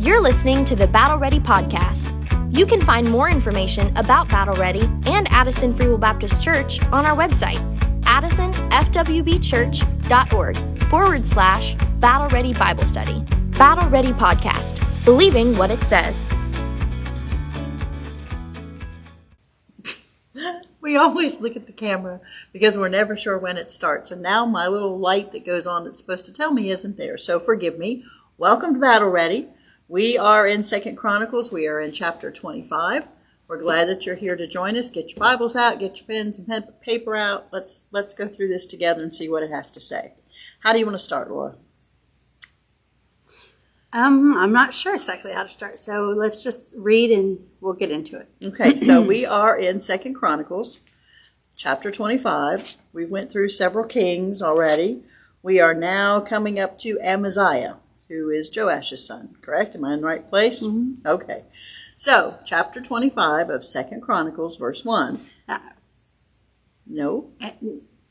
You're 0.00 0.20
listening 0.20 0.64
to 0.66 0.76
the 0.76 0.86
Battle 0.88 1.18
Ready 1.18 1.38
Podcast. 1.38 2.10
You 2.54 2.66
can 2.66 2.82
find 2.82 3.10
more 3.10 3.30
information 3.30 3.96
about 3.96 4.28
Battle 4.28 4.54
Ready 4.56 4.82
and 5.06 5.26
Addison 5.30 5.72
Free 5.72 5.86
Will 5.86 5.96
Baptist 5.98 6.42
Church 6.42 6.82
on 6.86 7.06
our 7.06 7.16
website, 7.16 7.60
addisonfwbchurch.org 8.02 10.82
forward 10.84 11.24
slash 11.24 11.74
Battle 12.00 12.28
Ready 12.28 12.52
Bible 12.52 12.84
Study. 12.84 13.24
Battle 13.56 13.88
Ready 13.88 14.10
Podcast, 14.12 15.04
believing 15.04 15.56
what 15.56 15.70
it 15.70 15.80
says. 15.80 16.32
We 20.80 20.96
always 20.96 21.40
look 21.40 21.54
at 21.56 21.66
the 21.66 21.72
camera 21.72 22.20
because 22.52 22.76
we're 22.76 22.88
never 22.90 23.16
sure 23.16 23.38
when 23.38 23.56
it 23.56 23.72
starts. 23.72 24.10
And 24.10 24.20
now 24.20 24.44
my 24.44 24.68
little 24.68 24.98
light 24.98 25.32
that 25.32 25.46
goes 25.46 25.66
on 25.66 25.84
that's 25.84 25.98
supposed 25.98 26.26
to 26.26 26.32
tell 26.32 26.52
me 26.52 26.70
isn't 26.70 26.98
there. 26.98 27.16
So 27.16 27.40
forgive 27.40 27.78
me. 27.78 28.04
Welcome 28.36 28.74
to 28.74 28.80
Battle 28.80 29.08
Ready. 29.08 29.48
We 29.88 30.16
are 30.16 30.46
in 30.46 30.64
Second 30.64 30.96
Chronicles. 30.96 31.52
We 31.52 31.66
are 31.66 31.78
in 31.78 31.92
chapter 31.92 32.32
25. 32.32 33.06
We're 33.46 33.60
glad 33.60 33.86
that 33.88 34.06
you're 34.06 34.14
here 34.14 34.34
to 34.34 34.46
join 34.46 34.78
us. 34.78 34.90
Get 34.90 35.10
your 35.10 35.18
Bibles 35.18 35.54
out, 35.54 35.78
get 35.78 35.98
your 35.98 36.06
pens 36.06 36.38
and 36.38 36.48
pen, 36.48 36.62
paper 36.80 37.14
out. 37.14 37.48
Let's 37.52 37.84
let's 37.92 38.14
go 38.14 38.26
through 38.26 38.48
this 38.48 38.64
together 38.64 39.02
and 39.02 39.14
see 39.14 39.28
what 39.28 39.42
it 39.42 39.50
has 39.50 39.70
to 39.72 39.80
say. 39.80 40.14
How 40.60 40.72
do 40.72 40.78
you 40.78 40.86
want 40.86 40.94
to 40.94 41.04
start, 41.04 41.30
Laura? 41.30 41.56
Um, 43.92 44.34
I'm 44.38 44.52
not 44.52 44.72
sure 44.72 44.94
exactly 44.94 45.34
how 45.34 45.42
to 45.42 45.50
start, 45.50 45.78
so 45.78 46.14
let's 46.16 46.42
just 46.42 46.76
read 46.78 47.10
and 47.10 47.38
we'll 47.60 47.74
get 47.74 47.90
into 47.90 48.16
it. 48.18 48.28
Okay, 48.42 48.78
so 48.78 49.02
we 49.06 49.26
are 49.26 49.54
in 49.54 49.82
Second 49.82 50.14
Chronicles, 50.14 50.80
chapter 51.54 51.90
25. 51.90 52.76
We 52.94 53.04
went 53.04 53.30
through 53.30 53.50
several 53.50 53.84
kings 53.84 54.40
already. 54.40 55.02
We 55.42 55.60
are 55.60 55.74
now 55.74 56.22
coming 56.22 56.58
up 56.58 56.78
to 56.80 56.98
Amaziah, 57.02 57.76
who 58.08 58.30
is 58.30 58.48
Joash's 58.48 59.06
son. 59.06 59.36
Correct? 59.40 59.74
Am 59.74 59.84
I 59.84 59.94
in 59.94 60.00
the 60.00 60.06
right 60.06 60.28
place? 60.28 60.62
Okay. 61.06 61.44
So, 61.96 62.38
chapter 62.44 62.80
25 62.80 63.50
of 63.50 63.64
Second 63.64 64.02
Chronicles, 64.02 64.56
verse 64.56 64.84
1. 64.84 65.20
Uh, 65.48 65.58
No? 66.86 67.30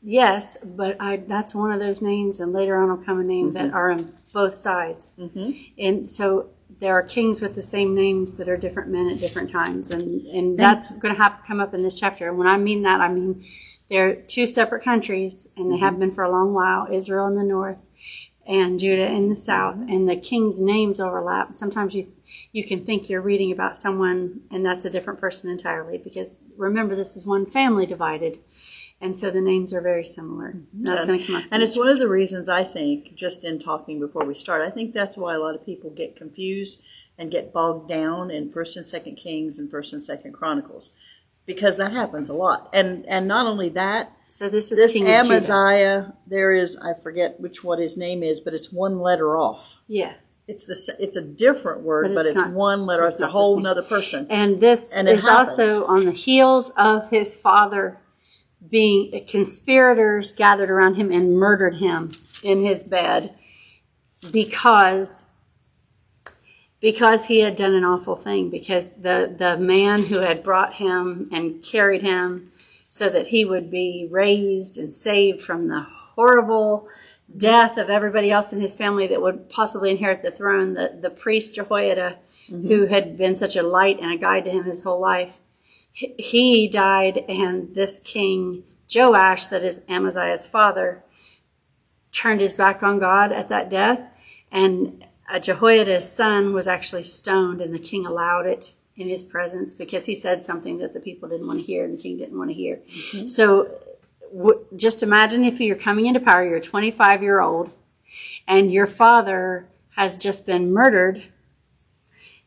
Yes, 0.02 0.56
but 0.62 0.96
I, 1.00 1.16
that's 1.16 1.54
one 1.54 1.72
of 1.72 1.80
those 1.80 2.02
names, 2.02 2.40
and 2.40 2.52
later 2.52 2.76
on 2.76 2.88
will 2.90 3.04
come 3.04 3.20
a 3.20 3.24
name 3.24 3.52
that 3.54 3.72
are 3.72 3.90
on 3.90 4.12
both 4.32 4.54
sides. 4.54 5.12
Mm-hmm. 5.18 5.50
And 5.78 6.10
so 6.10 6.50
there 6.80 6.92
are 6.92 7.02
kings 7.02 7.40
with 7.40 7.54
the 7.54 7.62
same 7.62 7.94
names 7.94 8.36
that 8.36 8.48
are 8.48 8.56
different 8.56 8.90
men 8.90 9.08
at 9.08 9.20
different 9.20 9.50
times, 9.50 9.90
and, 9.90 10.26
and 10.26 10.58
that's 10.58 10.90
going 10.90 11.14
to 11.14 11.22
have 11.22 11.40
to 11.40 11.46
come 11.46 11.60
up 11.60 11.72
in 11.72 11.82
this 11.82 11.98
chapter. 11.98 12.28
And 12.28 12.36
when 12.36 12.48
I 12.48 12.56
mean 12.56 12.82
that, 12.82 13.00
I 13.00 13.08
mean 13.08 13.44
they're 13.88 14.14
two 14.14 14.46
separate 14.46 14.82
countries, 14.82 15.48
and 15.56 15.72
they 15.72 15.78
have 15.78 15.98
been 15.98 16.12
for 16.12 16.24
a 16.24 16.30
long 16.30 16.52
while 16.52 16.86
Israel 16.92 17.26
in 17.26 17.36
the 17.36 17.44
north 17.44 17.86
and 18.46 18.78
Judah 18.78 19.06
in 19.06 19.28
the 19.28 19.36
south, 19.36 19.76
and 19.76 20.08
the 20.08 20.16
kings' 20.16 20.60
names 20.60 21.00
overlap. 21.00 21.54
Sometimes 21.54 21.94
you 21.94 22.12
you 22.52 22.64
can 22.64 22.84
think 22.84 23.08
you're 23.08 23.20
reading 23.20 23.52
about 23.52 23.76
someone, 23.76 24.40
and 24.50 24.64
that's 24.64 24.84
a 24.84 24.90
different 24.90 25.20
person 25.20 25.50
entirely. 25.50 25.98
Because 25.98 26.40
remember, 26.56 26.94
this 26.94 27.16
is 27.16 27.26
one 27.26 27.46
family 27.46 27.86
divided, 27.86 28.38
and 29.00 29.16
so 29.16 29.30
the 29.30 29.40
names 29.40 29.72
are 29.72 29.80
very 29.80 30.04
similar. 30.04 30.56
That's 30.72 31.06
going 31.06 31.18
to 31.18 31.26
come 31.26 31.36
up. 31.36 31.44
And 31.50 31.62
it's 31.62 31.76
one 31.76 31.88
of 31.88 31.98
the 31.98 32.08
reasons 32.08 32.48
I 32.48 32.64
think, 32.64 33.14
just 33.14 33.44
in 33.44 33.58
talking 33.58 33.98
before 33.98 34.24
we 34.24 34.34
start, 34.34 34.62
I 34.62 34.70
think 34.70 34.92
that's 34.92 35.16
why 35.16 35.34
a 35.34 35.38
lot 35.38 35.54
of 35.54 35.64
people 35.64 35.90
get 35.90 36.16
confused 36.16 36.82
and 37.16 37.30
get 37.30 37.52
bogged 37.52 37.88
down 37.88 38.30
in 38.30 38.50
First 38.50 38.76
and 38.76 38.88
Second 38.88 39.16
Kings 39.16 39.58
and 39.58 39.70
First 39.70 39.92
and 39.92 40.04
Second 40.04 40.32
Chronicles, 40.32 40.90
because 41.46 41.76
that 41.76 41.92
happens 41.92 42.28
a 42.28 42.34
lot. 42.34 42.68
And 42.72 43.04
and 43.06 43.26
not 43.28 43.46
only 43.46 43.68
that, 43.70 44.12
so 44.26 44.48
this 44.48 44.72
is 44.72 44.78
this 44.78 44.92
King. 44.92 45.06
Amaziah, 45.08 46.14
there 46.26 46.52
is 46.52 46.76
I 46.76 46.94
forget 46.94 47.40
which 47.40 47.62
what 47.64 47.78
his 47.78 47.96
name 47.96 48.22
is, 48.22 48.40
but 48.40 48.54
it's 48.54 48.72
one 48.72 48.98
letter 49.00 49.36
off. 49.36 49.76
Yeah, 49.86 50.14
It's 50.48 50.64
the 50.66 50.96
it's 51.02 51.16
a 51.16 51.22
different 51.22 51.82
word, 51.82 52.08
But 52.08 52.14
but 52.14 52.26
it's 52.26 52.36
it's, 52.36 52.44
not- 52.44 52.52
one 52.52 52.86
letter. 52.86 53.06
it's 53.06 53.16
It's, 53.16 53.22
a 53.24 53.28
whole 53.28 53.56
same. 53.56 53.62
nother 53.64 53.82
person. 53.82 54.26
and 54.30 54.60
this 54.60 54.92
And 54.92 55.08
is 55.08 55.26
also 55.26 55.84
on 55.86 56.04
the 56.06 56.12
heels 56.12 56.70
of 56.76 57.10
his 57.10 57.36
father 57.36 57.98
being 58.66 59.26
conspirators 59.28 60.32
gathered 60.32 60.70
around 60.70 60.94
him 60.94 61.12
and 61.12 61.36
murdered 61.38 61.76
him 61.76 62.10
in 62.42 62.62
his 62.64 62.82
bed 62.84 63.34
because 64.32 65.26
because 66.84 67.28
he 67.28 67.40
had 67.40 67.56
done 67.56 67.72
an 67.72 67.82
awful 67.82 68.14
thing 68.14 68.50
because 68.50 69.00
the 69.00 69.34
the 69.38 69.56
man 69.56 70.02
who 70.02 70.20
had 70.20 70.44
brought 70.44 70.74
him 70.74 71.30
and 71.32 71.62
carried 71.62 72.02
him 72.02 72.52
so 72.90 73.08
that 73.08 73.28
he 73.28 73.42
would 73.42 73.70
be 73.70 74.06
raised 74.10 74.76
and 74.76 74.92
saved 74.92 75.40
from 75.40 75.68
the 75.68 75.80
horrible 75.80 76.86
death 77.34 77.78
of 77.78 77.88
everybody 77.88 78.30
else 78.30 78.52
in 78.52 78.60
his 78.60 78.76
family 78.76 79.06
that 79.06 79.22
would 79.22 79.48
possibly 79.48 79.90
inherit 79.92 80.22
the 80.22 80.30
throne 80.30 80.74
the 80.74 80.98
the 81.00 81.08
priest 81.08 81.54
Jehoiada 81.54 82.18
mm-hmm. 82.50 82.68
who 82.68 82.84
had 82.84 83.16
been 83.16 83.34
such 83.34 83.56
a 83.56 83.62
light 83.62 83.98
and 83.98 84.12
a 84.12 84.18
guide 84.18 84.44
to 84.44 84.50
him 84.50 84.64
his 84.64 84.82
whole 84.82 85.00
life. 85.00 85.40
He- 85.90 86.14
he 86.18 86.68
died 86.68 87.24
and 87.30 87.74
this 87.74 87.98
king 87.98 88.62
Joash 88.94 89.46
that 89.46 89.64
is 89.64 89.80
Amaziah's 89.88 90.46
father 90.46 91.02
turned 92.12 92.42
his 92.42 92.52
back 92.52 92.82
on 92.82 92.98
God 92.98 93.32
at 93.32 93.48
that 93.48 93.70
death 93.70 94.00
and 94.52 95.03
uh, 95.28 95.38
Jehoiada's 95.38 96.10
son 96.10 96.52
was 96.52 96.68
actually 96.68 97.02
stoned 97.02 97.60
and 97.60 97.74
the 97.74 97.78
king 97.78 98.06
allowed 98.06 98.46
it 98.46 98.72
in 98.96 99.08
his 99.08 99.24
presence 99.24 99.74
because 99.74 100.06
he 100.06 100.14
said 100.14 100.42
something 100.42 100.78
that 100.78 100.94
the 100.94 101.00
people 101.00 101.28
didn't 101.28 101.46
want 101.46 101.60
to 101.60 101.64
hear 101.64 101.84
and 101.84 101.98
the 101.98 102.02
king 102.02 102.16
didn't 102.16 102.38
want 102.38 102.50
to 102.50 102.54
hear 102.54 102.80
so 103.26 103.68
w- 104.32 104.64
just 104.76 105.02
imagine 105.02 105.42
if 105.42 105.60
you're 105.60 105.74
coming 105.74 106.06
into 106.06 106.20
power 106.20 106.44
you're 106.44 106.58
a 106.58 106.60
25 106.60 107.22
year 107.22 107.40
old 107.40 107.70
and 108.46 108.72
your 108.72 108.86
father 108.86 109.66
has 109.96 110.16
just 110.16 110.46
been 110.46 110.72
murdered 110.72 111.24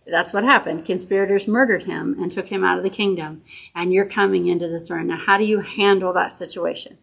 that's 0.10 0.34
what 0.34 0.44
happened. 0.44 0.86
Conspirators 0.86 1.48
murdered 1.48 1.84
him 1.84 2.16
and 2.20 2.32
took 2.32 2.48
him 2.48 2.64
out 2.64 2.78
of 2.78 2.84
the 2.84 2.90
kingdom, 2.90 3.44
and 3.76 3.92
you're 3.92 4.06
coming 4.06 4.48
into 4.48 4.68
the 4.68 4.80
throne. 4.80 5.08
Now, 5.08 5.18
how 5.18 5.38
do 5.38 5.44
you 5.44 5.60
handle 5.62 6.14
that 6.14 6.32
situation? 6.32 6.98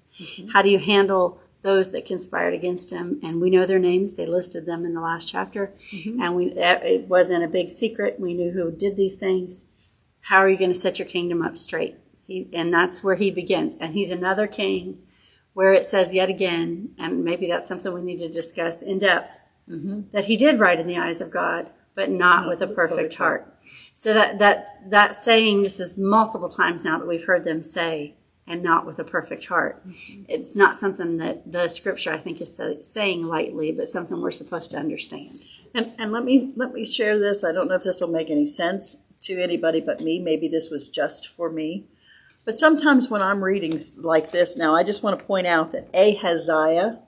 How 0.52 0.62
do 0.62 0.70
you 0.70 0.78
handle 0.78 1.40
those 1.64 1.90
that 1.90 2.06
conspired 2.06 2.54
against 2.54 2.92
him? 2.92 3.18
And 3.24 3.40
we 3.40 3.50
know 3.50 3.66
their 3.66 3.80
names; 3.80 4.14
they 4.14 4.26
listed 4.26 4.66
them 4.66 4.84
in 4.84 4.94
the 4.94 5.00
last 5.00 5.28
chapter, 5.28 5.72
mm-hmm. 5.90 6.22
and 6.22 6.36
we 6.36 6.52
it 6.52 7.08
wasn't 7.08 7.42
a 7.42 7.48
big 7.48 7.70
secret. 7.70 8.20
We 8.20 8.34
knew 8.34 8.52
who 8.52 8.70
did 8.70 8.96
these 8.96 9.16
things. 9.16 9.66
How 10.20 10.38
are 10.38 10.48
you 10.48 10.56
going 10.56 10.72
to 10.72 10.78
set 10.78 10.98
your 10.98 11.08
kingdom 11.08 11.42
up 11.42 11.58
straight? 11.58 11.96
He, 12.26 12.48
and 12.52 12.72
that's 12.72 13.02
where 13.02 13.16
he 13.16 13.30
begins. 13.30 13.76
And 13.80 13.94
he's 13.94 14.10
another 14.10 14.46
king, 14.46 15.02
where 15.52 15.72
it 15.72 15.86
says 15.86 16.14
yet 16.14 16.30
again, 16.30 16.90
and 16.98 17.24
maybe 17.24 17.46
that's 17.46 17.68
something 17.68 17.92
we 17.92 18.02
need 18.02 18.20
to 18.20 18.28
discuss 18.28 18.82
in 18.82 19.00
depth 19.00 19.30
mm-hmm. 19.68 20.02
that 20.12 20.26
he 20.26 20.36
did 20.36 20.60
right 20.60 20.80
in 20.80 20.86
the 20.86 20.98
eyes 20.98 21.20
of 21.20 21.30
God, 21.30 21.70
but 21.94 22.10
not 22.10 22.40
mm-hmm. 22.40 22.50
with 22.50 22.62
a 22.62 22.66
perfect 22.66 23.14
heart. 23.14 23.50
So 23.94 24.12
that 24.12 24.38
that's 24.38 24.78
that 24.88 25.16
saying 25.16 25.62
this 25.62 25.80
is 25.80 25.98
multiple 25.98 26.48
times 26.48 26.84
now 26.84 26.98
that 26.98 27.08
we've 27.08 27.24
heard 27.24 27.44
them 27.44 27.62
say, 27.62 28.14
and 28.46 28.62
not 28.62 28.84
with 28.86 28.98
a 28.98 29.04
perfect 29.04 29.46
heart. 29.46 29.82
It's 30.28 30.56
not 30.56 30.76
something 30.76 31.16
that 31.18 31.50
the 31.50 31.68
scripture 31.68 32.12
I 32.12 32.18
think 32.18 32.40
is 32.40 32.54
sa- 32.56 32.82
saying 32.82 33.24
lightly, 33.24 33.72
but 33.72 33.88
something 33.88 34.20
we're 34.20 34.30
supposed 34.30 34.70
to 34.72 34.78
understand. 34.78 35.38
And, 35.74 35.92
and 35.98 36.12
let 36.12 36.24
me 36.24 36.52
let 36.56 36.72
me 36.72 36.86
share 36.86 37.18
this. 37.18 37.42
I 37.42 37.52
don't 37.52 37.68
know 37.68 37.74
if 37.74 37.82
this 37.82 38.00
will 38.00 38.08
make 38.08 38.30
any 38.30 38.46
sense 38.46 39.02
to 39.22 39.42
anybody 39.42 39.80
but 39.80 40.00
me. 40.00 40.18
Maybe 40.18 40.46
this 40.46 40.70
was 40.70 40.88
just 40.88 41.28
for 41.28 41.50
me. 41.50 41.86
But 42.44 42.58
sometimes 42.58 43.08
when 43.08 43.22
I'm 43.22 43.42
reading 43.42 43.80
like 43.96 44.30
this 44.30 44.56
now, 44.56 44.76
I 44.76 44.84
just 44.84 45.02
want 45.02 45.18
to 45.18 45.24
point 45.24 45.46
out 45.46 45.72
that 45.72 45.88
Ahaziah 45.94 47.00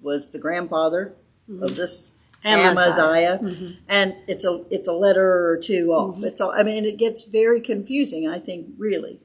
was 0.00 0.30
the 0.30 0.38
grandfather 0.38 1.14
of 1.48 1.54
mm-hmm. 1.54 1.74
this 1.74 2.12
Amaziah. 2.44 2.70
Amaziah, 2.70 3.40
mm-hmm. 3.42 3.72
and 3.88 4.16
it's 4.26 4.44
a 4.44 4.64
it's 4.70 4.88
a 4.88 4.92
letter 4.92 5.48
or 5.48 5.56
two 5.56 5.92
off. 5.92 6.16
Mm-hmm. 6.16 6.24
It's 6.26 6.40
all. 6.40 6.50
I 6.50 6.62
mean, 6.62 6.84
it 6.84 6.98
gets 6.98 7.24
very 7.24 7.60
confusing. 7.60 8.28
I 8.28 8.38
think 8.38 8.66
really, 8.76 9.20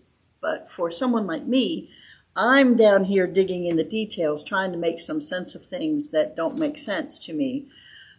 but 0.48 0.72
for 0.72 0.90
someone 0.90 1.28
like 1.28 1.46
me, 1.46 1.90
I'm 2.34 2.78
down 2.78 3.04
here 3.04 3.28
digging 3.28 3.66
in 3.66 3.76
the 3.76 3.84
details, 3.84 4.42
trying 4.42 4.72
to 4.72 4.78
make 4.78 5.02
some 5.02 5.20
sense 5.20 5.56
of 5.56 5.66
things 5.66 6.12
that 6.12 6.38
don't 6.38 6.58
make 6.58 6.78
sense 6.78 7.20
to 7.26 7.34
me. 7.34 7.68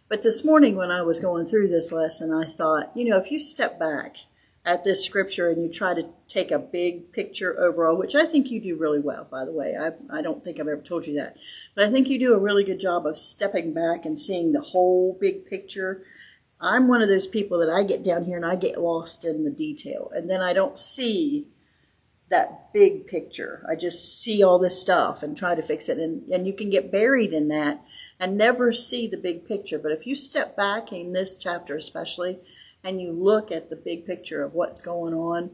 But 0.07 0.21
this 0.21 0.45
morning, 0.45 0.75
when 0.75 0.91
I 0.91 1.01
was 1.01 1.19
going 1.19 1.47
through 1.47 1.69
this 1.69 1.91
lesson, 1.91 2.31
I 2.31 2.45
thought, 2.45 2.95
you 2.95 3.09
know, 3.09 3.17
if 3.17 3.31
you 3.31 3.39
step 3.39 3.79
back 3.79 4.17
at 4.63 4.83
this 4.83 5.03
scripture 5.03 5.49
and 5.49 5.63
you 5.63 5.69
try 5.69 5.95
to 5.95 6.09
take 6.27 6.51
a 6.51 6.59
big 6.59 7.11
picture 7.11 7.59
overall, 7.59 7.97
which 7.97 8.13
I 8.13 8.27
think 8.27 8.51
you 8.51 8.61
do 8.61 8.75
really 8.75 8.99
well, 8.99 9.27
by 9.31 9.43
the 9.43 9.51
way. 9.51 9.75
I, 9.75 9.93
I 10.15 10.21
don't 10.21 10.43
think 10.43 10.59
I've 10.59 10.67
ever 10.67 10.83
told 10.83 11.07
you 11.07 11.15
that. 11.15 11.35
But 11.73 11.85
I 11.85 11.91
think 11.91 12.09
you 12.09 12.19
do 12.19 12.35
a 12.35 12.39
really 12.39 12.63
good 12.63 12.79
job 12.79 13.07
of 13.07 13.17
stepping 13.17 13.73
back 13.73 14.05
and 14.05 14.19
seeing 14.19 14.51
the 14.51 14.61
whole 14.61 15.17
big 15.19 15.47
picture. 15.47 16.03
I'm 16.61 16.87
one 16.87 17.01
of 17.01 17.09
those 17.09 17.25
people 17.25 17.57
that 17.57 17.71
I 17.71 17.81
get 17.81 18.03
down 18.03 18.25
here 18.25 18.37
and 18.37 18.45
I 18.45 18.55
get 18.55 18.79
lost 18.79 19.25
in 19.25 19.45
the 19.45 19.49
detail. 19.49 20.11
And 20.13 20.29
then 20.29 20.41
I 20.43 20.53
don't 20.53 20.77
see 20.77 21.47
that 22.29 22.71
big 22.73 23.07
picture. 23.07 23.65
I 23.67 23.75
just 23.75 24.21
see 24.21 24.43
all 24.43 24.59
this 24.59 24.79
stuff 24.79 25.23
and 25.23 25.35
try 25.35 25.55
to 25.55 25.63
fix 25.63 25.89
it. 25.89 25.97
And, 25.97 26.27
and 26.29 26.45
you 26.45 26.53
can 26.53 26.69
get 26.69 26.91
buried 26.91 27.33
in 27.33 27.47
that 27.47 27.81
and 28.19 28.37
never 28.37 28.71
see 28.71 29.07
the 29.07 29.17
big 29.17 29.47
picture. 29.47 29.79
But 29.79 29.91
if 29.91 30.05
you 30.05 30.15
step 30.15 30.55
back 30.55 30.91
in 30.91 31.13
this 31.13 31.37
chapter, 31.37 31.75
especially, 31.75 32.39
and 32.83 33.01
you 33.01 33.11
look 33.11 33.51
at 33.51 33.69
the 33.69 33.75
big 33.75 34.05
picture 34.05 34.43
of 34.43 34.53
what's 34.53 34.81
going 34.81 35.13
on, 35.13 35.49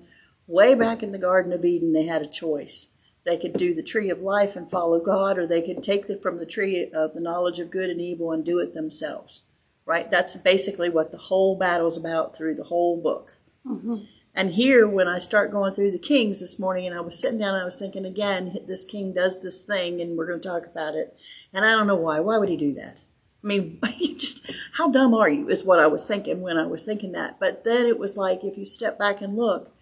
way 0.48 0.76
back 0.76 1.02
in 1.02 1.12
the 1.12 1.18
Garden 1.18 1.54
of 1.54 1.64
Eden, 1.66 1.94
they 1.94 2.06
had 2.06 2.22
a 2.22 2.28
choice. 2.28 2.90
They 3.24 3.38
could 3.38 3.54
do 3.54 3.74
the 3.74 3.82
tree 3.82 4.10
of 4.10 4.22
life 4.22 4.56
and 4.56 4.70
follow 4.70 5.00
God, 5.00 5.40
or 5.40 5.48
they 5.48 5.62
could 5.62 5.82
take 5.82 6.10
it 6.10 6.22
from 6.22 6.38
the 6.38 6.46
tree 6.46 6.92
of 6.94 7.14
the 7.14 7.20
knowledge 7.20 7.60
of 7.60 7.72
good 7.72 7.90
and 7.90 8.00
evil 8.00 8.32
and 8.32 8.46
do 8.46 8.60
it 8.60 8.74
themselves. 8.74 9.44
right? 9.86 10.10
That's 10.10 10.36
basically 10.36 10.90
what 10.90 11.12
the 11.12 11.18
whole 11.18 11.56
battle's 11.56 11.98
about 11.98 12.36
through 12.36 12.56
the 12.56 12.64
whole 12.64 13.02
book. 13.02 13.38
Mm-hmm. 13.66 14.04
And 14.36 14.54
here, 14.54 14.86
when 14.86 15.08
I 15.08 15.20
start 15.20 15.50
going 15.50 15.74
through 15.74 15.92
the 15.92 15.98
kings 15.98 16.42
this 16.42 16.60
morning, 16.60 16.86
and 16.86 16.96
I 16.96 17.00
was 17.00 17.18
sitting 17.18 17.40
down, 17.40 17.54
and 17.54 17.62
I 17.62 17.66
was 17.66 17.80
thinking 17.80 18.06
again, 18.06 18.58
this 18.68 18.84
king 18.84 19.14
does 19.14 19.42
this 19.42 19.64
thing, 19.64 20.02
and 20.02 20.18
we're 20.18 20.28
going 20.28 20.42
to 20.42 20.48
talk 20.48 20.66
about 20.66 20.96
it. 20.96 21.18
And 21.54 21.64
I 21.64 21.72
don't 21.72 21.88
know 21.88 21.96
why. 21.96 22.20
Why 22.20 22.38
would 22.38 22.50
he 22.50 22.58
do 22.58 22.74
that? 22.74 22.98
I 23.44 23.48
mean, 23.48 23.80
you 23.98 24.16
just 24.16 24.52
how 24.74 24.90
dumb 24.90 25.14
are 25.14 25.30
you? 25.30 25.48
Is 25.50 25.64
what 25.64 25.80
I 25.80 25.88
was 25.88 26.06
thinking 26.06 26.42
when 26.42 26.58
I 26.58 26.68
was 26.68 26.84
thinking 26.84 27.14
that. 27.14 27.40
But 27.40 27.64
then 27.64 27.86
it 27.86 27.98
was 27.98 28.18
like, 28.18 28.44
if 28.44 28.58
you 28.58 28.66
step 28.66 29.00
back 29.00 29.22
and 29.22 29.38
look, 29.38 29.74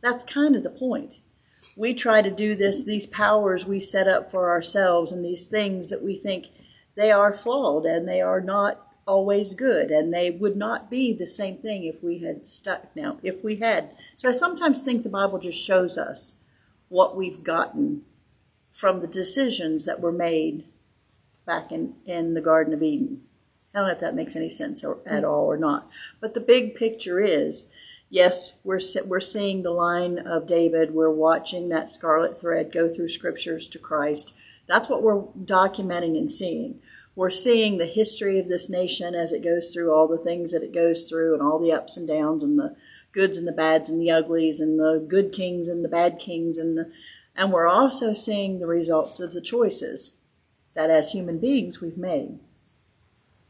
that's 0.00 0.24
kind 0.24 0.56
of 0.56 0.64
the 0.64 0.70
point. 0.70 1.20
We 1.76 1.94
try 1.94 2.20
to 2.20 2.30
do 2.30 2.56
this; 2.56 2.84
these 2.84 3.06
powers 3.06 3.64
we 3.64 3.78
set 3.78 4.08
up 4.08 4.28
for 4.28 4.50
ourselves, 4.50 5.12
and 5.12 5.24
these 5.24 5.46
things 5.46 5.88
that 5.90 6.02
we 6.02 6.18
think 6.18 6.46
they 6.96 7.12
are 7.12 7.32
flawed 7.32 7.86
and 7.86 8.08
they 8.08 8.20
are 8.20 8.40
not 8.40 8.89
always 9.06 9.54
good 9.54 9.90
and 9.90 10.12
they 10.12 10.30
would 10.30 10.56
not 10.56 10.90
be 10.90 11.12
the 11.12 11.26
same 11.26 11.56
thing 11.56 11.84
if 11.84 12.02
we 12.02 12.18
had 12.18 12.46
stuck 12.46 12.94
now 12.94 13.18
if 13.22 13.42
we 13.42 13.56
had. 13.56 13.90
So 14.14 14.28
i 14.28 14.32
sometimes 14.32 14.82
think 14.82 15.02
the 15.02 15.08
bible 15.08 15.38
just 15.38 15.58
shows 15.58 15.98
us 15.98 16.34
what 16.88 17.16
we've 17.16 17.42
gotten 17.42 18.02
from 18.70 19.00
the 19.00 19.06
decisions 19.06 19.84
that 19.84 20.00
were 20.00 20.12
made 20.12 20.64
back 21.44 21.72
in, 21.72 21.94
in 22.06 22.34
the 22.34 22.40
garden 22.40 22.72
of 22.72 22.82
eden. 22.82 23.22
I 23.74 23.78
don't 23.78 23.88
know 23.88 23.94
if 23.94 24.00
that 24.00 24.14
makes 24.14 24.36
any 24.36 24.50
sense 24.50 24.84
or, 24.84 24.98
at 25.06 25.24
all 25.24 25.46
or 25.46 25.56
not 25.56 25.88
but 26.20 26.34
the 26.34 26.40
big 26.40 26.74
picture 26.74 27.20
is 27.20 27.66
yes 28.08 28.54
we're 28.64 28.80
we're 29.06 29.20
seeing 29.20 29.62
the 29.62 29.70
line 29.70 30.18
of 30.18 30.46
david 30.46 30.92
we're 30.92 31.10
watching 31.10 31.68
that 31.68 31.90
scarlet 31.90 32.40
thread 32.40 32.72
go 32.72 32.88
through 32.88 33.08
scriptures 33.08 33.68
to 33.68 33.78
christ. 33.78 34.34
That's 34.66 34.88
what 34.88 35.02
we're 35.02 35.22
documenting 35.22 36.16
and 36.16 36.30
seeing 36.30 36.80
we're 37.14 37.30
seeing 37.30 37.78
the 37.78 37.86
history 37.86 38.38
of 38.38 38.48
this 38.48 38.70
nation 38.70 39.14
as 39.14 39.32
it 39.32 39.42
goes 39.42 39.72
through 39.72 39.92
all 39.92 40.06
the 40.06 40.18
things 40.18 40.52
that 40.52 40.62
it 40.62 40.72
goes 40.72 41.08
through 41.08 41.34
and 41.34 41.42
all 41.42 41.58
the 41.58 41.72
ups 41.72 41.96
and 41.96 42.06
downs 42.08 42.42
and 42.42 42.58
the 42.58 42.76
goods 43.12 43.36
and 43.36 43.46
the 43.46 43.52
bads 43.52 43.90
and 43.90 44.00
the 44.00 44.10
uglies 44.10 44.60
and 44.60 44.78
the 44.78 45.04
good 45.08 45.32
kings 45.32 45.68
and 45.68 45.84
the 45.84 45.88
bad 45.88 46.18
kings 46.18 46.58
and 46.58 46.78
the 46.78 46.90
and 47.36 47.52
we're 47.52 47.66
also 47.66 48.12
seeing 48.12 48.58
the 48.58 48.66
results 48.66 49.20
of 49.20 49.32
the 49.32 49.40
choices 49.40 50.16
that 50.74 50.90
as 50.90 51.12
human 51.12 51.38
beings 51.38 51.80
we've 51.80 51.96
made. 51.96 52.38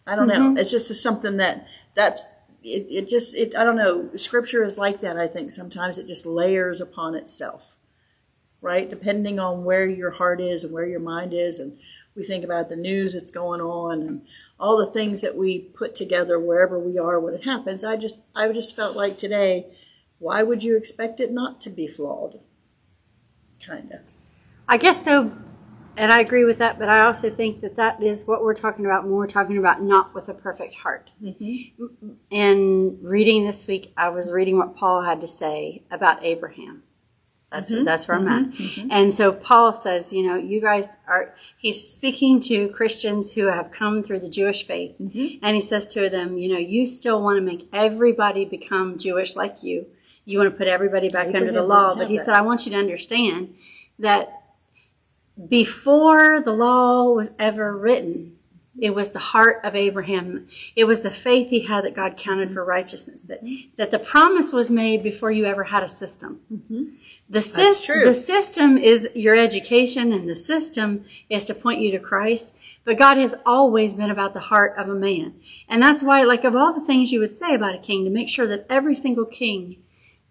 I 0.06 0.14
don't 0.14 0.28
know. 0.28 0.40
Mm-hmm. 0.40 0.58
It's 0.58 0.70
just 0.70 0.94
something 1.02 1.38
that 1.38 1.66
that's 1.94 2.24
it, 2.62 2.86
it 2.90 3.08
just 3.08 3.34
it 3.34 3.54
i 3.54 3.64
don't 3.64 3.76
know. 3.76 4.10
Scripture 4.16 4.64
is 4.64 4.78
like 4.78 5.00
that 5.00 5.18
i 5.18 5.26
think 5.26 5.50
sometimes. 5.50 5.98
It 5.98 6.06
just 6.06 6.26
layers 6.26 6.80
upon 6.80 7.14
itself 7.14 7.76
right? 8.60 8.88
Depending 8.88 9.38
on 9.38 9.64
where 9.64 9.86
your 9.86 10.10
heart 10.10 10.40
is 10.40 10.64
and 10.64 10.72
where 10.72 10.86
your 10.86 11.00
mind 11.00 11.32
is 11.32 11.60
and 11.60 11.78
we 12.14 12.24
think 12.24 12.44
about 12.44 12.68
the 12.68 12.76
news 12.76 13.14
that's 13.14 13.30
going 13.30 13.60
on 13.60 14.02
and 14.02 14.22
all 14.58 14.76
the 14.76 14.86
things 14.86 15.22
that 15.22 15.36
we 15.36 15.58
put 15.58 15.94
together 15.94 16.38
wherever 16.38 16.78
we 16.78 16.98
are 16.98 17.18
when 17.18 17.34
it 17.34 17.44
happens. 17.44 17.84
I 17.84 17.96
just 17.96 18.26
I 18.34 18.48
just 18.52 18.76
felt 18.76 18.96
like 18.96 19.16
today, 19.16 19.66
why 20.18 20.42
would 20.42 20.62
you 20.62 20.76
expect 20.76 21.20
it 21.20 21.32
not 21.32 21.60
to 21.62 21.70
be 21.70 21.86
flawed? 21.86 22.40
Kind 23.64 23.92
of. 23.92 24.00
I 24.68 24.76
guess 24.76 25.04
so, 25.04 25.32
and 25.96 26.12
I 26.12 26.20
agree 26.20 26.44
with 26.44 26.58
that. 26.58 26.78
But 26.78 26.88
I 26.88 27.00
also 27.00 27.30
think 27.30 27.60
that 27.60 27.76
that 27.76 28.02
is 28.02 28.26
what 28.26 28.42
we're 28.42 28.54
talking 28.54 28.84
about 28.84 29.04
when 29.04 29.12
we're 29.12 29.26
talking 29.26 29.56
about 29.56 29.82
not 29.82 30.14
with 30.14 30.28
a 30.28 30.34
perfect 30.34 30.74
heart. 30.76 31.10
Mm-hmm. 31.22 32.10
And 32.30 32.98
reading 33.02 33.46
this 33.46 33.66
week, 33.66 33.92
I 33.96 34.08
was 34.10 34.30
reading 34.30 34.58
what 34.58 34.76
Paul 34.76 35.02
had 35.02 35.20
to 35.22 35.28
say 35.28 35.82
about 35.90 36.24
Abraham. 36.24 36.82
That's 37.50 37.70
mm-hmm. 37.70 37.84
that's 37.84 38.06
where 38.06 38.16
I'm 38.16 38.28
at. 38.28 38.52
Mm-hmm. 38.52 38.88
And 38.92 39.12
so 39.12 39.32
Paul 39.32 39.74
says, 39.74 40.12
you 40.12 40.24
know, 40.24 40.36
you 40.36 40.60
guys 40.60 40.98
are. 41.08 41.34
He's 41.56 41.86
speaking 41.86 42.38
to 42.42 42.68
Christians 42.68 43.32
who 43.32 43.46
have 43.46 43.72
come 43.72 44.04
through 44.04 44.20
the 44.20 44.28
Jewish 44.28 44.64
faith, 44.64 44.94
and 44.98 45.54
he 45.54 45.60
says 45.60 45.86
to 45.94 46.08
them, 46.08 46.38
you 46.38 46.52
know, 46.52 46.58
you 46.58 46.86
still 46.86 47.22
want 47.22 47.38
to 47.38 47.42
make 47.42 47.68
everybody 47.72 48.44
become 48.44 48.98
Jewish 48.98 49.34
like 49.34 49.62
you. 49.64 49.86
You 50.24 50.38
want 50.38 50.50
to 50.52 50.56
put 50.56 50.68
everybody 50.68 51.08
back 51.08 51.34
under 51.34 51.50
the 51.50 51.62
law, 51.62 51.96
but 51.96 52.08
he 52.08 52.18
that. 52.18 52.26
said, 52.26 52.34
I 52.34 52.42
want 52.42 52.66
you 52.66 52.72
to 52.72 52.78
understand 52.78 53.56
that 53.98 54.42
before 55.48 56.40
the 56.40 56.52
law 56.52 57.10
was 57.12 57.32
ever 57.38 57.76
written, 57.76 58.36
it 58.78 58.94
was 58.94 59.10
the 59.10 59.18
heart 59.18 59.60
of 59.64 59.74
Abraham. 59.74 60.46
It 60.76 60.84
was 60.84 61.02
the 61.02 61.10
faith 61.10 61.50
he 61.50 61.60
had 61.60 61.84
that 61.84 61.94
God 61.94 62.16
counted 62.16 62.52
for 62.52 62.64
righteousness. 62.64 63.22
That 63.22 63.40
that 63.76 63.90
the 63.90 63.98
promise 63.98 64.52
was 64.52 64.70
made 64.70 65.02
before 65.02 65.32
you 65.32 65.44
ever 65.44 65.64
had 65.64 65.82
a 65.82 65.88
system. 65.88 66.40
Mm-hmm. 66.52 66.84
The, 67.28 67.40
system, 67.40 68.04
the 68.04 68.14
system 68.14 68.78
is 68.78 69.08
your 69.14 69.36
education 69.36 70.12
and 70.12 70.28
the 70.28 70.36
system 70.36 71.04
is 71.28 71.44
to 71.46 71.54
point 71.54 71.80
you 71.80 71.90
to 71.92 71.98
Christ. 71.98 72.56
But 72.84 72.98
God 72.98 73.16
has 73.16 73.34
always 73.44 73.94
been 73.94 74.10
about 74.10 74.34
the 74.34 74.40
heart 74.40 74.74
of 74.78 74.88
a 74.88 74.94
man. 74.94 75.34
And 75.68 75.82
that's 75.82 76.02
why, 76.02 76.22
like, 76.22 76.44
of 76.44 76.54
all 76.54 76.72
the 76.72 76.84
things 76.84 77.12
you 77.12 77.20
would 77.20 77.34
say 77.34 77.54
about 77.54 77.74
a 77.74 77.78
king, 77.78 78.04
to 78.04 78.10
make 78.10 78.28
sure 78.28 78.46
that 78.46 78.66
every 78.70 78.94
single 78.94 79.26
king 79.26 79.76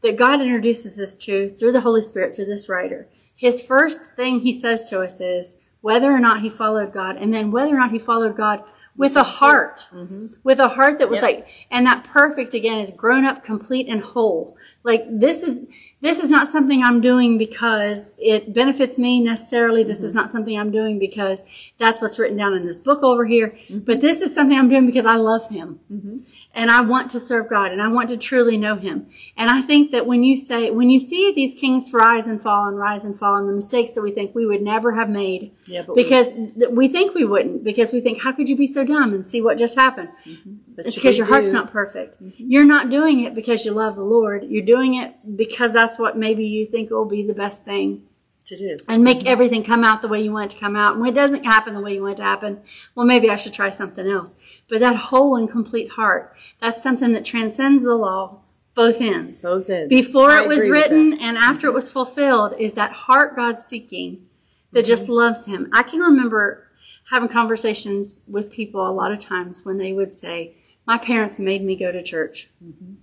that 0.02 0.18
God 0.18 0.42
introduces 0.42 1.00
us 1.00 1.16
to 1.26 1.50
through 1.50 1.74
the 1.74 1.82
Holy 1.82 2.02
Spirit, 2.02 2.36
through 2.36 2.46
this 2.46 2.70
writer, 2.70 3.08
his 3.36 3.62
first 3.62 4.16
thing 4.16 4.42
he 4.42 4.54
says 4.54 4.84
to 4.90 5.02
us 5.02 5.22
is 5.22 5.62
whether 5.82 6.12
or 6.12 6.20
not 6.20 6.42
he 6.42 6.50
followed 6.50 6.92
God, 6.94 7.16
and 7.18 7.34
then 7.34 7.52
whether 7.52 7.76
or 7.76 7.80
not 7.80 7.92
he 7.92 8.00
followed 8.00 8.36
God 8.36 8.64
with 8.98 9.16
a 9.16 9.24
heart, 9.24 9.88
mm-hmm. 9.94 10.28
with 10.44 10.60
a 10.60 10.68
heart 10.70 11.00
that 11.00 11.10
was 11.10 11.18
yep. 11.18 11.24
like, 11.24 11.48
and 11.72 11.86
that 11.86 12.04
perfect 12.04 12.54
again 12.54 12.80
is 12.80 12.92
grown 12.92 13.24
up, 13.24 13.44
complete, 13.44 13.88
and 13.88 14.02
whole. 14.02 14.58
Like 14.84 15.06
this 15.10 15.42
is 15.42 15.68
this 16.02 16.24
is 16.24 16.30
not 16.30 16.48
something 16.48 16.82
I'm 16.82 17.02
doing 17.02 17.38
because 17.38 18.14
it 18.18 18.54
benefits 18.54 18.98
me 18.98 19.20
necessarily. 19.20 19.84
This 19.84 20.00
mm-hmm. 20.00 20.06
is 20.06 20.16
not 20.16 20.30
something 20.30 20.58
I'm 20.58 20.72
doing 20.72 20.98
because 20.98 21.44
that's 21.78 22.02
what's 22.02 22.18
written 22.18 22.38
down 22.38 22.54
in 22.54 22.66
this 22.66 22.80
book 22.80 23.04
over 23.04 23.26
here. 23.26 23.50
Mm-hmm. 23.50 23.80
But 23.80 24.00
this 24.00 24.22
is 24.22 24.34
something 24.34 24.58
I'm 24.58 24.70
doing 24.70 24.86
because 24.86 25.06
I 25.06 25.16
love 25.16 25.50
Him, 25.50 25.80
mm-hmm. 25.92 26.18
and 26.54 26.72
I 26.72 26.82
want 26.82 27.12
to 27.12 27.20
serve 27.20 27.50
God, 27.50 27.72
and 27.72 27.82
I 27.82 27.90
want 27.90 28.10
to 28.10 28.18
truly 28.18 28.58
know 28.58 28.76
Him. 28.76 29.08
And 29.36 29.50
I 29.50 29.62
think 29.62 29.92
that 29.92 30.06
when 30.06 30.24
you 30.24 30.38
say 30.38 30.72
when 30.72 30.90
you 30.90 31.00
see 31.00 31.34
these 31.34 31.54
kings 31.54 31.92
rise 31.94 32.28
and 32.28 32.42
fall 32.42 32.68
and 32.68 32.78
rise 32.78 33.04
and 33.04 33.18
fall, 33.18 33.36
and 33.36 33.50
the 33.50 33.54
mistakes 33.54 33.94
that 33.94 34.02
we 34.02 34.12
think 34.12 34.34
we 34.34 34.46
would 34.46 34.62
never 34.62 34.94
have 34.94 35.10
made, 35.10 35.52
yeah, 35.66 35.84
because 35.94 36.34
we, 36.34 36.68
we 36.68 36.88
think 36.88 37.14
we 37.14 37.26
wouldn't, 37.26 37.64
because 37.64 37.92
we 37.92 38.00
think 38.00 38.22
how 38.22 38.32
could 38.32 38.48
you 38.48 38.56
be 38.56 38.68
so 38.68 38.86
dumb 38.86 39.14
and 39.14 39.28
see 39.28 39.42
what 39.42 39.58
just 39.58 39.76
happened? 39.76 40.10
Mm-hmm. 40.26 40.56
it's 40.78 40.96
because 40.96 41.18
your 41.18 41.28
do. 41.28 41.34
heart's 41.34 41.52
not 41.52 41.72
perfect. 41.72 42.24
Mm-hmm. 42.24 42.52
You're 42.52 42.66
not 42.66 42.90
doing 42.90 43.22
it 43.22 43.34
because 43.34 43.66
you 43.66 43.74
love 43.74 43.96
the 43.96 44.04
Lord. 44.04 44.46
You're 44.46 44.66
doing 44.66 44.94
it 44.96 45.16
because 45.36 45.74
that's 45.74 45.89
what 45.98 46.18
maybe 46.18 46.46
you 46.46 46.66
think 46.66 46.90
will 46.90 47.06
be 47.06 47.26
the 47.26 47.34
best 47.34 47.66
thing 47.66 48.04
to 48.46 48.58
do. 48.58 48.78
And 48.88 49.04
make 49.04 49.26
everything 49.26 49.64
come 49.64 49.84
out 49.84 50.02
the 50.02 50.08
way 50.08 50.22
you 50.22 50.32
want 50.32 50.52
it 50.52 50.56
to 50.56 50.60
come 50.60 50.76
out. 50.76 50.94
And 50.94 51.02
when 51.02 51.12
it 51.12 51.16
doesn't 51.16 51.46
happen 51.46 51.74
the 51.74 51.82
way 51.82 51.94
you 51.94 52.02
want 52.02 52.14
it 52.14 52.18
to 52.18 52.24
happen, 52.24 52.62
well, 52.94 53.06
maybe 53.06 53.30
I 53.30 53.36
should 53.36 53.54
try 53.54 53.70
something 53.70 54.08
else. 54.08 54.36
But 54.68 54.80
that 54.82 54.96
whole 54.96 55.36
and 55.36 55.50
complete 55.50 55.92
heart, 55.92 56.36
that's 56.60 56.84
something 56.84 57.14
that 57.14 57.26
transcends 57.26 57.84
the 57.84 57.96
law, 57.96 58.42
both 58.76 59.02
ends. 59.02 59.42
Both 59.42 59.70
ends. 59.70 59.90
Before 59.90 60.32
I 60.32 60.44
it 60.44 60.48
was 60.48 60.70
written 60.70 61.18
and 61.20 61.38
after 61.38 61.68
it 61.68 61.74
was 61.74 61.92
fulfilled 61.92 62.54
is 62.60 62.74
that 62.74 62.92
heart 62.92 63.36
God 63.36 63.62
seeking 63.62 64.26
that 64.72 64.82
mm-hmm. 64.82 64.88
just 64.88 65.10
loves 65.10 65.46
Him. 65.46 65.70
I 65.74 65.84
can 65.84 66.00
remember 66.00 66.68
having 67.12 67.30
conversations 67.30 68.20
with 68.28 68.52
people 68.52 68.88
a 68.88 68.92
lot 68.92 69.12
of 69.12 69.20
times 69.20 69.66
when 69.66 69.78
they 69.78 69.94
would 69.94 70.14
say, 70.14 70.56
my 70.86 70.98
parents 70.98 71.40
made 71.40 71.64
me 71.64 71.76
go 71.76 71.92
to 71.92 72.02
church. 72.02 72.50
Mm-hmm. 72.64 72.96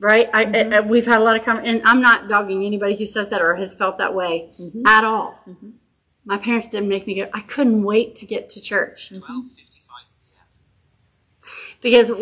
Right? 0.00 0.32
Mm-hmm. 0.32 0.72
I, 0.72 0.78
I, 0.78 0.80
we've 0.80 1.06
had 1.06 1.20
a 1.20 1.24
lot 1.24 1.36
of 1.36 1.44
conversations, 1.44 1.80
and 1.80 1.88
I'm 1.88 2.00
not 2.00 2.28
dogging 2.28 2.64
anybody 2.64 2.96
who 2.96 3.06
says 3.06 3.28
that 3.28 3.42
or 3.42 3.54
has 3.56 3.74
felt 3.74 3.98
that 3.98 4.14
way 4.14 4.50
mm-hmm. 4.58 4.86
at 4.86 5.04
all. 5.04 5.38
Mm-hmm. 5.46 5.70
My 6.24 6.38
parents 6.38 6.68
didn't 6.68 6.88
make 6.88 7.06
me 7.06 7.16
go. 7.16 7.28
I 7.34 7.42
couldn't 7.42 7.82
wait 7.82 8.16
to 8.16 8.26
get 8.26 8.48
to 8.50 8.60
church. 8.60 9.10
Mm-hmm. 9.12 9.40
Because 11.80 12.12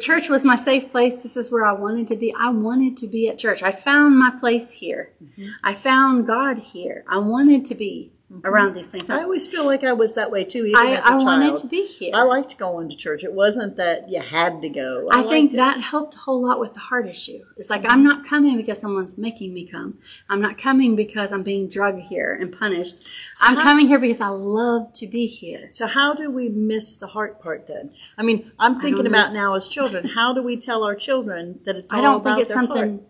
church 0.00 0.28
was 0.28 0.44
my 0.44 0.56
safe 0.56 0.90
place. 0.90 1.22
This 1.22 1.36
is 1.36 1.50
where 1.50 1.64
I 1.64 1.72
wanted 1.72 2.08
to 2.08 2.16
be. 2.16 2.34
I 2.34 2.50
wanted 2.50 2.96
to 2.98 3.06
be 3.06 3.28
at 3.28 3.38
church. 3.38 3.62
I 3.62 3.72
found 3.72 4.18
my 4.18 4.30
place 4.38 4.70
here. 4.70 5.12
Mm-hmm. 5.22 5.46
I 5.64 5.74
found 5.74 6.26
God 6.26 6.58
here. 6.58 7.04
I 7.08 7.18
wanted 7.18 7.64
to 7.66 7.74
be 7.74 8.12
mm-hmm. 8.32 8.46
around 8.46 8.74
these 8.74 8.88
things. 8.88 9.10
I 9.10 9.22
always 9.22 9.46
feel 9.46 9.64
like 9.64 9.84
I 9.84 9.92
was 9.92 10.14
that 10.14 10.30
way 10.30 10.44
too. 10.44 10.66
Even 10.66 10.76
I, 10.76 10.92
as 10.92 10.98
a 11.00 11.06
I 11.06 11.10
child. 11.10 11.24
wanted 11.24 11.56
to 11.56 11.66
be 11.66 11.84
here. 11.84 12.12
I 12.14 12.22
liked 12.22 12.58
going 12.58 12.88
to 12.88 12.96
church. 12.96 13.24
It 13.24 13.32
wasn't 13.32 13.76
that 13.76 14.08
you 14.08 14.20
had 14.20 14.62
to 14.62 14.68
go. 14.68 15.08
I, 15.10 15.20
I 15.20 15.22
think 15.24 15.52
that 15.52 15.80
helped 15.80 16.14
a 16.14 16.18
whole 16.18 16.46
lot 16.46 16.60
with 16.60 16.74
the 16.74 16.80
heart 16.80 17.06
issue. 17.06 17.40
It's 17.56 17.70
like 17.70 17.82
mm-hmm. 17.82 17.92
I'm 17.92 18.04
not 18.04 18.26
coming 18.26 18.56
because 18.56 18.80
someone's 18.80 19.18
making 19.18 19.54
me 19.54 19.66
come. 19.66 19.98
I'm 20.28 20.40
not 20.40 20.58
coming 20.58 20.96
because 20.96 21.32
I'm 21.32 21.42
being 21.42 21.68
drugged 21.68 22.02
here 22.02 22.36
and 22.40 22.56
punished. 22.56 23.02
So 23.34 23.46
I'm 23.46 23.56
how, 23.56 23.62
coming 23.62 23.88
here 23.88 23.98
because 23.98 24.20
I 24.20 24.28
love 24.28 24.92
to 24.94 25.06
be 25.06 25.26
here. 25.26 25.68
So 25.70 25.86
how 25.86 26.14
do 26.14 26.30
we 26.30 26.48
miss 26.48 26.96
the 26.96 27.08
heart 27.08 27.40
part 27.40 27.66
then? 27.66 27.92
I 28.16 28.22
mean, 28.22 28.52
I'm 28.58 28.80
thinking 28.80 29.06
about 29.06 29.32
now 29.32 29.54
as 29.54 29.68
children. 29.68 30.08
How 30.08 30.32
do 30.32 30.42
we 30.42 30.56
tell 30.56 30.84
our 30.84 30.94
children 30.94 31.60
that 31.64 31.76
it's 31.76 31.92
all 31.92 32.00
I 32.00 32.02
don't 32.02 32.20
about 32.20 32.36
think 32.36 32.46
it's 32.46 32.52
something. 32.52 32.98
Heart? 32.98 33.02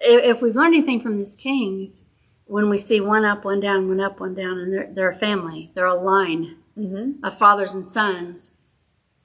If 0.00 0.42
we've 0.42 0.54
learned 0.54 0.74
anything 0.74 1.00
from 1.00 1.16
these 1.16 1.34
kings, 1.34 2.04
when 2.48 2.68
we 2.68 2.78
see 2.78 3.00
one 3.00 3.24
up, 3.24 3.44
one 3.44 3.60
down, 3.60 3.88
one 3.88 4.00
up, 4.00 4.20
one 4.20 4.34
down, 4.34 4.58
and 4.58 4.72
they're, 4.72 4.88
they're 4.90 5.10
a 5.10 5.14
family, 5.14 5.70
they're 5.74 5.86
a 5.86 5.94
line 5.94 6.56
mm-hmm. 6.76 7.24
of 7.24 7.38
fathers 7.38 7.72
and 7.72 7.88
sons, 7.88 8.56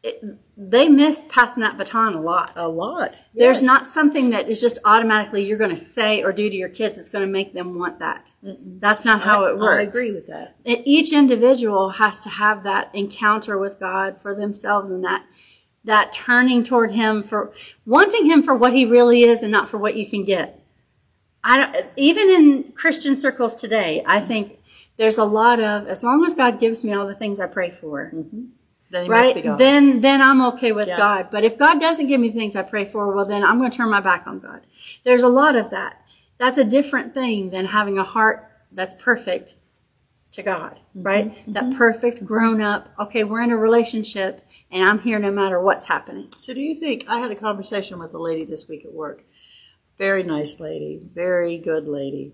it, 0.03 0.21
they 0.57 0.89
miss 0.89 1.25
passing 1.31 1.61
that 1.61 1.77
baton 1.77 2.13
a 2.13 2.21
lot. 2.21 2.51
A 2.57 2.67
lot. 2.67 3.13
Yes. 3.13 3.23
There's 3.33 3.63
not 3.63 3.87
something 3.87 4.31
that 4.31 4.49
is 4.49 4.59
just 4.59 4.77
automatically 4.83 5.45
you're 5.45 5.57
going 5.57 5.69
to 5.69 5.77
say 5.77 6.21
or 6.21 6.33
do 6.33 6.49
to 6.49 6.55
your 6.55 6.67
kids 6.67 6.97
that's 6.97 7.09
going 7.09 7.25
to 7.25 7.31
make 7.31 7.53
them 7.53 7.79
want 7.79 7.99
that. 7.99 8.29
Mm-mm. 8.43 8.81
That's 8.81 9.05
not 9.05 9.21
how 9.21 9.45
I, 9.45 9.51
it 9.51 9.57
works. 9.57 9.79
I 9.79 9.81
agree 9.83 10.11
with 10.11 10.27
that. 10.27 10.57
Each 10.65 11.13
individual 11.13 11.91
has 11.91 12.21
to 12.23 12.29
have 12.29 12.63
that 12.63 12.93
encounter 12.93 13.57
with 13.57 13.79
God 13.79 14.21
for 14.21 14.35
themselves 14.35 14.91
and 14.91 15.03
that 15.05 15.25
that 15.85 16.13
turning 16.13 16.63
toward 16.63 16.91
him 16.91 17.23
for 17.23 17.51
wanting 17.85 18.25
him 18.25 18.41
for 18.41 18.55
what 18.55 18.73
he 18.73 18.85
really 18.85 19.23
is 19.23 19.43
and 19.43 19.51
not 19.51 19.67
for 19.67 19.77
what 19.77 19.97
you 19.97 20.09
can 20.09 20.23
get. 20.23 20.62
I 21.43 21.57
don't, 21.57 21.85
even 21.97 22.29
in 22.29 22.71
Christian 22.73 23.15
circles 23.15 23.55
today, 23.55 24.03
I 24.05 24.19
think 24.19 24.59
there's 24.97 25.17
a 25.17 25.25
lot 25.25 25.59
of 25.59 25.87
as 25.87 26.03
long 26.03 26.23
as 26.25 26.35
God 26.35 26.59
gives 26.59 26.83
me 26.83 26.93
all 26.93 27.07
the 27.07 27.15
things 27.15 27.39
I 27.39 27.47
pray 27.47 27.71
for, 27.71 28.11
Then 28.89 29.09
must 29.09 29.33
be 29.35 29.41
right? 29.41 29.43
God. 29.43 29.57
Then 29.59 30.01
then 30.01 30.21
I'm 30.21 30.41
okay 30.53 30.71
with 30.71 30.87
Yeah. 30.87 30.97
God. 30.97 31.27
But 31.31 31.43
if 31.43 31.57
God 31.57 31.79
doesn't 31.79 32.07
give 32.07 32.21
me 32.21 32.29
things 32.31 32.55
I 32.55 32.61
pray 32.61 32.85
for, 32.85 33.13
well 33.13 33.25
then 33.25 33.43
I'm 33.43 33.57
going 33.59 33.71
to 33.71 33.75
turn 33.77 33.89
my 33.89 34.01
back 34.01 34.25
on 34.27 34.39
God. 34.39 34.61
There's 35.03 35.23
a 35.23 35.29
lot 35.29 35.55
of 35.55 35.69
that. 35.71 36.01
That's 36.37 36.57
a 36.57 36.63
different 36.63 37.13
thing 37.13 37.49
than 37.49 37.65
having 37.67 37.97
a 37.97 38.03
heart 38.03 38.49
that's 38.71 38.95
perfect 38.95 39.55
to 40.33 40.41
God, 40.43 40.79
Mm-hmm. 40.95 41.03
right? 41.03 41.43
That 41.53 41.75
perfect 41.75 42.25
grown 42.25 42.61
up, 42.61 42.89
okay, 42.99 43.23
we're 43.23 43.41
in 43.41 43.51
a 43.51 43.57
relationship 43.57 44.45
and 44.71 44.83
I'm 44.87 44.99
here 44.99 45.19
no 45.19 45.31
matter 45.31 45.59
what's 45.59 45.87
happening. 45.87 46.29
So 46.37 46.53
do 46.53 46.61
you 46.61 46.73
think 46.75 47.05
I 47.07 47.19
had 47.19 47.31
a 47.31 47.35
conversation 47.35 47.99
with 47.99 48.13
a 48.13 48.19
lady 48.19 48.45
this 48.45 48.67
week 48.69 48.85
at 48.85 48.93
work. 48.93 49.23
Very 49.97 50.23
nice 50.23 50.59
lady, 50.59 51.01
very 51.13 51.57
good 51.57 51.87
lady. 51.87 52.33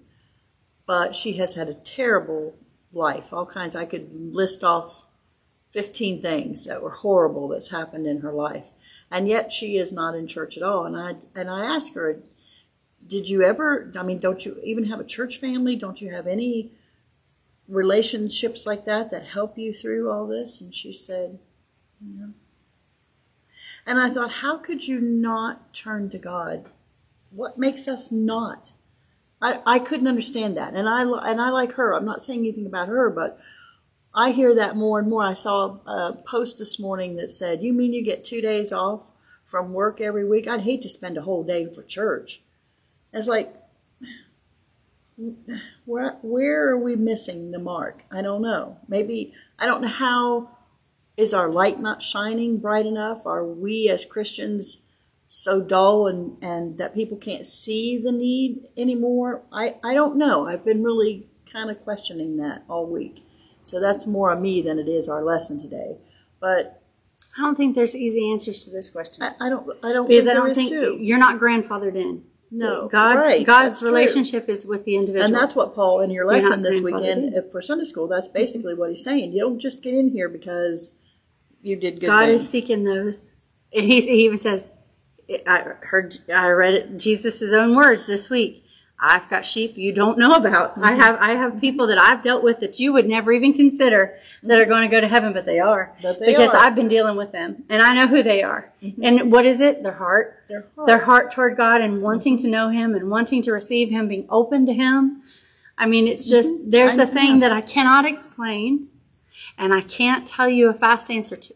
But 0.86 1.16
she 1.16 1.34
has 1.34 1.56
had 1.56 1.68
a 1.70 1.74
terrible 1.74 2.56
life. 2.92 3.32
All 3.34 3.46
kinds 3.46 3.75
I 3.75 3.86
could 3.86 4.34
list 4.34 4.63
off 4.63 5.06
15 5.72 6.22
things 6.22 6.66
that 6.66 6.82
were 6.82 6.89
horrible 6.89 7.48
that's 7.48 7.70
happened 7.70 8.08
in 8.08 8.22
her 8.22 8.34
life. 8.34 8.72
And 9.12 9.28
yet 9.28 9.54
she 9.54 9.78
is 9.78 9.92
not 9.92 10.16
in 10.16 10.28
church 10.28 10.58
at 10.58 10.63
all. 10.63 10.86
And 10.86 10.98
I 10.98 11.16
and 11.36 11.50
I 11.50 11.66
asked 11.66 11.94
her, 11.94 12.24
"Did 13.06 13.30
you 13.30 13.44
ever 13.44 13.92
I 13.96 14.04
mean, 14.04 14.20
don't 14.20 14.46
you 14.46 14.60
even 14.63 14.86
have 14.86 15.00
a 15.00 15.04
church 15.04 15.38
family? 15.38 15.75
Don't 15.75 16.01
you 16.01 16.12
have 16.12 16.25
any 16.25 16.72
relationships 17.68 18.66
like 18.66 18.86
that 18.86 19.12
that 19.12 19.25
help 19.25 19.58
you 19.58 19.74
through 19.74 20.10
all 20.10 20.25
this?" 20.25 20.60
And 20.60 20.74
she 20.74 20.92
said, 20.94 21.39
and 23.86 24.00
I 24.00 24.10
thought, 24.10 24.32
how 24.32 24.58
could 24.58 24.88
you 24.88 25.00
not 25.00 25.74
turn 25.74 26.10
to 26.12 26.18
God? 26.18 26.70
What 27.31 27.57
makes 27.57 27.88
us 27.88 28.12
not? 28.12 28.74
I, 29.41 29.62
I 29.65 29.79
couldn't 29.79 30.07
understand 30.07 30.57
that, 30.57 30.74
and 30.74 30.89
I 30.89 31.03
and 31.03 31.39
I 31.39 31.50
like 31.50 31.74
her. 31.74 31.93
I'm 31.93 32.05
not 32.05 32.21
saying 32.21 32.39
anything 32.39 32.65
about 32.65 32.89
her, 32.89 33.09
but 33.09 33.39
I 34.13 34.31
hear 34.31 34.53
that 34.55 34.75
more 34.75 35.00
and 35.00 35.09
more. 35.09 35.24
I 35.24 35.33
saw 35.33 35.77
a 35.86 36.13
post 36.25 36.59
this 36.59 36.79
morning 36.79 37.15
that 37.15 37.31
said, 37.31 37.63
"You 37.63 37.71
mean 37.71 37.93
you 37.93 38.03
get 38.03 38.25
two 38.25 38.41
days 38.41 38.74
off 38.74 39.12
from 39.45 39.74
work 39.74 40.01
every 40.01 40.27
week? 40.27 40.48
I'd 40.48 40.62
hate 40.62 40.81
to 40.81 40.89
spend 40.89 41.17
a 41.17 41.21
whole 41.21 41.43
day 41.43 41.71
for 41.71 41.83
church." 41.83 42.41
It's 43.13 43.27
like, 43.27 43.55
where 45.86 46.17
where 46.21 46.69
are 46.69 46.77
we 46.77 46.95
missing 46.95 47.51
the 47.51 47.59
mark? 47.59 48.03
I 48.12 48.21
don't 48.21 48.41
know. 48.41 48.77
Maybe 48.88 49.33
I 49.57 49.65
don't 49.65 49.81
know 49.81 49.88
how 49.88 50.50
is 51.15 51.33
our 51.33 51.50
light 51.50 51.79
not 51.79 52.01
shining 52.01 52.57
bright 52.57 52.86
enough? 52.86 53.25
Are 53.25 53.45
we 53.45 53.89
as 53.89 54.05
Christians 54.05 54.79
so 55.29 55.62
dull 55.62 56.07
and, 56.07 56.38
and 56.43 56.77
that 56.79 56.93
people 56.93 57.17
can't 57.17 57.45
see 57.45 58.01
the 58.03 58.12
need 58.12 58.67
anymore? 58.75 59.43
I, 59.51 59.75
I 59.83 59.93
don't 59.93 60.17
know. 60.17 60.48
I've 60.48 60.65
been 60.65 60.83
really 60.83 61.29
kind 61.51 61.69
of 61.69 61.79
questioning 61.79 62.38
that 62.38 62.63
all 62.67 62.88
week. 62.88 63.25
So 63.63 63.79
that's 63.79 64.07
more 64.07 64.31
of 64.31 64.41
me 64.41 64.62
than 64.62 64.79
it 64.79 64.88
is 64.88 65.07
our 65.07 65.24
lesson 65.24 65.59
today. 65.59 65.98
But 66.39 66.81
I 67.38 67.41
don't 67.41 67.55
think 67.55 67.75
there's 67.75 67.95
easy 67.95 68.31
answers 68.31 68.65
to 68.65 68.71
this 68.71 68.89
question. 68.89 69.24
I, 69.24 69.33
I 69.41 69.50
don't 69.50 69.69
I 69.83 69.93
don't 69.93 70.07
because 70.07 70.25
think 70.25 70.38
I 70.38 70.39
don't 70.39 70.55
think 70.55 70.69
too. 70.69 70.98
you're 71.00 71.17
not 71.17 71.39
grandfathered 71.39 71.95
in. 71.95 72.24
No, 72.51 72.88
God, 72.88 73.17
right, 73.17 73.45
God's 73.45 73.67
that's 73.67 73.79
true. 73.81 73.89
relationship 73.89 74.50
is 74.50 74.65
with 74.65 74.83
the 74.83 74.95
individual. 74.95 75.24
And 75.24 75.36
that's 75.36 75.55
what 75.55 75.75
Paul 75.75 76.00
in 76.01 76.09
your 76.09 76.25
lesson 76.25 76.63
this 76.63 76.81
weekend 76.81 77.36
in. 77.36 77.51
for 77.51 77.62
Sunday 77.62 77.86
school. 77.86 78.07
That's 78.07 78.27
mm-hmm. 78.27 78.38
basically 78.38 78.74
what 78.74 78.89
he's 78.89 79.03
saying. 79.03 79.33
You 79.33 79.41
don't 79.41 79.59
just 79.59 79.83
get 79.83 79.93
in 79.93 80.09
here 80.09 80.27
because 80.27 80.93
you 81.62 81.75
did 81.75 82.00
good. 82.00 82.07
God 82.07 82.25
things. 82.25 82.41
is 82.41 82.50
seeking 82.50 82.86
those. 82.86 83.36
And 83.71 83.86
he, 83.86 84.01
he 84.01 84.25
even 84.25 84.39
says, 84.39 84.71
I 85.48 85.74
heard, 85.81 86.17
I 86.33 86.48
read 86.50 87.00
Jesus' 87.00 87.53
own 87.53 87.75
words 87.75 88.07
this 88.07 88.29
week. 88.29 88.65
I've 89.01 89.29
got 89.29 89.45
sheep 89.45 89.77
you 89.77 89.93
don't 89.93 90.17
know 90.17 90.36
about. 90.36 90.77
I 90.77 90.91
Mm-hmm. 90.91 91.00
have, 91.00 91.15
I 91.21 91.29
have 91.31 91.62
people 91.62 91.88
that 91.88 91.98
I've 91.98 92.21
dealt 92.21 92.43
with 92.43 92.59
that 92.59 92.79
you 92.79 92.91
would 92.91 93.07
never 93.07 93.31
even 93.31 93.53
consider 93.53 94.17
that 94.43 94.59
are 94.59 94.65
going 94.65 94.81
to 94.81 94.93
go 94.93 95.00
to 95.00 95.07
heaven, 95.07 95.31
but 95.31 95.45
they 95.45 95.59
are. 95.59 95.95
But 96.01 96.19
they 96.19 96.25
because 96.25 96.50
are. 96.50 96.55
Mm-hmm. 96.55 96.65
I've 96.67 96.75
been 96.75 96.89
dealing 96.89 97.15
with 97.15 97.31
them 97.31 97.63
and 97.69 97.81
I 97.81 97.93
know 97.93 98.07
who 98.07 98.21
they 98.21 98.43
are. 98.43 98.74
And 99.01 99.31
what 99.31 99.45
is 99.45 99.62
it? 99.62 99.83
Their 99.83 99.93
heart. 99.93 100.43
Their 100.50 100.65
heart. 100.75 100.88
Their 100.88 100.98
heart 101.00 101.31
toward 101.31 101.55
God 101.55 101.79
and 101.79 102.01
wanting 102.01 102.38
to 102.39 102.48
know 102.50 102.69
Him 102.69 102.93
and 102.93 103.09
wanting 103.09 103.41
to 103.43 103.53
receive 103.53 103.89
Him, 103.89 104.09
being 104.09 104.27
open 104.29 104.65
to 104.65 104.74
Him. 104.74 105.21
I 105.77 105.86
mean, 105.86 106.07
it's 106.07 106.27
just, 106.29 106.53
there's 106.69 106.98
I 106.98 107.03
a 107.03 107.07
thing 107.07 107.39
that 107.39 107.53
I 107.53 107.62
cannot 107.62 108.05
explain 108.05 108.89
and 109.57 109.74
I 109.74 109.81
can't 109.81 110.27
tell 110.27 110.50
you 110.50 110.69
a 110.69 110.74
fast 110.74 111.09
answer 111.09 111.38
to. 111.38 111.53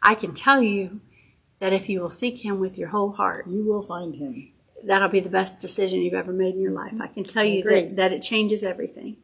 I 0.00 0.14
can 0.14 0.32
tell 0.32 0.62
you 0.62 1.00
that 1.60 1.72
if 1.72 1.88
you 1.88 2.00
will 2.00 2.10
seek 2.10 2.44
Him 2.44 2.58
with 2.58 2.76
your 2.78 2.88
whole 2.88 3.12
heart, 3.12 3.46
You 3.48 3.64
will 3.64 3.82
find 3.82 4.14
him. 4.16 4.50
that'll 4.82 5.08
be 5.08 5.20
the 5.20 5.28
best 5.30 5.60
decision 5.60 6.00
you've 6.00 6.14
ever 6.14 6.32
made 6.32 6.54
in 6.54 6.60
your 6.60 6.72
life. 6.72 6.92
I 7.00 7.06
can 7.06 7.24
tell 7.24 7.44
you 7.44 7.62
that, 7.64 7.96
that 7.96 8.12
it 8.12 8.22
changes 8.22 8.62
everything, 8.62 9.16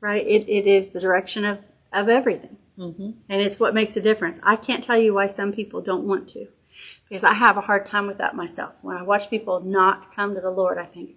right? 0.00 0.26
It, 0.26 0.48
it 0.48 0.66
is 0.66 0.90
the 0.90 1.00
direction 1.00 1.44
of, 1.44 1.58
of 1.92 2.08
everything. 2.08 2.56
Mm-hmm. 2.78 3.10
And 3.28 3.40
it's 3.42 3.58
what 3.58 3.74
makes 3.74 3.96
a 3.96 4.00
difference. 4.00 4.38
I 4.42 4.56
can't 4.56 4.84
tell 4.84 4.98
you 4.98 5.14
why 5.14 5.26
some 5.26 5.52
people 5.52 5.80
don't 5.80 6.04
want 6.06 6.28
to 6.30 6.46
because 7.08 7.24
I 7.24 7.32
have 7.34 7.56
a 7.56 7.62
hard 7.62 7.86
time 7.86 8.06
with 8.06 8.18
that 8.18 8.36
myself. 8.36 8.74
When 8.82 8.96
I 8.96 9.02
watch 9.02 9.30
people 9.30 9.60
not 9.60 10.14
come 10.14 10.34
to 10.34 10.40
the 10.40 10.50
Lord, 10.50 10.78
I 10.78 10.84
think, 10.84 11.16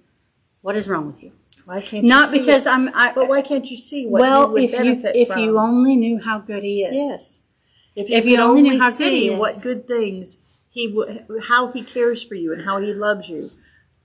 what 0.61 0.75
is 0.75 0.87
wrong 0.87 1.05
with 1.07 1.21
you? 1.21 1.33
Why 1.65 1.81
can't 1.81 2.05
Not 2.05 2.27
you 2.29 2.31
see 2.31 2.39
because 2.39 2.65
it? 2.65 2.69
I'm, 2.73 2.89
I, 2.95 3.11
But 3.13 3.27
why 3.27 3.41
can't 3.43 3.69
you 3.69 3.77
see 3.77 4.07
what 4.07 4.19
you 4.19 4.21
well, 4.23 4.49
would 4.51 4.63
if 4.63 4.71
you, 4.83 5.01
if 5.13 5.27
from? 5.27 5.39
you 5.39 5.59
only 5.59 5.95
knew 5.95 6.17
how 6.19 6.39
good 6.39 6.63
He 6.63 6.81
is. 6.83 6.95
yes, 6.95 7.41
if 7.95 8.09
If 8.09 8.25
you 8.25 8.39
only 8.39 8.61
knew 8.63 8.79
how 8.79 8.89
good 8.89 8.95
see 8.95 9.19
he 9.27 9.29
is. 9.33 9.39
what 9.39 9.55
good 9.61 9.85
things 9.87 10.39
he 10.71 11.19
how 11.47 11.71
he 11.71 11.83
cares 11.83 12.23
for 12.23 12.35
you 12.35 12.53
and 12.53 12.63
how 12.63 12.79
he 12.79 12.93
loves 12.93 13.27
you, 13.27 13.51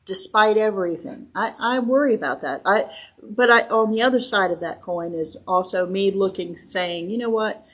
despite 0.04 0.58
everything. 0.58 1.28
I, 1.34 1.52
I 1.62 1.78
worry 1.78 2.12
about 2.12 2.42
that. 2.42 2.60
I, 2.66 2.90
but 3.22 3.50
I 3.50 3.62
on 3.68 3.92
the 3.92 4.02
other 4.02 4.20
side 4.20 4.50
of 4.50 4.60
that 4.60 4.82
coin 4.82 5.14
is 5.14 5.36
also 5.46 5.86
me 5.86 6.10
looking, 6.10 6.58
saying, 6.58 7.08
you 7.08 7.18
know 7.18 7.30
what, 7.30 7.64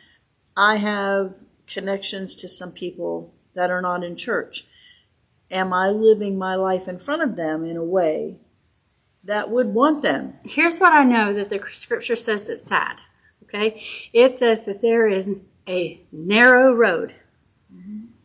I 0.54 0.76
have 0.76 1.34
connections 1.66 2.34
to 2.36 2.48
some 2.48 2.70
people 2.70 3.32
that 3.54 3.70
are 3.70 3.80
not 3.80 4.04
in 4.04 4.14
church. 4.14 4.66
Am 5.50 5.72
I 5.72 5.88
living 5.88 6.38
my 6.38 6.54
life 6.54 6.86
in 6.86 6.98
front 6.98 7.22
of 7.22 7.36
them 7.36 7.64
in 7.64 7.78
a 7.78 7.84
way 7.84 8.40
that 9.24 9.50
would 9.50 9.68
want 9.68 10.02
them? 10.02 10.34
Here's 10.44 10.78
what 10.78 10.92
I 10.92 11.04
know 11.04 11.32
that 11.32 11.48
the 11.48 11.62
scripture 11.72 12.16
says 12.16 12.44
that's 12.44 12.66
sad. 12.66 12.98
Okay? 13.44 13.82
It 14.12 14.34
says 14.34 14.66
that 14.66 14.82
there 14.82 15.08
is 15.08 15.30
a 15.66 16.02
narrow 16.10 16.74
road 16.74 17.14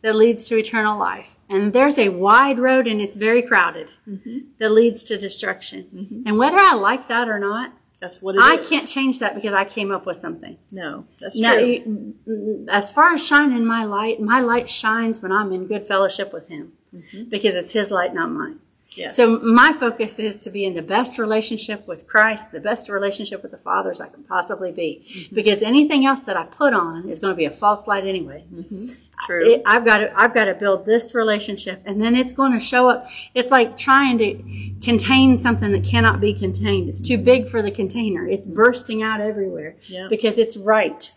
that 0.02 0.14
leads 0.14 0.44
to 0.46 0.56
eternal 0.56 0.98
life. 0.98 1.36
And 1.48 1.72
there's 1.72 1.98
a 1.98 2.10
wide 2.10 2.58
road 2.58 2.86
and 2.86 3.00
it's 3.00 3.16
very 3.16 3.42
crowded 3.42 3.88
mm-hmm. 4.08 4.38
that 4.58 4.70
leads 4.70 5.02
to 5.04 5.18
destruction. 5.18 5.86
Mm-hmm. 5.94 6.22
And 6.26 6.38
whether 6.38 6.58
I 6.58 6.74
like 6.74 7.08
that 7.08 7.28
or 7.28 7.38
not, 7.38 7.72
That's 8.00 8.22
what 8.22 8.36
it 8.36 8.40
I 8.40 8.54
is. 8.60 8.68
can't 8.68 8.86
change 8.86 9.18
that 9.18 9.34
because 9.34 9.52
I 9.54 9.64
came 9.64 9.90
up 9.90 10.06
with 10.06 10.16
something. 10.16 10.56
No, 10.70 11.04
that's 11.18 11.38
Now, 11.40 11.54
true. 11.54 11.66
you- 12.26 12.66
as 12.70 12.92
far 12.92 13.12
as 13.14 13.26
shining 13.26 13.64
my 13.66 13.84
light, 13.84 14.20
my 14.20 14.40
light 14.40 14.70
shines 14.70 15.20
when 15.20 15.32
I'm 15.32 15.52
in 15.52 15.66
good 15.66 15.86
fellowship 15.86 16.32
with 16.32 16.46
Him 16.48 16.72
mm-hmm. 16.94 17.24
because 17.28 17.56
it's 17.56 17.72
His 17.72 17.90
light, 17.90 18.14
not 18.14 18.30
mine. 18.30 18.60
yes. 18.90 19.16
So 19.16 19.40
my 19.40 19.72
focus 19.72 20.18
is 20.20 20.42
to 20.44 20.50
be 20.50 20.64
in 20.64 20.74
the 20.74 20.82
best 20.82 21.18
relationship 21.18 21.88
with 21.88 22.06
Christ, 22.06 22.52
the 22.52 22.60
best 22.60 22.88
relationship 22.88 23.42
with 23.42 23.50
the 23.50 23.58
Father 23.58 23.90
as 23.90 24.00
I 24.00 24.08
can 24.08 24.22
possibly 24.22 24.70
be. 24.70 25.02
Mm-hmm. 25.04 25.34
Because 25.34 25.60
anything 25.62 26.06
else 26.06 26.20
that 26.22 26.36
I 26.36 26.44
put 26.44 26.72
on 26.74 27.08
is 27.08 27.18
going 27.18 27.32
to 27.32 27.36
be 27.36 27.44
a 27.46 27.50
false 27.50 27.88
light 27.88 28.06
anyway. 28.06 28.44
True. 29.26 29.54
It, 29.54 29.62
I've 29.66 29.84
got 29.84 29.98
to 29.98 30.18
I've 30.18 30.34
got 30.34 30.46
to 30.46 30.54
build 30.54 30.86
this 30.86 31.14
relationship, 31.14 31.82
and 31.84 32.00
then 32.02 32.14
it's 32.16 32.32
going 32.32 32.52
to 32.52 32.60
show 32.60 32.88
up. 32.88 33.08
It's 33.34 33.50
like 33.50 33.76
trying 33.76 34.18
to 34.18 34.42
contain 34.82 35.38
something 35.38 35.72
that 35.72 35.84
cannot 35.84 36.20
be 36.20 36.32
contained. 36.34 36.88
It's 36.88 37.00
too 37.02 37.18
big 37.18 37.48
for 37.48 37.62
the 37.62 37.70
container. 37.70 38.26
It's 38.26 38.46
bursting 38.46 39.02
out 39.02 39.20
everywhere 39.20 39.76
Yeah. 39.84 40.06
because 40.08 40.38
it's 40.38 40.56
right. 40.56 41.12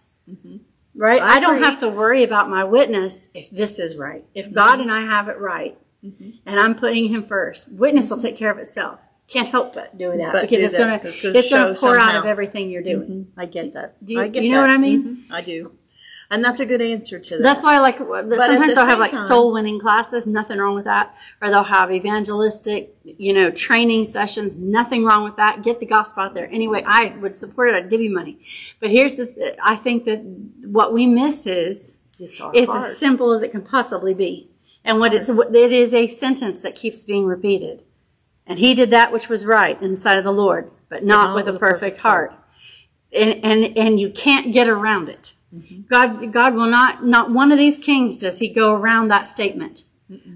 Right? 0.94 1.22
I 1.22 1.38
I, 1.38 1.40
don't 1.40 1.62
have 1.64 1.78
to 1.80 1.90
worry 1.90 2.24
about 2.24 2.50
my 2.50 2.64
witness 2.64 3.30
if 3.34 3.50
this 3.50 3.80
is 3.80 3.96
right. 3.96 4.26
If 4.36 4.54
God 4.54 4.74
Mm-hmm. 4.80 4.82
and 4.82 4.92
I 4.92 5.02
have 5.02 5.30
it 5.30 5.40
right, 5.40 5.78
and 6.04 6.60
I'm 6.60 6.76
putting 6.76 7.08
Him 7.10 7.24
first, 7.26 7.72
witness 7.72 8.10
will 8.10 8.22
take 8.22 8.36
care 8.36 8.52
of 8.52 8.58
itself. 8.58 9.00
Can't 9.28 9.48
help 9.48 9.74
but 9.74 9.98
do 9.98 10.12
that 10.18 10.34
But 10.34 10.42
because 10.42 10.60
do 10.60 10.66
it's 10.66 10.76
going 10.76 11.00
to 11.00 11.08
it's 11.38 11.50
going 11.50 11.74
to 11.74 11.80
pour 11.80 11.98
out 11.98 12.16
of 12.16 12.26
everything 12.26 12.70
you're 12.70 12.84
doing. 12.84 13.28
I 13.38 13.46
get 13.46 13.74
that. 13.76 14.04
Do 14.06 14.16
you- 14.16 14.22
I 14.22 14.28
get 14.28 14.44
you 14.44 14.52
know 14.52 14.58
that. 14.62 14.68
what 14.68 14.70
I 14.72 14.78
mean? 14.78 15.26
Mhm. 15.30 15.34
I 15.34 15.42
do, 15.42 15.72
and 16.32 16.42
that's 16.42 16.62
a 16.62 16.66
good 16.66 16.82
answer 16.82 17.20
to 17.20 17.38
that. 17.38 17.44
That's 17.44 17.62
why, 17.62 17.78
like, 17.80 18.00
at 18.00 18.08
sometimes 18.08 18.74
they'll 18.74 18.86
have 18.86 19.00
like 19.00 19.12
time- 19.12 19.28
soul 19.28 19.52
winning 19.52 19.80
classes. 19.80 20.26
Nothing 20.26 20.60
wrong 20.60 20.76
with 20.76 20.86
that. 20.86 21.14
Or 21.42 21.50
they'll 21.50 21.64
have 21.64 21.92
evangelistic, 21.92 22.96
you 23.04 23.34
know, 23.34 23.52
training 23.52 24.06
sessions. 24.06 24.56
Nothing 24.56 25.04
wrong 25.04 25.26
with 25.26 25.36
that. 25.36 25.62
Get 25.62 25.82
the 25.82 25.86
gospel 25.86 26.24
out 26.24 26.34
there. 26.34 26.48
Anyway, 26.50 26.84
I 26.88 27.14
would 27.18 27.36
support 27.36 27.70
it. 27.70 27.76
I'd 27.76 27.90
give 27.90 28.00
you 28.00 28.14
money. 28.14 28.40
But 28.80 28.92
here's 28.92 29.16
the. 29.16 29.56
I 29.62 29.76
think 29.76 30.06
that 30.06 30.22
what 30.64 30.94
we 30.94 31.06
miss 31.06 31.46
is 31.46 31.98
it's 32.18 32.40
it's 32.54 32.74
as 32.74 32.98
simple 32.98 33.32
as 33.32 33.44
it 33.44 33.52
can 33.52 33.62
possibly 33.62 34.14
be. 34.14 34.50
And 34.86 35.00
what 35.00 35.14
it's 35.14 35.28
it 35.28 35.74
is 35.74 35.94
a 35.94 36.08
sentence 36.08 36.62
that 36.62 36.76
keeps 36.76 37.04
being 37.04 37.26
repeated. 37.26 37.84
And 38.48 38.58
he 38.58 38.74
did 38.74 38.90
that 38.92 39.12
which 39.12 39.28
was 39.28 39.46
right 39.46 39.80
in 39.82 39.92
the 39.92 39.98
sight 39.98 40.18
of 40.18 40.24
the 40.24 40.32
Lord, 40.32 40.72
but 40.88 41.04
not 41.04 41.36
with 41.36 41.48
a 41.54 41.60
perfect 41.60 42.00
heart. 42.00 42.34
And 43.14 43.44
and 43.44 43.78
and 43.78 44.00
you 44.00 44.10
can't 44.10 44.54
get 44.54 44.70
around 44.70 45.10
it. 45.10 45.34
God, 45.90 46.32
God 46.32 46.56
will 46.56 46.68
not, 46.70 47.06
not 47.06 47.32
one 47.32 47.52
of 47.52 47.58
these 47.58 47.78
kings 47.78 48.18
does 48.18 48.40
he 48.40 48.48
go 48.48 48.74
around 48.74 49.10
that 49.10 49.28
statement. 49.28 49.86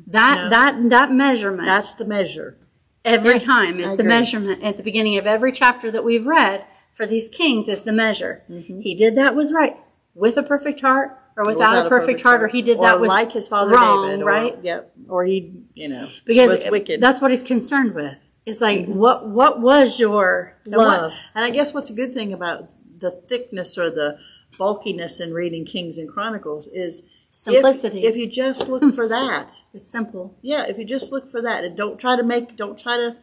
That, 0.07 0.35
No. 0.35 0.49
that, 0.49 0.89
that 0.89 1.11
measurement 1.11 1.65
That's 1.65 1.93
the 1.93 2.05
measure. 2.05 2.57
every 3.03 3.33
Yeah, 3.33 3.39
time 3.39 3.75
I 3.77 3.81
is 3.81 3.87
the 3.91 3.93
agree. 3.95 4.07
measurement 4.07 4.63
at 4.63 4.77
the 4.77 4.83
beginning 4.83 5.17
of 5.17 5.25
every 5.27 5.51
chapter 5.51 5.91
that 5.91 6.03
we've 6.03 6.25
read 6.25 6.65
for 6.93 7.05
these 7.05 7.27
kings 7.29 7.67
is 7.67 7.81
the 7.81 7.91
measure. 7.91 8.43
Mm-hmm. 8.49 8.79
He 8.79 8.95
did 8.95 9.15
that 9.15 9.35
was 9.35 9.51
right 9.53 9.77
with 10.13 10.37
a 10.37 10.43
perfect 10.43 10.79
heart 10.79 11.17
or 11.37 11.43
without, 11.45 11.85
a 11.85 11.89
perfect, 11.89 12.21
heart, 12.21 12.41
or 12.41 12.47
he 12.47 12.61
did 12.61 12.79
that 12.81 13.01
was 13.01 13.09
like 13.09 13.33
his 13.33 13.49
father 13.49 13.73
wrong, 13.73 14.07
David, 14.07 14.21
or, 14.21 14.25
right? 14.25 14.57
Yep. 14.63 14.91
Or 15.09 15.25
he, 15.25 15.51
you 15.73 15.89
know, 15.89 16.07
Because 16.23 16.49
was 16.63 16.71
wicked. 16.71 16.93
Mm-hmm. 16.95 17.01
that's 17.01 17.19
what 17.21 17.31
he's 17.31 17.43
concerned 17.43 17.93
with. 17.93 18.15
It's 18.45 18.61
like 18.61 18.85
what 18.85 19.27
what 19.27 19.59
was 19.59 19.99
your 19.99 20.55
And 20.65 20.75
what- 20.77 20.87
love? 20.87 21.13
and 21.33 21.43
I 21.43 21.49
guess 21.49 21.73
what's 21.73 21.89
a 21.89 21.93
good 21.93 22.13
thing 22.13 22.31
about 22.31 22.69
the 22.97 23.11
thickness 23.11 23.77
or 23.77 23.89
the 23.89 24.17
bulkiness 24.57 25.19
in 25.19 25.33
reading 25.33 25.65
Kings 25.65 25.97
and 25.97 26.09
Chronicles 26.09 26.67
is 26.67 27.07
Simplicity. 27.29 28.05
If, 28.05 28.15
you 28.15 28.27
just 28.27 28.69
look 28.69 28.93
for 28.95 29.07
that, 29.09 29.61
It's 29.73 29.89
simple. 29.89 30.37
yeah, 30.41 30.63
if 30.67 30.77
you 30.77 30.85
just 30.85 31.11
look 31.11 31.27
for 31.29 31.41
that 31.41 31.65
and 31.65 31.75
don't 31.75 31.99
try 31.99 32.15
to 32.15 32.23
make, 32.23 32.55
don't 32.55 32.79
try 32.79 32.95
to, 32.95 33.17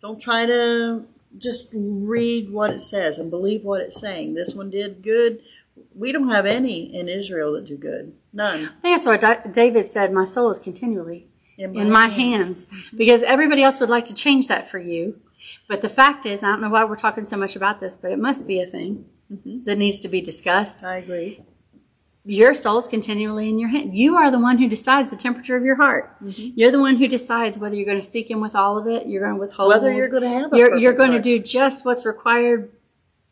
don't 0.00 0.18
try 0.18 0.46
to 0.46 1.04
just 1.36 1.68
read 1.74 2.50
what 2.50 2.70
it 2.70 2.80
says 2.80 3.18
and 3.18 3.30
believe 3.30 3.62
what 3.62 3.82
it's 3.82 4.00
saying. 4.00 4.32
This 4.32 4.54
one 4.54 4.70
did 4.70 5.02
good. 5.02 5.42
We 5.94 6.10
don't 6.10 6.30
have 6.30 6.46
any 6.46 6.94
in 6.94 7.06
Israel 7.06 7.52
that 7.52 7.66
do 7.66 7.76
good. 7.76 8.14
None. 8.32 8.60
I 8.64 8.80
think 8.80 9.04
that's 9.04 9.04
what 9.04 9.52
David 9.52 9.90
said. 9.90 10.10
My 10.10 10.24
soul 10.24 10.50
is 10.50 10.58
continually 10.58 11.26
in 11.58 11.90
my 11.90 12.08
hands 12.08 12.66
because 12.96 13.22
everybody 13.22 13.62
else 13.62 13.78
would 13.78 13.90
like 13.90 14.06
to 14.06 14.14
change 14.14 14.48
that 14.48 14.70
for 14.70 14.78
you. 14.78 15.20
But 15.68 15.82
the 15.82 15.90
fact 15.90 16.24
is, 16.24 16.42
I 16.42 16.46
don't 16.46 16.62
know 16.62 16.70
why 16.70 16.84
we're 16.84 16.96
talking 16.96 17.26
so 17.26 17.36
much 17.36 17.56
about 17.56 17.80
this, 17.80 17.98
but 17.98 18.10
it 18.10 18.18
must 18.18 18.46
be 18.46 18.58
a 18.60 18.66
thing 18.66 19.04
Mm-hmm. 19.32 19.62
that 19.64 19.78
needs 19.78 20.00
to 20.00 20.08
be 20.08 20.20
discussed. 20.20 20.82
I 20.82 20.96
agree. 20.96 21.44
Your 22.24 22.52
soul 22.52 22.78
is 22.78 22.88
continually 22.88 23.48
in 23.48 23.60
your 23.60 23.68
hand. 23.68 23.96
You 23.96 24.16
are 24.16 24.28
the 24.28 24.40
one 24.40 24.58
who 24.58 24.68
decides 24.68 25.10
the 25.10 25.16
temperature 25.16 25.56
of 25.56 25.64
your 25.64 25.76
heart. 25.76 26.20
Mm-hmm. 26.20 26.58
You're 26.58 26.72
the 26.72 26.80
one 26.80 26.96
who 26.96 27.06
decides 27.06 27.56
whether 27.56 27.76
you're 27.76 27.86
going 27.86 28.00
to 28.00 28.06
seek 28.06 28.28
Him 28.28 28.40
with 28.40 28.56
all 28.56 28.76
of 28.76 28.88
it. 28.88 29.06
You're 29.06 29.22
going 29.22 29.34
to 29.34 29.40
withhold. 29.40 29.68
Whether 29.68 29.92
you're 29.92 30.08
going 30.08 30.24
to 30.24 30.28
have 30.28 30.50
You're, 30.52 30.76
you're 30.76 30.94
going 30.94 31.12
to 31.12 31.20
do 31.20 31.38
just 31.38 31.84
what's 31.84 32.04
required, 32.04 32.72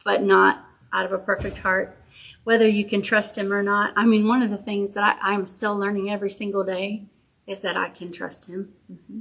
but 0.05 0.23
not 0.23 0.64
out 0.93 1.05
of 1.05 1.12
a 1.12 1.19
perfect 1.19 1.59
heart. 1.59 1.99
Whether 2.45 2.69
you 2.69 2.85
can 2.85 3.02
trust 3.02 3.37
Him 3.37 3.52
or 3.52 3.62
not. 3.64 3.93
I 3.97 4.07
mean, 4.07 4.28
one 4.28 4.43
of 4.43 4.50
the 4.50 4.57
things 4.57 4.95
that 4.95 5.19
I, 5.21 5.33
I'm 5.33 5.47
still 5.47 5.76
learning 5.76 6.11
every 6.11 6.31
single 6.31 6.62
day 6.62 7.07
is 7.47 7.61
that 7.62 7.76
I 7.76 7.88
can 7.88 8.12
trust 8.12 8.49
Him. 8.49 8.73
Mm-hmm. 8.90 9.21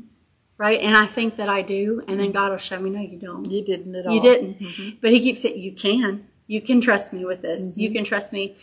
Right? 0.59 0.79
And 0.79 0.95
I 0.95 1.07
think 1.07 1.37
that 1.37 1.49
I 1.49 1.63
do. 1.63 2.03
And 2.07 2.19
then 2.19 2.27
mm-hmm. 2.27 2.33
God 2.33 2.51
will 2.51 2.57
show 2.57 2.79
me, 2.79 2.91
no, 2.91 3.01
you 3.01 3.17
don't. 3.17 3.49
You 3.49 3.65
didn't 3.65 3.95
at 3.95 4.05
all. 4.05 4.13
You 4.13 4.21
didn't. 4.21 5.01
But 5.01 5.11
he 5.11 5.19
keeps 5.19 5.41
saying, 5.41 5.59
you 5.59 5.73
can. 5.73 6.27
You 6.47 6.61
can 6.61 6.79
trust 6.81 7.13
me 7.13 7.25
with 7.25 7.41
this. 7.41 7.77
You 7.77 7.89
mm-hmm. 7.89 7.97
can 7.97 8.03
trust 8.05 8.33
me. 8.33 8.55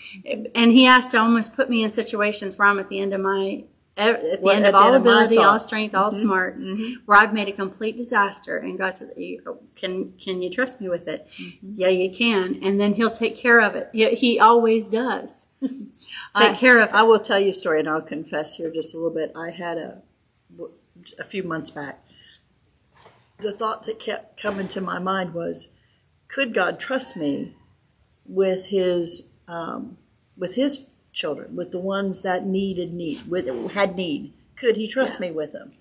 And 0.54 0.72
he 0.72 0.84
has 0.84 1.06
to 1.08 1.18
almost 1.18 1.54
put 1.54 1.68
me 1.68 1.84
in 1.84 1.90
situations 1.90 2.58
where 2.58 2.68
I'm 2.68 2.78
at 2.78 2.88
the 2.88 2.98
end 2.98 3.12
of 3.12 3.20
my, 3.20 3.64
at 3.96 4.22
the 4.22 4.38
Well, 4.40 4.56
end 4.56 4.64
at 4.64 4.70
of 4.70 4.80
all 4.80 4.86
end 4.88 4.96
of 4.96 5.02
ability, 5.02 5.36
all 5.36 5.44
thought. 5.44 5.62
strength, 5.62 5.94
all 5.94 6.10
mm-hmm. 6.10 6.26
smarts, 6.26 6.66
mm-hmm. 6.66 7.04
where 7.04 7.18
I've 7.18 7.34
made 7.34 7.48
a 7.48 7.52
complete 7.52 7.96
disaster. 7.96 8.56
And 8.56 8.78
God 8.78 8.96
said, 8.96 9.12
"You- 9.16 9.58
can, 9.76 10.14
can 10.18 10.42
you 10.42 10.48
trust 10.50 10.80
me 10.80 10.88
with 10.88 11.06
it? 11.06 11.28
Yeah, 11.62 11.88
you 11.88 12.10
can. 12.10 12.58
And 12.62 12.80
then 12.80 12.94
he'll 12.94 13.10
take 13.10 13.36
care 13.36 13.60
of 13.60 13.76
it. 13.76 13.90
Yeah, 13.92 14.08
he 14.08 14.40
always 14.40 14.88
does. 14.88 15.48
take 15.60 15.70
I- 16.34 16.54
care 16.54 16.80
of 16.80 16.88
it. 16.88 16.94
I 16.94 17.02
will 17.02 17.20
tell 17.20 17.38
you 17.38 17.50
a 17.50 17.54
story, 17.54 17.80
and 17.80 17.88
I'll 17.88 18.02
confess 18.02 18.56
here 18.56 18.70
just 18.70 18.94
a 18.94 18.96
little 18.96 19.14
bit. 19.14 19.30
I 19.36 19.50
had 19.50 19.78
a 19.78 20.02
a 21.18 21.24
few 21.24 21.42
months 21.42 21.70
back. 21.70 22.04
The 23.38 23.52
thought 23.52 23.84
that 23.84 23.98
kept 23.98 24.40
coming 24.40 24.68
to 24.68 24.80
my 24.80 24.98
mind 24.98 25.34
was, 25.34 25.70
could 26.28 26.54
God 26.54 26.78
trust 26.78 27.16
me 27.16 27.54
with 28.26 28.66
His 28.66 29.28
um, 29.48 29.96
with 30.36 30.54
His 30.54 30.88
children, 31.12 31.54
with 31.56 31.70
the 31.72 31.78
ones 31.78 32.22
that 32.22 32.46
needed 32.46 32.92
need, 32.92 33.28
with 33.28 33.46
had 33.72 33.96
need? 33.96 34.32
Could 34.56 34.76
He 34.76 34.86
trust 34.88 35.20
me 35.20 35.30
with 35.30 35.52
them? 35.52 35.72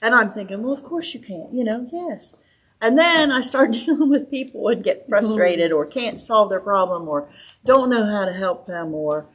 And 0.00 0.14
I'm 0.14 0.30
thinking, 0.32 0.62
well, 0.62 0.72
of 0.72 0.82
course 0.82 1.14
you 1.14 1.20
can't. 1.20 1.52
You 1.54 1.64
know, 1.64 1.88
yes. 1.92 2.36
And 2.80 2.98
then 2.98 3.30
I 3.30 3.40
start 3.42 3.70
dealing 3.72 4.10
with 4.10 4.30
people 4.30 4.66
and 4.68 4.82
get 4.82 5.08
frustrated 5.08 5.72
or 5.72 5.86
can't 5.86 6.20
solve 6.20 6.50
their 6.50 6.60
problem 6.60 7.08
or 7.08 7.28
don't 7.64 7.88
know 7.90 8.04
how 8.04 8.24
to 8.24 8.32
help 8.32 8.66
them 8.66 8.92
or 8.94 9.26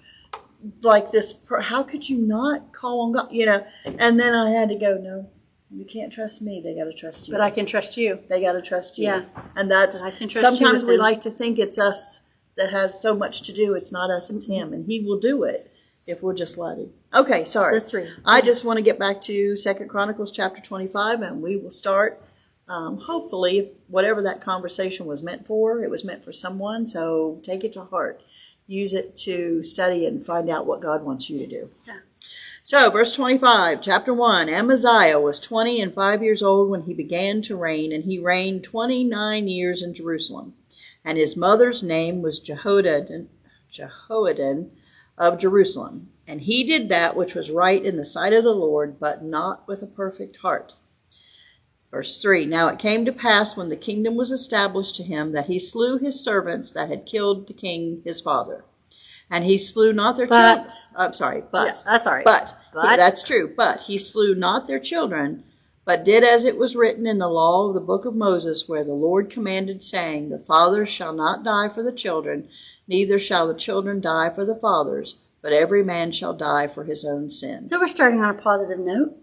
like 0.81 1.11
this 1.11 1.33
how 1.61 1.83
could 1.83 2.09
you 2.09 2.17
not 2.17 2.73
call 2.73 3.01
on 3.01 3.11
god 3.11 3.27
you 3.31 3.45
know 3.45 3.63
and 3.99 4.19
then 4.19 4.33
i 4.33 4.49
had 4.49 4.69
to 4.69 4.75
go 4.75 4.97
no 4.97 5.29
you 5.69 5.85
can't 5.85 6.11
trust 6.11 6.41
me 6.41 6.59
they 6.61 6.73
got 6.75 6.85
to 6.85 6.93
trust 6.93 7.27
you 7.27 7.31
but 7.31 7.39
I 7.41 7.51
can 7.51 7.65
trust 7.67 7.95
you. 7.95 8.19
they 8.27 8.41
got 8.41 8.53
to 8.53 8.61
trust 8.61 8.97
you 8.97 9.05
Yeah. 9.05 9.25
and 9.55 9.69
that's 9.69 10.01
I 10.01 10.09
can 10.11 10.27
trust 10.27 10.43
sometimes 10.45 10.83
we 10.83 10.93
them. 10.93 11.01
like 11.01 11.21
to 11.21 11.29
think 11.29 11.59
it's 11.59 11.77
us 11.77 12.26
that 12.57 12.71
has 12.71 12.99
so 13.01 13.15
much 13.15 13.41
to 13.43 13.53
do 13.53 13.73
it's 13.73 13.91
not 13.91 14.09
us 14.11 14.29
it's 14.29 14.47
him 14.47 14.73
and 14.73 14.85
he 14.87 14.99
will 14.99 15.19
do 15.19 15.43
it 15.43 15.71
if 16.05 16.21
we'll 16.23 16.35
just 16.35 16.57
let 16.57 16.77
him 16.77 16.91
okay 17.13 17.43
sorry 17.45 17.73
Let's 17.73 17.93
read. 17.93 18.09
i 18.25 18.41
just 18.41 18.65
want 18.65 18.77
to 18.77 18.83
get 18.83 18.99
back 18.99 19.21
to 19.23 19.55
second 19.55 19.89
chronicles 19.89 20.31
chapter 20.31 20.61
25 20.61 21.21
and 21.21 21.41
we 21.41 21.55
will 21.57 21.71
start 21.71 22.21
um, 22.69 22.97
hopefully 22.97 23.59
if 23.59 23.73
whatever 23.87 24.21
that 24.23 24.41
conversation 24.41 25.05
was 25.05 25.23
meant 25.23 25.45
for 25.47 25.83
it 25.83 25.89
was 25.89 26.03
meant 26.03 26.23
for 26.25 26.33
someone 26.33 26.87
so 26.87 27.39
take 27.43 27.63
it 27.63 27.73
to 27.73 27.83
heart 27.85 28.21
use 28.67 28.93
it 28.93 29.15
to 29.15 29.63
study 29.63 30.05
and 30.05 30.25
find 30.25 30.49
out 30.49 30.65
what 30.65 30.81
god 30.81 31.03
wants 31.03 31.29
you 31.29 31.39
to 31.39 31.47
do 31.47 31.69
Yeah. 31.85 31.99
so, 32.63 32.89
verse 32.89 33.13
25, 33.13 33.81
chapter 33.81 34.13
1 34.13 34.49
Amaziah 34.49 35.19
was 35.21 35.39
20 35.39 35.81
and 35.81 35.93
5 35.93 36.21
years 36.21 36.43
old 36.43 36.69
when 36.69 36.81
he 36.81 36.93
began 36.93 37.41
to 37.43 37.55
reign, 37.55 37.93
and 37.93 38.03
he 38.03 38.19
reigned 38.19 38.65
29 38.65 39.47
years 39.47 39.81
in 39.81 39.93
Jerusalem. 39.93 40.53
And 41.07 41.17
his 41.17 41.37
mother's 41.37 41.81
name 41.81 42.21
was 42.21 42.37
Jehoaddan, 42.41 43.27
Jehoaddan 43.71 44.71
of 45.17 45.39
Jerusalem. 45.39 46.09
And 46.27 46.41
he 46.41 46.65
did 46.65 46.89
that 46.89 47.15
which 47.15 47.33
was 47.33 47.49
right 47.49 47.81
in 47.81 47.95
the 47.95 48.03
sight 48.03 48.33
of 48.33 48.43
the 48.43 48.51
Lord, 48.51 48.99
but 48.99 49.23
not 49.23 49.65
with 49.69 49.81
a 49.81 49.87
perfect 49.87 50.35
heart. 50.35 50.75
Verse 51.91 52.21
3 52.21 52.45
Now 52.45 52.67
it 52.67 52.77
came 52.77 53.05
to 53.05 53.13
pass 53.13 53.55
when 53.55 53.69
the 53.69 53.77
kingdom 53.77 54.17
was 54.17 54.31
established 54.31 54.97
to 54.97 55.03
him 55.03 55.31
that 55.31 55.45
he 55.45 55.59
slew 55.59 55.97
his 55.97 56.21
servants 56.21 56.73
that 56.73 56.89
had 56.89 57.05
killed 57.05 57.47
the 57.47 57.53
king 57.53 58.01
his 58.03 58.19
father. 58.19 58.65
And 59.31 59.45
he 59.45 59.57
slew 59.57 59.93
not 59.93 60.17
their 60.17 60.27
But- 60.27 60.55
children. 60.55 60.71
I'm 60.93 61.13
sorry, 61.13 61.43
but. 61.49 61.67
Yeah, 61.67 61.81
that's 61.85 62.05
all 62.05 62.15
right. 62.15 62.25
But, 62.25 62.53
But- 62.73 62.97
that's 62.97 63.23
true. 63.23 63.53
But 63.55 63.83
he 63.83 63.97
slew 63.97 64.35
not 64.35 64.67
their 64.67 64.79
children, 64.79 65.45
but 65.87 66.03
did 66.03 66.21
as 66.21 66.43
it 66.43 66.57
was 66.57 66.75
written 66.75 67.07
in 67.07 67.17
the 67.17 67.29
law 67.29 67.69
of 67.69 67.73
the 67.73 67.79
book 67.79 68.03
of 68.03 68.13
Moses, 68.13 68.67
where 68.67 68.83
the 68.83 68.91
Lord 68.91 69.29
commanded, 69.29 69.81
saying, 69.81 70.27
The 70.27 70.37
fathers 70.37 70.89
shall 70.89 71.13
not 71.13 71.45
die 71.45 71.69
for 71.69 71.81
the 71.81 71.93
children, 71.93 72.49
neither 72.89 73.17
shall 73.17 73.47
the 73.47 73.53
children 73.53 74.01
die 74.01 74.29
for 74.29 74.43
the 74.43 74.53
fathers, 74.53 75.15
but 75.41 75.53
every 75.53 75.85
man 75.85 76.11
shall 76.11 76.33
die 76.33 76.67
for 76.67 76.83
his 76.83 77.05
own 77.05 77.29
sin. 77.29 77.69
So 77.69 77.79
we're 77.79 77.87
starting 77.87 78.19
on 78.19 78.35
a 78.35 78.41
positive 78.41 78.79
note. 78.79 79.15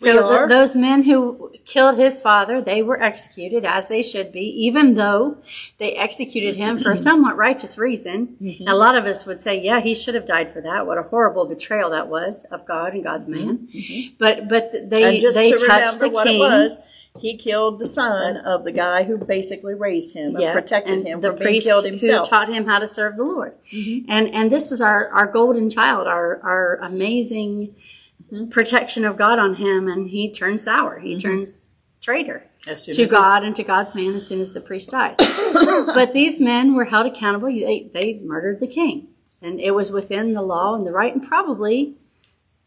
So 0.00 0.38
th- 0.38 0.48
those 0.48 0.74
men 0.74 1.02
who 1.02 1.52
killed 1.66 1.98
his 1.98 2.20
father, 2.20 2.60
they 2.62 2.82
were 2.82 3.00
executed 3.02 3.64
as 3.66 3.88
they 3.88 4.02
should 4.02 4.32
be, 4.32 4.44
even 4.66 4.94
though 4.94 5.36
they 5.78 5.94
executed 5.94 6.56
him 6.56 6.78
for 6.78 6.90
a 6.92 6.96
somewhat 7.08 7.36
righteous 7.36 7.76
reason. 7.76 8.36
Mm-hmm. 8.40 8.66
A 8.66 8.74
lot 8.74 8.94
of 8.96 9.04
us 9.04 9.26
would 9.26 9.42
say, 9.42 9.60
yeah, 9.60 9.80
he 9.80 9.94
should 9.94 10.14
have 10.14 10.26
died 10.26 10.52
for 10.52 10.60
that. 10.62 10.86
What 10.86 10.96
a 10.98 11.02
horrible 11.02 11.44
betrayal 11.44 11.90
that 11.90 12.08
was 12.08 12.44
of 12.50 12.64
God 12.66 12.94
and 12.94 13.04
God's 13.04 13.28
man. 13.28 13.68
But 14.18 14.48
but 14.48 14.72
they 14.88 15.20
Mm-hmm. 15.20 15.34
they 15.34 15.52
to 15.52 15.66
touched 15.66 15.98
the 16.00 16.08
what 16.08 16.26
king. 16.26 16.36
it 16.36 16.38
was, 16.40 16.78
he 17.18 17.36
killed 17.36 17.78
the 17.80 17.86
son 17.86 18.36
of 18.38 18.64
the 18.64 18.72
guy 18.72 19.02
who 19.02 19.18
basically 19.18 19.74
raised 19.74 20.14
him 20.16 20.34
and 20.36 20.40
Yeah, 20.40 20.52
protected 20.52 20.98
and 20.98 21.06
him 21.06 21.20
the 21.20 21.28
from 21.30 21.38
being 21.38 21.46
priest 21.50 21.66
killed 21.66 21.84
himself. 21.84 22.26
Mm-hmm. 22.26 22.34
taught 22.34 22.48
him 22.48 22.66
how 22.66 22.78
to 22.78 22.88
serve 22.88 23.16
the 23.16 23.24
Lord. 23.24 23.52
And 24.08 24.28
and 24.32 24.50
this 24.50 24.70
was 24.70 24.80
our 24.80 25.08
our 25.08 25.26
golden 25.26 25.68
child, 25.68 26.06
our 26.06 26.40
our 26.42 26.76
amazing 26.76 27.74
Mm-hmm. 27.74 27.99
Protection 28.50 29.04
of 29.04 29.16
God 29.16 29.38
on 29.38 29.54
him, 29.54 29.88
and 29.88 30.10
he 30.10 30.32
turns 30.32 30.64
sour. 30.64 30.98
He 30.98 31.18
turns 31.18 31.70
traitor 32.00 32.46
to 32.64 33.06
God 33.06 33.44
and 33.44 33.54
to 33.56 33.62
God's 33.62 33.94
man 33.94 34.14
as 34.14 34.26
soon 34.26 34.40
as 34.40 34.52
the 34.52 34.60
priest 34.60 34.90
dies. 34.90 35.16
but 35.52 36.12
these 36.12 36.40
men 36.40 36.74
were 36.74 36.86
held 36.86 37.06
accountable. 37.06 37.48
They 37.48 37.90
they 37.92 38.20
murdered 38.22 38.60
the 38.60 38.66
king, 38.66 39.08
and 39.40 39.60
it 39.60 39.72
was 39.72 39.90
within 39.90 40.34
the 40.34 40.42
law 40.42 40.74
and 40.74 40.86
the 40.86 40.92
right, 40.92 41.14
and 41.14 41.26
probably 41.26 41.96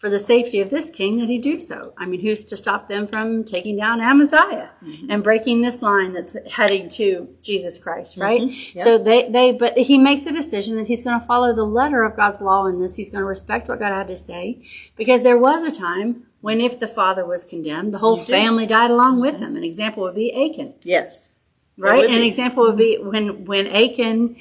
for 0.03 0.09
the 0.09 0.19
safety 0.19 0.59
of 0.59 0.69
this 0.69 0.89
king 0.91 1.17
that 1.17 1.29
he 1.29 1.37
do 1.37 1.57
so. 1.57 1.93
I 1.97 2.05
mean, 2.05 2.19
who's 2.19 2.43
to 2.45 2.57
stop 2.57 2.89
them 2.89 3.07
from 3.07 3.45
taking 3.45 3.77
down 3.77 4.01
Amaziah 4.01 4.71
Mm-hmm. 4.83 5.09
and 5.09 5.23
breaking 5.23 5.61
this 5.61 5.81
line 5.81 6.11
that's 6.11 6.35
heading 6.51 6.89
to 6.89 7.29
Jesus 7.41 7.79
Christ, 7.79 8.17
right? 8.17 8.41
Mm-hmm. 8.41 8.79
So 8.79 8.97
they, 8.97 9.29
they, 9.29 9.53
but 9.53 9.77
he 9.77 9.97
makes 9.97 10.25
a 10.25 10.33
decision 10.33 10.75
that 10.75 10.87
he's 10.87 11.03
going 11.03 11.17
to 11.17 11.25
follow 11.25 11.53
the 11.55 11.63
letter 11.63 12.03
of 12.03 12.17
God's 12.17 12.41
law 12.41 12.65
in 12.65 12.81
this. 12.81 12.97
He's 12.97 13.09
going 13.09 13.21
to 13.21 13.25
respect 13.25 13.69
what 13.69 13.79
God 13.79 13.93
had 13.93 14.09
to 14.09 14.17
say 14.17 14.61
because 14.97 15.23
there 15.23 15.37
was 15.37 15.63
a 15.63 15.71
time 15.71 16.23
when 16.41 16.59
if 16.59 16.81
the 16.81 16.87
father 16.89 17.25
was 17.25 17.45
condemned, 17.45 17.93
the 17.93 17.99
whole 17.99 18.17
family 18.17 18.65
died 18.67 18.91
along 18.91 19.21
with 19.21 19.37
him. 19.39 19.55
An 19.55 19.63
example 19.63 20.03
would 20.03 20.15
be 20.15 20.33
Achan 20.33 20.73
Yes. 20.83 21.29
right? 21.77 22.03
An 22.09 22.21
example 22.23 22.63
would 22.65 22.75
be 22.77 22.97
when 22.97 23.45
when 23.45 23.67
Achan 23.67 24.35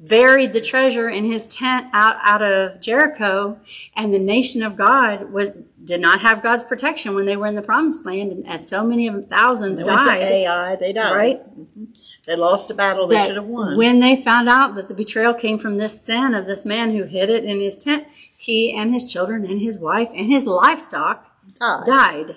buried 0.00 0.52
the 0.52 0.60
treasure 0.60 1.08
in 1.08 1.24
his 1.24 1.46
tent 1.46 1.88
out 1.92 2.16
out 2.22 2.42
of 2.42 2.80
Jericho, 2.80 3.58
and 3.96 4.12
the 4.12 4.18
nation 4.18 4.62
of 4.62 4.76
God 4.76 5.32
was 5.32 5.50
did 5.84 6.00
not 6.00 6.20
have 6.20 6.42
God's 6.42 6.64
protection 6.64 7.14
when 7.14 7.26
they 7.26 7.36
were 7.36 7.46
in 7.46 7.54
the 7.54 7.62
promised 7.62 8.06
land, 8.06 8.32
and, 8.32 8.46
and 8.46 8.64
so 8.64 8.84
many 8.84 9.06
of 9.06 9.14
them, 9.14 9.26
thousands 9.26 9.78
They 9.78 9.84
died. 9.84 10.22
Ai, 10.22 10.76
they 10.76 10.92
died. 10.92 11.14
Right? 11.14 11.58
Mm-hmm. 11.60 11.84
They 12.26 12.36
lost 12.36 12.70
a 12.70 12.74
battle 12.74 13.06
they 13.06 13.16
that 13.16 13.26
should 13.28 13.36
have 13.36 13.44
won. 13.44 13.76
when 13.76 14.00
they 14.00 14.16
found 14.16 14.48
out 14.48 14.74
that 14.76 14.88
the 14.88 14.94
betrayal 14.94 15.34
came 15.34 15.58
from 15.58 15.76
this 15.76 16.00
sin 16.00 16.34
of 16.34 16.46
this 16.46 16.64
man 16.64 16.92
who 16.92 17.04
hid 17.04 17.28
it 17.28 17.44
in 17.44 17.60
his 17.60 17.76
tent, 17.76 18.06
he 18.36 18.72
and 18.72 18.94
his 18.94 19.10
children 19.10 19.44
and 19.44 19.60
his 19.60 19.78
wife 19.78 20.08
and 20.14 20.30
his 20.32 20.46
livestock 20.46 21.30
Died. 21.60 21.86
died. 21.86 22.36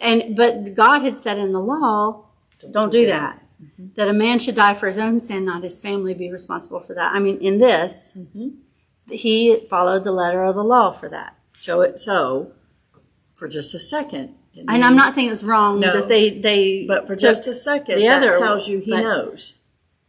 And 0.00 0.36
but 0.36 0.74
God 0.74 1.02
had 1.02 1.16
said 1.16 1.38
in 1.38 1.52
the 1.52 1.60
law, 1.60 2.24
don't 2.72 2.90
do 2.90 3.06
that. 3.06 3.42
Mm-hmm. 3.62 3.86
That 3.96 4.08
a 4.08 4.12
man 4.12 4.38
should 4.38 4.54
die 4.54 4.74
for 4.74 4.86
his 4.86 4.98
own 4.98 5.18
sin, 5.20 5.44
not 5.44 5.62
his 5.64 5.80
family 5.80 6.14
be 6.14 6.30
responsible 6.30 6.80
for 6.80 6.94
that. 6.94 7.12
I 7.14 7.18
mean, 7.18 7.38
in 7.40 7.58
this, 7.58 8.16
Mm-hmm. 8.16 8.48
he 9.10 9.66
followed 9.68 10.04
the 10.04 10.12
letter 10.12 10.44
of 10.44 10.54
the 10.54 10.62
law 10.64 10.92
for 10.92 11.08
that. 11.08 11.36
so 11.58 11.80
it 11.80 11.98
so 11.98 12.52
for 13.34 13.48
just 13.48 13.74
a 13.74 13.78
second. 13.78 14.34
And 14.66 14.84
I'm 14.84 14.96
not 14.96 15.14
saying 15.14 15.28
it 15.28 15.30
was 15.30 15.44
wrong 15.44 15.78
No. 15.80 15.92
that 15.92 16.08
they 16.08 16.30
they 16.30 16.84
But 16.86 17.06
for 17.06 17.14
just 17.16 17.46
a 17.46 17.54
second, 17.54 17.96
the 18.00 18.06
that 18.06 18.22
other- 18.22 18.38
tells 18.38 18.68
you 18.68 18.78
he 18.80 18.90
knows. 18.92 19.54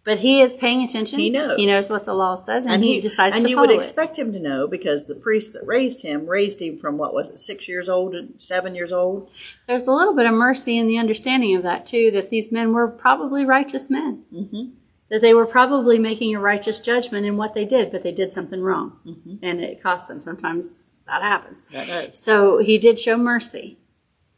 But 0.09 0.17
he 0.17 0.41
is 0.41 0.55
paying 0.55 0.81
attention. 0.81 1.19
He 1.19 1.29
knows. 1.29 1.55
He 1.55 1.67
knows 1.67 1.87
what 1.87 2.03
the 2.05 2.15
law 2.15 2.33
says, 2.33 2.65
and, 2.65 2.83
he, 2.83 2.99
decides 2.99 3.35
and 3.35 3.45
to 3.45 3.49
you 3.51 3.59
would 3.59 3.69
expect 3.69 4.17
him 4.17 4.33
to 4.33 4.39
know 4.39 4.65
because 4.67 5.05
the 5.05 5.13
priest 5.13 5.53
that 5.53 5.63
raised 5.67 6.01
him 6.01 6.25
raised 6.25 6.63
him 6.63 6.79
from 6.79 6.97
what 6.97 7.13
was 7.13 7.29
it, 7.29 7.37
six 7.37 7.67
years 7.67 7.87
old 7.87 8.15
and 8.15 8.33
seven 8.39 8.73
years 8.73 8.91
old. 8.91 9.29
There's 9.67 9.85
a 9.85 9.91
little 9.91 10.15
bit 10.15 10.25
of 10.25 10.33
mercy 10.33 10.79
in 10.79 10.87
the 10.87 10.97
understanding 10.97 11.55
of 11.55 11.61
that 11.61 11.85
too. 11.85 12.09
That 12.09 12.31
these 12.31 12.51
men 12.51 12.73
were 12.73 12.87
probably 12.87 13.45
righteous 13.45 13.87
men. 13.91 14.23
Mm-hmm. 14.33 14.63
That 15.11 15.21
they 15.21 15.35
were 15.35 15.45
probably 15.45 15.99
making 15.99 16.33
a 16.35 16.39
righteous 16.39 16.79
judgment 16.79 17.27
in 17.27 17.37
what 17.37 17.53
they 17.53 17.65
did, 17.65 17.91
but 17.91 18.01
they 18.01 18.11
did 18.11 18.33
something 18.33 18.61
wrong, 18.61 18.97
Mm-hmm. 19.05 19.35
and 19.43 19.61
it 19.61 19.79
cost 19.79 20.07
them. 20.07 20.21
Sometimes 20.23 20.87
that 21.05 21.21
happens. 21.21 21.61
That. 21.71 22.15
So 22.15 22.57
he 22.57 22.79
did 22.79 22.97
show 22.97 23.15
mercy, 23.15 23.77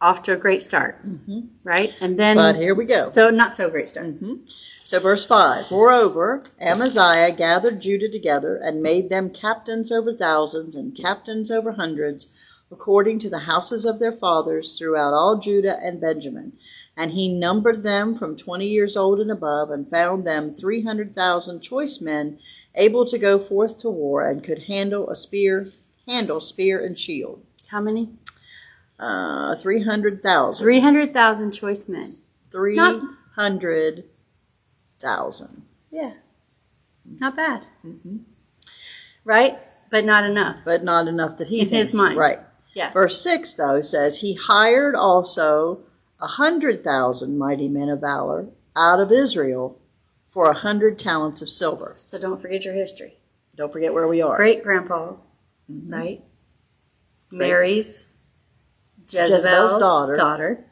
off 0.02 0.22
to 0.24 0.34
a 0.34 0.38
great 0.38 0.62
start, 0.62 1.00
right? 1.64 1.94
And 2.02 2.20
then, 2.20 2.36
Mm-hmm. 2.36 2.58
But 2.58 2.62
here 2.62 2.76
we 2.76 2.84
go. 2.84 3.04
So 3.08 3.30
not 3.30 3.54
so 3.54 3.70
great 3.70 3.88
start. 3.88 4.16
So, 4.92 5.00
verse 5.00 5.26
5 5.26 5.72
Moreover, 5.72 6.44
Amaziah 6.60 7.32
gathered 7.32 7.80
Judah 7.80 8.10
together 8.10 8.58
and 8.58 8.84
made 8.84 9.08
them 9.08 9.30
captains 9.30 9.90
over 9.90 10.14
thousands 10.14 10.76
and 10.76 10.94
captains 10.94 11.50
over 11.50 11.72
hundreds, 11.72 12.28
according 12.70 13.20
to 13.20 13.30
the 13.30 13.48
houses 13.48 13.86
of 13.86 14.00
their 14.00 14.12
fathers 14.12 14.78
throughout 14.78 15.14
all 15.14 15.38
Judah 15.38 15.80
and 15.82 16.02
Benjamin. 16.02 16.58
And 16.98 17.12
he 17.12 17.30
numbered 17.30 17.84
them 17.84 18.16
from 18.16 18.36
twenty 18.36 18.68
years 18.68 18.98
old 18.98 19.22
and 19.22 19.32
above, 19.32 19.70
and 19.70 19.90
found 19.90 20.28
them 20.28 20.56
three 20.56 20.84
hundred 20.84 21.16
thousand 21.16 21.62
choice 21.62 22.02
men, 22.02 22.38
able 22.76 23.06
to 23.06 23.18
go 23.18 23.40
forth 23.40 23.80
to 23.80 23.90
war, 23.90 24.22
and 24.22 24.44
could 24.44 24.64
handle 24.64 25.10
a 25.10 25.16
spear, 25.16 25.68
handle 26.06 26.42
spear 26.42 26.84
and 26.86 27.00
shield. 27.00 27.42
How 27.68 27.80
many? 27.80 28.10
Uh, 29.00 29.56
three 29.56 29.84
hundred 29.84 30.22
thousand. 30.22 30.66
Three 30.66 30.82
hundred 30.82 31.14
thousand 31.14 31.54
choice 31.54 31.88
men. 31.88 32.18
Three 32.52 32.78
hundred 33.38 34.04
thousand. 35.02 35.64
Yeah, 35.92 36.14
not 37.20 37.36
bad, 37.36 37.66
right? 39.24 39.60
But 39.90 40.06
not 40.06 40.24
enough. 40.24 40.58
but 40.64 40.84
not 40.84 41.08
enough 41.08 41.38
that 41.38 41.50
he 41.50 41.62
In 41.62 41.68
his 41.70 41.94
mind. 41.94 42.18
Right. 42.18 42.40
Yeah. 42.74 42.92
Verse 42.94 43.22
six 43.22 43.54
though 43.54 43.82
says 43.82 44.20
he 44.20 44.36
hired 44.36 44.96
also 44.96 45.80
a 46.22 46.28
hundred 46.28 46.84
thousand 46.84 47.38
mighty 47.38 47.68
men 47.68 47.90
of 47.90 48.00
valor 48.00 48.48
out 48.76 49.02
of 49.02 49.12
Israel 49.12 49.78
for 50.26 50.50
a 50.50 50.54
hundred 50.54 50.98
talents 50.98 51.42
of 51.42 51.50
silver. 51.50 51.92
So 51.96 52.18
don't 52.18 52.42
forget 52.42 52.64
your 52.64 52.74
history. 52.74 53.16
Don't 53.58 53.74
forget 53.74 53.94
where 53.94 54.08
we 54.08 54.22
are. 54.22 54.38
great 54.38 54.64
grandpa, 54.64 55.14
Mm-hmm. 55.70 55.94
right? 55.94 56.24
Marries 57.30 58.08
Jezebel's, 59.10 59.30
Jezebel's 59.46 59.72
daughter. 59.82 60.16
daughter. 60.16 60.66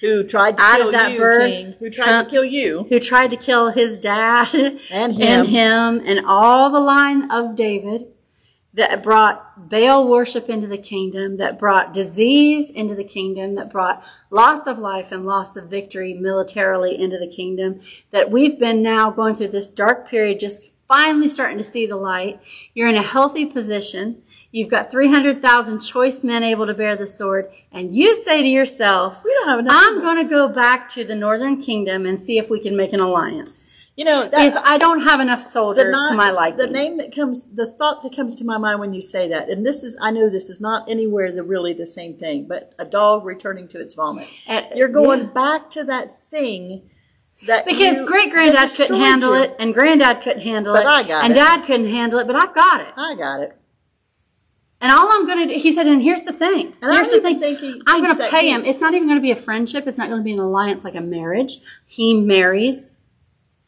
Who 0.00 0.22
tried 0.24 0.56
to 0.56 0.62
Out 0.62 0.76
kill 0.78 0.86
of 0.88 0.92
that 0.92 1.12
you, 1.12 1.18
birth, 1.18 1.50
King? 1.50 1.72
Who 1.78 1.90
tried 1.90 2.24
to 2.24 2.30
kill 2.30 2.44
you? 2.44 2.86
who 2.88 3.00
tried 3.00 3.30
to 3.30 3.36
kill 3.36 3.70
his 3.70 3.96
dad 3.96 4.48
And 4.90 5.14
him. 5.14 5.22
and 5.22 5.48
him 5.48 6.02
and 6.04 6.24
all 6.26 6.70
the 6.70 6.80
line 6.80 7.30
of 7.30 7.56
David 7.56 8.06
that 8.74 9.02
brought 9.02 9.68
Baal 9.68 10.06
worship 10.06 10.48
into 10.48 10.68
the 10.68 10.78
kingdom, 10.78 11.36
that 11.38 11.58
brought 11.58 11.92
disease 11.92 12.70
into 12.70 12.94
the 12.94 13.02
kingdom, 13.02 13.56
that 13.56 13.72
brought 13.72 14.06
loss 14.30 14.66
of 14.68 14.78
life 14.78 15.10
and 15.10 15.26
loss 15.26 15.56
of 15.56 15.68
victory 15.68 16.14
militarily 16.14 16.96
into 17.00 17.18
the 17.18 17.26
kingdom, 17.26 17.80
that 18.12 18.30
we've 18.30 18.58
been 18.58 18.80
now 18.82 19.10
going 19.10 19.34
through 19.34 19.48
this 19.48 19.68
dark 19.68 20.08
period, 20.08 20.38
just 20.38 20.74
finally 20.86 21.28
starting 21.28 21.58
to 21.58 21.64
see 21.64 21.86
the 21.86 21.96
light. 21.96 22.40
You're 22.72 22.88
in 22.88 22.94
a 22.94 23.02
healthy 23.02 23.46
position. 23.46 24.22
You've 24.50 24.70
got 24.70 24.90
300,000 24.90 25.80
choice 25.80 26.24
men 26.24 26.42
able 26.42 26.66
to 26.66 26.72
bear 26.74 26.96
the 26.96 27.06
sword, 27.06 27.48
and 27.70 27.94
you 27.94 28.16
say 28.16 28.42
to 28.42 28.48
yourself, 28.48 29.22
We 29.22 29.32
don't 29.34 29.48
have 29.48 29.58
enough. 29.58 29.74
I'm 29.76 30.00
going 30.00 30.16
to 30.22 30.28
go 30.28 30.48
back 30.48 30.88
to 30.90 31.04
the 31.04 31.14
northern 31.14 31.60
kingdom 31.60 32.06
and 32.06 32.18
see 32.18 32.38
if 32.38 32.48
we 32.48 32.58
can 32.58 32.74
make 32.76 32.94
an 32.94 33.00
alliance. 33.00 33.74
you 33.94 34.06
know 34.06 34.24
Because 34.24 34.56
I 34.56 34.78
don't 34.78 35.02
have 35.02 35.20
enough 35.20 35.42
soldiers 35.42 35.94
to 36.08 36.14
my 36.14 36.30
liking. 36.30 36.56
The 36.56 36.66
name 36.66 36.96
that 36.96 37.14
comes, 37.14 37.44
the 37.54 37.66
thought 37.66 38.00
that 38.02 38.16
comes 38.16 38.36
to 38.36 38.44
my 38.46 38.56
mind 38.56 38.80
when 38.80 38.94
you 38.94 39.02
say 39.02 39.28
that, 39.28 39.50
and 39.50 39.66
this 39.66 39.84
is, 39.84 39.98
I 40.00 40.10
know 40.12 40.30
this 40.30 40.48
is 40.48 40.62
not 40.62 40.88
anywhere 40.88 41.30
the 41.30 41.42
really 41.42 41.74
the 41.74 41.86
same 41.86 42.14
thing, 42.16 42.46
but 42.48 42.72
a 42.78 42.86
dog 42.86 43.26
returning 43.26 43.68
to 43.68 43.80
its 43.80 43.94
vomit. 43.94 44.28
Uh, 44.48 44.62
You're 44.74 44.88
going 44.88 45.24
yeah. 45.24 45.26
back 45.26 45.70
to 45.72 45.84
that 45.84 46.18
thing 46.18 46.88
that 47.46 47.66
because 47.66 48.00
great 48.02 48.30
granddad 48.30 48.70
couldn't 48.70 48.98
handle 48.98 49.36
you. 49.36 49.42
it, 49.42 49.56
and 49.58 49.74
granddad 49.74 50.22
couldn't 50.22 50.40
handle 50.42 50.72
But 50.72 50.86
it, 51.04 51.10
and 51.10 51.32
it. 51.32 51.34
dad 51.36 51.64
couldn't 51.66 51.90
handle 51.90 52.18
it, 52.18 52.26
but 52.26 52.34
I've 52.34 52.54
got 52.54 52.80
it. 52.80 52.94
I 52.96 53.14
got 53.14 53.40
it. 53.40 53.57
And 54.80 54.92
all 54.92 55.10
I'm 55.10 55.26
going 55.26 55.48
to 55.48 55.54
do, 55.54 55.60
he 55.60 55.72
said, 55.72 55.86
and 55.86 56.00
here's 56.02 56.22
the 56.22 56.32
thing. 56.32 56.74
And 56.80 56.92
here's 56.94 57.10
the 57.10 57.20
thing. 57.20 57.40
he 57.56 57.82
I'm 57.86 58.02
going 58.04 58.16
to 58.16 58.28
pay 58.28 58.48
him. 58.48 58.64
It's 58.64 58.80
not 58.80 58.94
even 58.94 59.08
going 59.08 59.18
to 59.18 59.22
be 59.22 59.32
a 59.32 59.36
friendship. 59.36 59.86
It's 59.86 59.98
not 59.98 60.08
going 60.08 60.20
to 60.20 60.24
be 60.24 60.32
an 60.32 60.38
alliance 60.38 60.84
like 60.84 60.94
a 60.94 61.00
marriage. 61.00 61.58
He 61.86 62.20
marries 62.20 62.86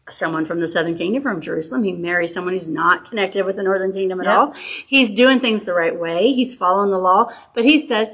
someone 0.09 0.45
from 0.45 0.61
the 0.61 0.69
southern 0.69 0.97
kingdom 0.97 1.23
from 1.23 1.41
Jerusalem. 1.41 1.83
He 1.83 1.93
marries 1.93 2.33
someone 2.33 2.53
who's 2.53 2.69
not 2.69 3.09
connected 3.09 3.45
with 3.45 3.57
the 3.57 3.63
northern 3.63 3.93
kingdom 3.93 4.21
at 4.21 4.27
Yep. 4.27 4.35
all. 4.37 4.53
He's 4.87 5.11
doing 5.11 5.41
things 5.41 5.65
the 5.65 5.75
right 5.75 5.99
way. 5.99 6.33
He's 6.33 6.55
following 6.55 6.91
the 6.91 6.99
law. 6.99 7.31
But 7.55 7.65
he 7.65 7.79
says, 7.79 8.13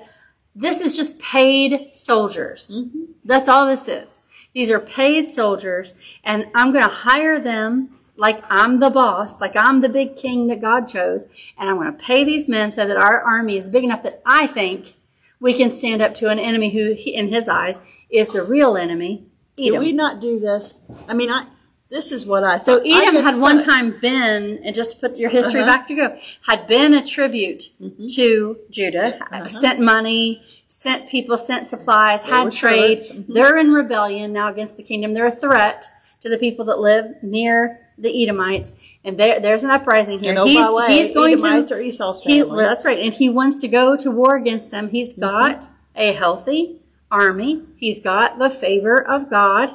this 0.55 0.81
is 0.81 0.97
just 0.97 1.19
paid 1.19 1.91
soldiers. 1.95 2.75
Mm-hmm. 2.77 3.13
That's 3.25 3.49
all 3.49 3.67
this 3.67 3.89
is. 3.89 4.23
These 4.55 4.71
are 4.71 4.81
paid 4.81 5.31
soldiers, 5.31 5.95
and 6.25 6.47
I'm 6.55 6.73
going 6.73 6.85
to 6.89 6.95
hire 6.95 7.39
them 7.39 7.99
like 8.17 8.41
I'm 8.51 8.81
the 8.81 8.91
boss, 8.91 9.41
like 9.41 9.57
I'm 9.57 9.81
the 9.81 9.89
big 9.89 10.17
king 10.17 10.47
that 10.49 10.61
God 10.61 10.89
chose, 10.89 11.29
and 11.59 11.69
I'm 11.69 11.77
going 11.77 11.93
to 11.95 11.99
pay 12.03 12.25
these 12.25 12.49
men 12.49 12.73
so 12.73 12.87
that 12.87 12.97
our 12.97 13.21
army 13.21 13.57
is 13.57 13.69
big 13.71 13.85
enough 13.85 14.03
that 14.05 14.23
I 14.25 14.47
think 14.47 14.95
we 15.41 15.53
can 15.55 15.71
stand 15.71 16.01
up 16.03 16.15
to 16.17 16.29
an 16.31 16.39
enemy 16.39 16.71
who, 16.71 16.95
he, 16.95 17.15
in 17.15 17.29
his 17.29 17.49
eyes, 17.49 17.81
is 18.11 18.31
the 18.31 18.43
real 18.43 18.77
enemy. 18.77 19.27
Edom. 19.59 19.81
we 19.81 19.93
not 19.93 20.21
do 20.21 20.39
this? 20.39 20.81
I 21.09 21.15
mean, 21.15 21.31
I. 21.31 21.47
This 21.89 22.11
is 22.11 22.27
what 22.27 22.43
I. 22.43 22.57
So. 22.57 22.81
I 22.83 23.03
Edom 23.03 23.15
get 23.15 23.25
had 23.25 23.41
one 23.41 23.63
time 23.63 23.95
been, 24.01 24.61
and 24.65 24.75
just 24.75 24.91
to 24.93 24.97
put 24.97 25.19
your 25.19 25.31
history 25.31 25.61
Uh-huh. 25.61 25.71
back 25.73 25.87
to 25.87 25.95
go, 25.95 26.19
had 26.49 26.67
been 26.67 26.93
a 26.95 27.05
tribute 27.07 27.71
Mm-hmm. 27.81 28.07
to 28.17 28.59
Judah, 28.71 29.21
sent 29.49 29.79
money, 29.81 30.43
sent 30.67 31.09
people, 31.09 31.39
sent 31.39 31.67
supplies, 31.69 32.25
Uh-huh. 32.25 32.45
had 32.45 32.53
trade. 32.53 33.01
Mhm. 33.03 33.27
They're 33.29 33.57
in 33.57 33.73
rebellion 33.73 34.33
now 34.33 34.51
against 34.51 34.77
the 34.77 34.83
kingdom. 34.83 35.15
They're 35.15 35.27
a 35.29 35.31
threat 35.31 35.87
to 36.23 36.29
the 36.29 36.39
people 36.39 36.65
that 36.65 36.81
live 36.81 37.23
near 37.23 37.86
the 37.99 38.23
Edomites, 38.23 38.75
and 39.05 39.19
there, 39.19 39.41
there's 39.41 39.65
an 39.65 39.71
uprising 39.71 40.21
here. 40.21 40.31
And 40.31 40.39
oh, 40.39 40.45
he's, 40.45 40.57
by 40.59 40.71
way, 40.71 40.87
he's 40.89 41.13
going 41.13 41.35
Edomites 41.35 41.71
to 41.71 41.77
are 41.77 41.81
Esau's 41.81 42.21
he, 42.23 42.41
family. 42.41 42.57
well, 42.57 42.69
that's 42.69 42.85
right, 42.85 42.99
and 42.99 43.15
he 43.15 43.29
wants 43.31 43.59
to 43.59 43.69
go 43.69 43.97
to 43.97 44.11
war 44.11 44.37
against 44.37 44.71
them. 44.71 44.91
He's 44.91 45.13
Mm-hmm. 45.15 45.21
got 45.23 45.71
a 45.95 46.13
healthy 46.13 46.83
army. 47.11 47.63
He's 47.77 48.01
got 48.01 48.39
the 48.39 48.51
favor 48.51 48.97
of 49.01 49.31
God, 49.31 49.71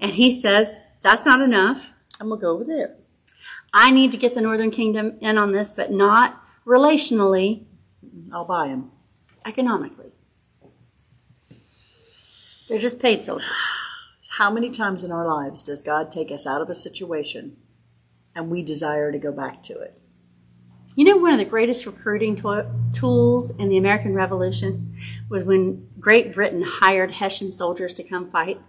and 0.00 0.12
he 0.12 0.30
says 0.32 0.74
that's 1.02 1.24
not 1.24 1.40
enough. 1.40 1.92
I'm 2.20 2.28
gonna 2.30 2.40
go 2.40 2.50
over 2.54 2.64
there. 2.64 2.96
I 3.72 3.90
need 3.90 4.10
to 4.12 4.18
get 4.18 4.34
the 4.34 4.40
Northern 4.40 4.70
Kingdom 4.70 5.16
in 5.20 5.38
on 5.38 5.52
this, 5.52 5.72
but 5.72 5.92
not 5.92 6.42
relationally, 6.66 7.64
I'll 8.32 8.44
buy 8.44 8.68
him. 8.68 8.90
economically. 9.44 10.10
They're 12.68 12.78
just 12.80 13.00
paid 13.00 13.22
soldiers. 13.22 13.46
How 14.36 14.50
many 14.50 14.68
times 14.68 15.02
in 15.02 15.10
our 15.12 15.26
lives 15.26 15.62
does 15.62 15.80
God 15.80 16.12
take 16.12 16.30
us 16.30 16.46
out 16.46 16.60
of 16.60 16.68
a 16.68 16.74
situation, 16.74 17.56
and 18.34 18.50
we 18.50 18.62
desire 18.62 19.10
to 19.10 19.16
go 19.16 19.32
back 19.32 19.62
to 19.62 19.80
it? 19.80 19.98
You 20.94 21.06
know, 21.06 21.16
one 21.16 21.32
of 21.32 21.38
the 21.38 21.46
greatest 21.46 21.86
recruiting 21.86 22.36
to- 22.36 22.70
tools 22.92 23.56
in 23.56 23.70
the 23.70 23.78
American 23.78 24.12
Revolution 24.12 24.94
was 25.30 25.44
when 25.44 25.88
Great 25.98 26.34
Britain 26.34 26.62
hired 26.66 27.12
Hessian 27.12 27.50
soldiers 27.50 27.94
to 27.94 28.04
come 28.04 28.30
fight 28.30 28.60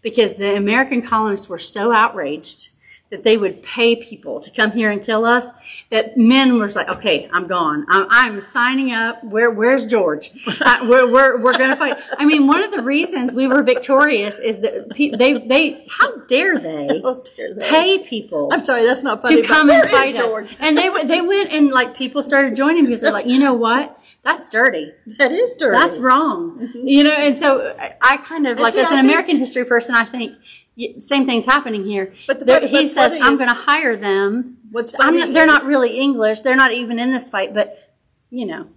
because 0.00 0.34
the 0.34 0.56
American 0.56 1.02
colonists 1.02 1.48
were 1.48 1.56
so 1.56 1.92
outraged 1.92 2.70
that 3.12 3.24
they 3.24 3.36
would 3.36 3.62
pay 3.62 3.94
people 3.94 4.40
to 4.40 4.50
come 4.50 4.72
here 4.72 4.90
and 4.90 5.04
kill 5.04 5.26
us 5.26 5.52
that 5.90 6.16
men 6.16 6.58
were 6.58 6.68
like, 6.70 6.88
okay, 6.88 7.28
I'm 7.30 7.46
gone. 7.46 7.84
I'm, 7.90 8.06
I'm 8.10 8.40
signing 8.40 8.90
up. 8.92 9.22
Where, 9.22 9.50
where's 9.50 9.84
George? 9.84 10.30
Uh, 10.60 10.78
we're, 10.88 11.06
we're, 11.12 11.42
we're 11.42 11.52
going 11.58 11.68
to 11.70 11.76
fight. 11.76 11.96
I 12.18 12.24
mean, 12.24 12.46
one 12.46 12.64
of 12.64 12.70
the 12.72 12.82
reasons 12.82 13.32
we 13.34 13.46
were 13.46 13.62
victorious 13.62 14.38
is 14.38 14.60
that 14.60 14.88
pe- 14.90 15.10
they, 15.10 15.34
they, 15.46 15.84
how 15.90 16.16
dare 16.26 16.58
they 16.58 16.88
Oh, 17.04 17.22
dear 17.36 17.52
they. 17.54 17.68
pay 17.68 17.98
people 17.98 18.48
I'm 18.50 18.64
sorry, 18.64 18.84
that's 18.84 19.02
not 19.02 19.20
funny. 19.20 19.42
to 19.42 19.46
come 19.46 19.68
and 19.68 19.88
fight 19.90 20.16
us. 20.16 20.50
And 20.58 20.76
they 20.78 20.88
they 21.04 21.20
went 21.20 21.52
and 21.52 21.70
like 21.70 21.94
people 21.96 22.22
started 22.22 22.56
joining 22.56 22.86
because 22.86 23.02
they're 23.02 23.12
like, 23.12 23.26
you 23.26 23.38
know 23.38 23.52
what? 23.54 23.98
That's 24.24 24.48
dirty. 24.48 24.92
That 25.18 25.32
is 25.32 25.54
dirty. 25.56 25.76
That's 25.76 25.98
wrong. 25.98 26.58
Mm-hmm. 26.60 26.86
You 26.86 27.04
know, 27.04 27.10
and 27.12 27.38
so 27.38 27.74
I- 27.78 27.96
I 28.00 28.16
kind 28.18 28.46
of 28.46 28.58
like 28.60 28.72
see, 28.74 28.80
as 28.80 28.86
I 28.86 28.90
an 28.90 28.96
think- 28.98 29.04
American 29.12 29.36
history 29.38 29.64
person, 29.64 29.94
I 29.96 30.04
think 30.04 30.36
same 31.00 31.26
thing's 31.26 31.44
happening 31.44 31.84
here. 31.84 32.12
But 32.26 32.38
the 32.38 32.44
There- 32.44 32.66
he 32.66 32.86
says, 32.88 33.12
"I'm 33.20 33.36
going 33.36 33.48
to 33.48 33.54
hire 33.54 33.96
them." 33.96 34.58
What's 34.70 34.96
not, 34.96 35.12
they're 35.34 35.44
not 35.46 35.64
really 35.64 35.98
English. 35.98 36.40
They're 36.42 36.56
not 36.56 36.72
even 36.72 36.98
in 36.98 37.10
this 37.12 37.28
fight, 37.28 37.52
but 37.52 37.76
you 38.30 38.46
know, 38.46 38.68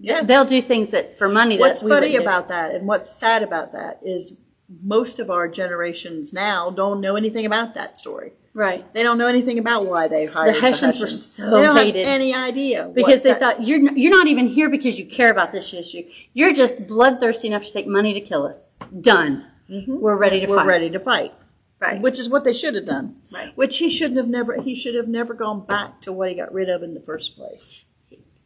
Yeah. 0.00 0.22
they'll 0.22 0.44
do 0.44 0.60
things 0.60 0.90
that 0.90 1.16
for 1.16 1.28
money. 1.28 1.58
What's 1.58 1.80
that 1.80 1.86
we 1.86 1.90
funny 1.92 2.06
wouldn't 2.08 2.24
do. 2.24 2.28
about 2.28 2.48
that 2.48 2.74
and 2.74 2.86
what's 2.86 3.08
sad 3.10 3.42
about 3.42 3.72
that 3.72 4.00
is 4.04 4.36
most 4.82 5.18
of 5.18 5.30
our 5.30 5.48
generations 5.48 6.32
now 6.32 6.70
don't 6.70 7.00
know 7.00 7.14
anything 7.16 7.46
about 7.46 7.74
that 7.74 7.96
story. 7.96 8.32
Right? 8.54 8.90
They 8.92 9.02
don't 9.02 9.18
know 9.18 9.26
anything 9.28 9.58
about 9.58 9.86
why 9.86 10.08
they 10.08 10.26
hired 10.26 10.56
the 10.56 10.60
Hessians 10.60 11.00
were 11.00 11.06
so 11.08 11.50
they 11.50 11.62
don't 11.62 11.76
hated. 11.76 12.06
have 12.06 12.14
any 12.14 12.34
idea 12.34 12.90
Because 12.94 13.22
they 13.22 13.30
that- 13.30 13.40
thought 13.40 13.62
you're 13.66 13.80
you're 13.92 14.10
not 14.10 14.26
even 14.26 14.46
here 14.46 14.68
because 14.68 14.98
you 14.98 15.06
care 15.06 15.30
about 15.30 15.52
this 15.52 15.72
issue. 15.72 16.02
You're 16.32 16.52
just 16.52 16.86
bloodthirsty 16.86 17.48
enough 17.48 17.64
to 17.64 17.72
take 17.72 17.86
money 17.86 18.12
to 18.14 18.20
kill 18.20 18.46
us. 18.46 18.68
Done. 19.00 19.46
Mm-hmm. 19.70 19.98
We're 20.00 20.16
ready 20.16 20.40
to 20.40 20.46
fight. 20.46 20.50
we're 20.50 20.56
fight. 20.58 20.66
ready 20.66 20.90
to 20.90 21.00
fight. 21.00 21.32
Right. 21.80 22.00
Which 22.00 22.20
is 22.20 22.28
what 22.28 22.44
they 22.44 22.52
should 22.52 22.74
have 22.76 22.86
done. 22.86 23.16
Right. 23.32 23.56
Which 23.56 23.78
he 23.78 23.90
shouldn't 23.90 24.16
have 24.18 24.28
never. 24.28 24.60
He 24.60 24.74
should 24.76 24.94
have 24.94 25.08
never 25.08 25.34
gone 25.34 25.64
back 25.66 26.00
to 26.02 26.12
what 26.12 26.28
he 26.28 26.36
got 26.36 26.52
rid 26.52 26.68
of 26.68 26.82
in 26.82 26.94
the 26.94 27.00
first 27.00 27.36
place. 27.36 27.84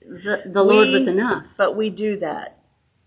the 0.00 0.42
the 0.46 0.62
Lord 0.62 0.88
was 0.88 1.06
enough. 1.06 1.46
But 1.58 1.76
we 1.76 1.90
do 1.90 2.16
that, 2.18 2.58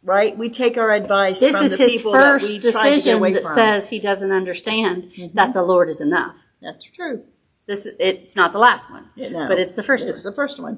right? 0.04 0.38
We 0.38 0.50
take 0.50 0.78
our 0.78 0.92
advice 0.92 1.40
This 1.40 1.56
from 1.56 1.66
is 1.66 1.78
the 1.78 1.84
his 1.84 1.92
people 1.94 2.12
that 2.12 2.20
first 2.20 2.48
we 2.48 2.54
get 2.56 2.62
decision 2.62 3.22
that 3.34 3.44
from. 3.44 3.56
says 3.56 3.90
he 3.90 4.00
doesn't 4.00 4.32
understand 4.32 5.12
mm-hmm. 5.16 5.36
that 5.36 5.54
the 5.54 5.64
Lord 5.64 5.90
is 5.90 6.00
enough. 6.02 6.36
That's 6.62 6.86
true. 6.86 7.24
This 7.66 7.88
it's 8.00 8.36
not 8.36 8.52
the 8.52 8.60
last 8.60 8.90
one, 8.90 9.10
no. 9.16 9.48
but 9.48 9.60
it's 9.60 9.76
the 9.76 9.84
first 9.84 10.08
It's 10.08 10.24
one. 10.24 10.32
the 10.32 10.36
first 10.36 10.60
one. 10.60 10.78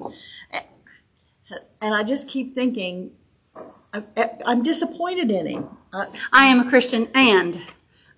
And 1.80 1.94
I 1.94 2.02
just 2.02 2.28
keep 2.28 2.54
thinking, 2.54 3.12
I, 3.92 4.02
I'm 4.46 4.62
disappointed 4.62 5.30
in 5.30 5.46
him. 5.46 5.68
Uh, 5.92 6.06
I 6.32 6.46
am 6.46 6.60
a 6.60 6.68
Christian 6.68 7.08
and 7.14 7.60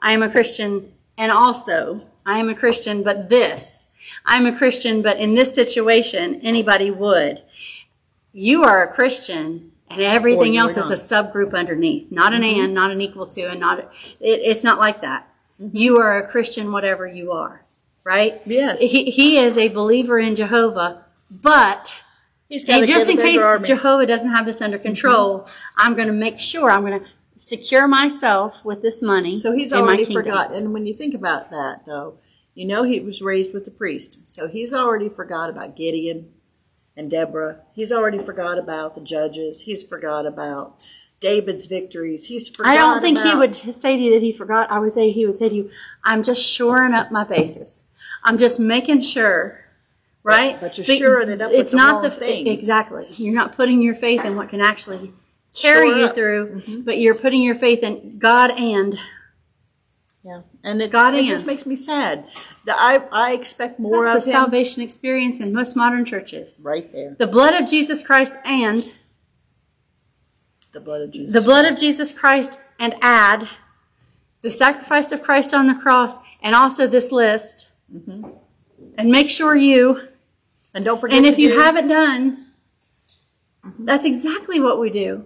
I 0.01 0.13
am 0.13 0.23
a 0.23 0.31
Christian 0.31 0.93
and 1.17 1.33
also 1.33 2.07
I 2.27 2.39
am 2.39 2.49
a 2.49 2.55
Christian, 2.55 3.03
but 3.03 3.29
this. 3.29 3.89
I'm 4.27 4.47
a 4.47 4.57
Christian, 4.57 5.03
but 5.03 5.19
in 5.19 5.35
this 5.35 5.55
situation, 5.55 6.41
anybody 6.43 6.91
would. 6.91 7.43
You 8.33 8.65
are 8.65 8.83
a 8.83 8.93
Christian 8.93 9.73
and 9.89 10.01
everything 10.01 10.55
you 10.55 10.61
else 10.61 10.77
are 10.77 10.81
is 10.81 10.91
a 10.91 10.95
subgroup 11.15 11.55
underneath. 11.55 12.11
Not 12.11 12.33
an 12.35 12.43
and, 12.43 12.75
not 12.75 12.91
an 12.91 13.01
equal 13.01 13.27
to, 13.29 13.43
and 13.51 13.61
not, 13.61 13.79
it, 13.79 13.89
it's 14.21 14.65
not 14.65 14.79
like 14.79 15.03
that. 15.03 15.29
You 15.73 15.99
are 15.99 16.19
a 16.19 16.29
Christian, 16.29 16.73
whatever 16.73 17.07
you 17.07 17.33
are, 17.33 17.65
right? 18.05 18.41
Yes. 18.47 18.81
He, 18.81 19.11
he 19.11 19.39
is 19.39 19.57
a 19.57 19.69
believer 19.69 20.19
in 20.19 20.37
Jehovah, 20.37 21.05
but 21.31 21.95
he's 22.49 22.69
and 22.69 22.87
just 22.87 23.09
in 23.09 23.17
case 23.17 23.41
army. 23.41 23.67
Jehovah 23.67 24.07
doesn't 24.07 24.31
have 24.35 24.47
this 24.47 24.61
under 24.61 24.79
control, 24.79 25.41
Mm-hmm. 25.41 25.51
I'm 25.79 25.95
going 25.95 26.09
to 26.09 26.15
make 26.15 26.39
sure 26.39 26.71
I'm 26.71 26.83
going 26.83 27.01
to 27.01 27.07
secure 27.37 27.87
myself 27.89 28.65
with 28.65 28.83
this 28.83 29.03
money. 29.03 29.37
So 29.37 29.53
he's 29.53 29.73
already 29.73 30.05
kingdom. 30.05 30.23
forgot. 30.25 30.53
And 30.53 30.73
when 30.73 30.87
you 30.87 30.95
think 30.95 31.15
about 31.15 31.51
that, 31.51 31.85
though, 31.87 32.19
you 32.55 32.65
know 32.67 32.85
he 32.85 33.01
was 33.01 33.21
raised 33.21 33.53
with 33.53 33.65
the 33.65 33.71
priest. 33.71 34.21
So 34.25 34.49
he's 34.49 34.73
already 34.73 35.09
forgot 35.09 35.51
about 35.51 35.75
Gideon 35.77 36.31
and 36.97 37.11
Deborah. 37.11 37.61
He's 37.73 37.91
already 37.91 38.19
forgot 38.19 38.59
about 38.59 38.95
the 38.95 39.01
judges. 39.01 39.63
He's 39.63 39.83
forgot 39.83 40.27
about 40.27 40.89
David's 41.21 41.67
victories. 41.67 42.27
He's 42.27 42.53
I 42.63 42.75
don't 42.77 43.01
think 43.01 43.19
he 43.21 43.35
would 43.35 43.55
say 43.55 43.97
to 43.97 44.03
you 44.03 44.13
that 44.13 44.23
he 44.23 44.33
forgot. 44.33 44.71
I 44.71 44.79
would 44.79 44.93
say 44.93 45.11
he 45.11 45.27
would 45.27 45.37
say 45.37 45.49
to 45.49 45.55
you, 45.55 45.71
"I'm 46.05 46.23
just 46.23 46.43
shoring 46.47 46.93
up 46.95 47.11
my 47.11 47.25
bases. 47.25 47.85
I'm 48.25 48.39
just 48.39 48.59
making 48.61 49.03
sure." 49.03 49.61
Right, 50.27 50.59
But 50.59 50.79
you're 50.79 50.87
shoring 50.87 51.29
it 51.29 51.43
up 51.43 51.51
with 51.51 51.61
It's 51.61 51.73
the 51.73 51.77
not 51.77 51.93
wrong 51.97 52.03
the 52.05 52.11
things. 52.11 52.49
exactly. 52.49 53.05
You're 53.19 53.35
not 53.35 53.55
putting 53.55 53.83
your 53.83 53.95
faith 53.95 54.25
in 54.25 54.37
what 54.37 54.49
can 54.49 54.63
actually 54.63 55.13
carry 55.55 55.89
Shore 55.91 55.99
you 55.99 56.05
up. 56.07 56.15
through, 56.15 56.47
mm-hmm. 56.63 56.81
but 56.81 56.97
you're 56.97 57.15
putting 57.15 57.43
your 57.43 57.55
faith 57.55 57.83
in 57.83 58.19
God 58.19 58.51
and 58.53 58.99
Yeah, 60.25 60.41
and 60.63 60.81
it, 60.81 60.91
God 60.91 61.15
it 61.15 61.27
just 61.27 61.47
makes 61.47 61.67
me 61.67 61.77
sad. 61.77 62.25
The, 62.65 62.73
I 62.75 63.03
I 63.13 63.33
expect 63.35 63.79
more 63.79 64.07
that's 64.07 64.25
of 64.25 64.25
the 64.25 64.31
him. 64.39 64.45
salvation 64.45 64.83
experience 64.83 65.41
in 65.41 65.53
most 65.53 65.77
modern 65.77 66.07
churches. 66.07 66.63
Right 66.65 66.91
there, 66.91 67.15
The 67.19 67.27
blood 67.27 67.53
of 67.53 67.69
Jesus 67.69 68.03
Christ 68.03 68.33
and 68.47 68.91
the 70.75 70.81
blood 70.81 71.01
of 71.01 71.11
Jesus. 71.13 71.33
the 71.33 71.41
blood 71.41 71.65
of 71.65 71.79
Jesus 71.79 72.13
Christ 72.13 72.59
and 72.79 72.95
add 73.01 73.49
the 74.43 74.51
sacrifice 74.51 75.11
of 75.11 75.23
Christ 75.23 75.55
on 75.55 75.67
the 75.67 75.75
cross 75.75 76.19
and 76.43 76.55
also 76.55 76.87
this 76.87 77.11
list. 77.11 77.73
Mm-hmm. 77.93 78.29
And 78.99 79.11
make 79.11 79.31
sure 79.31 79.57
you, 79.57 80.09
and 80.75 80.85
don't 80.85 81.01
forget. 81.01 81.17
and 81.17 81.27
if 81.27 81.39
you 81.39 81.51
do- 81.51 81.61
haven't 81.61 81.89
done, 81.89 82.45
mm-hmm. 83.65 83.85
that's 83.87 84.05
exactly 84.05 84.61
what 84.61 84.79
we 84.79 84.91
do. 84.91 85.25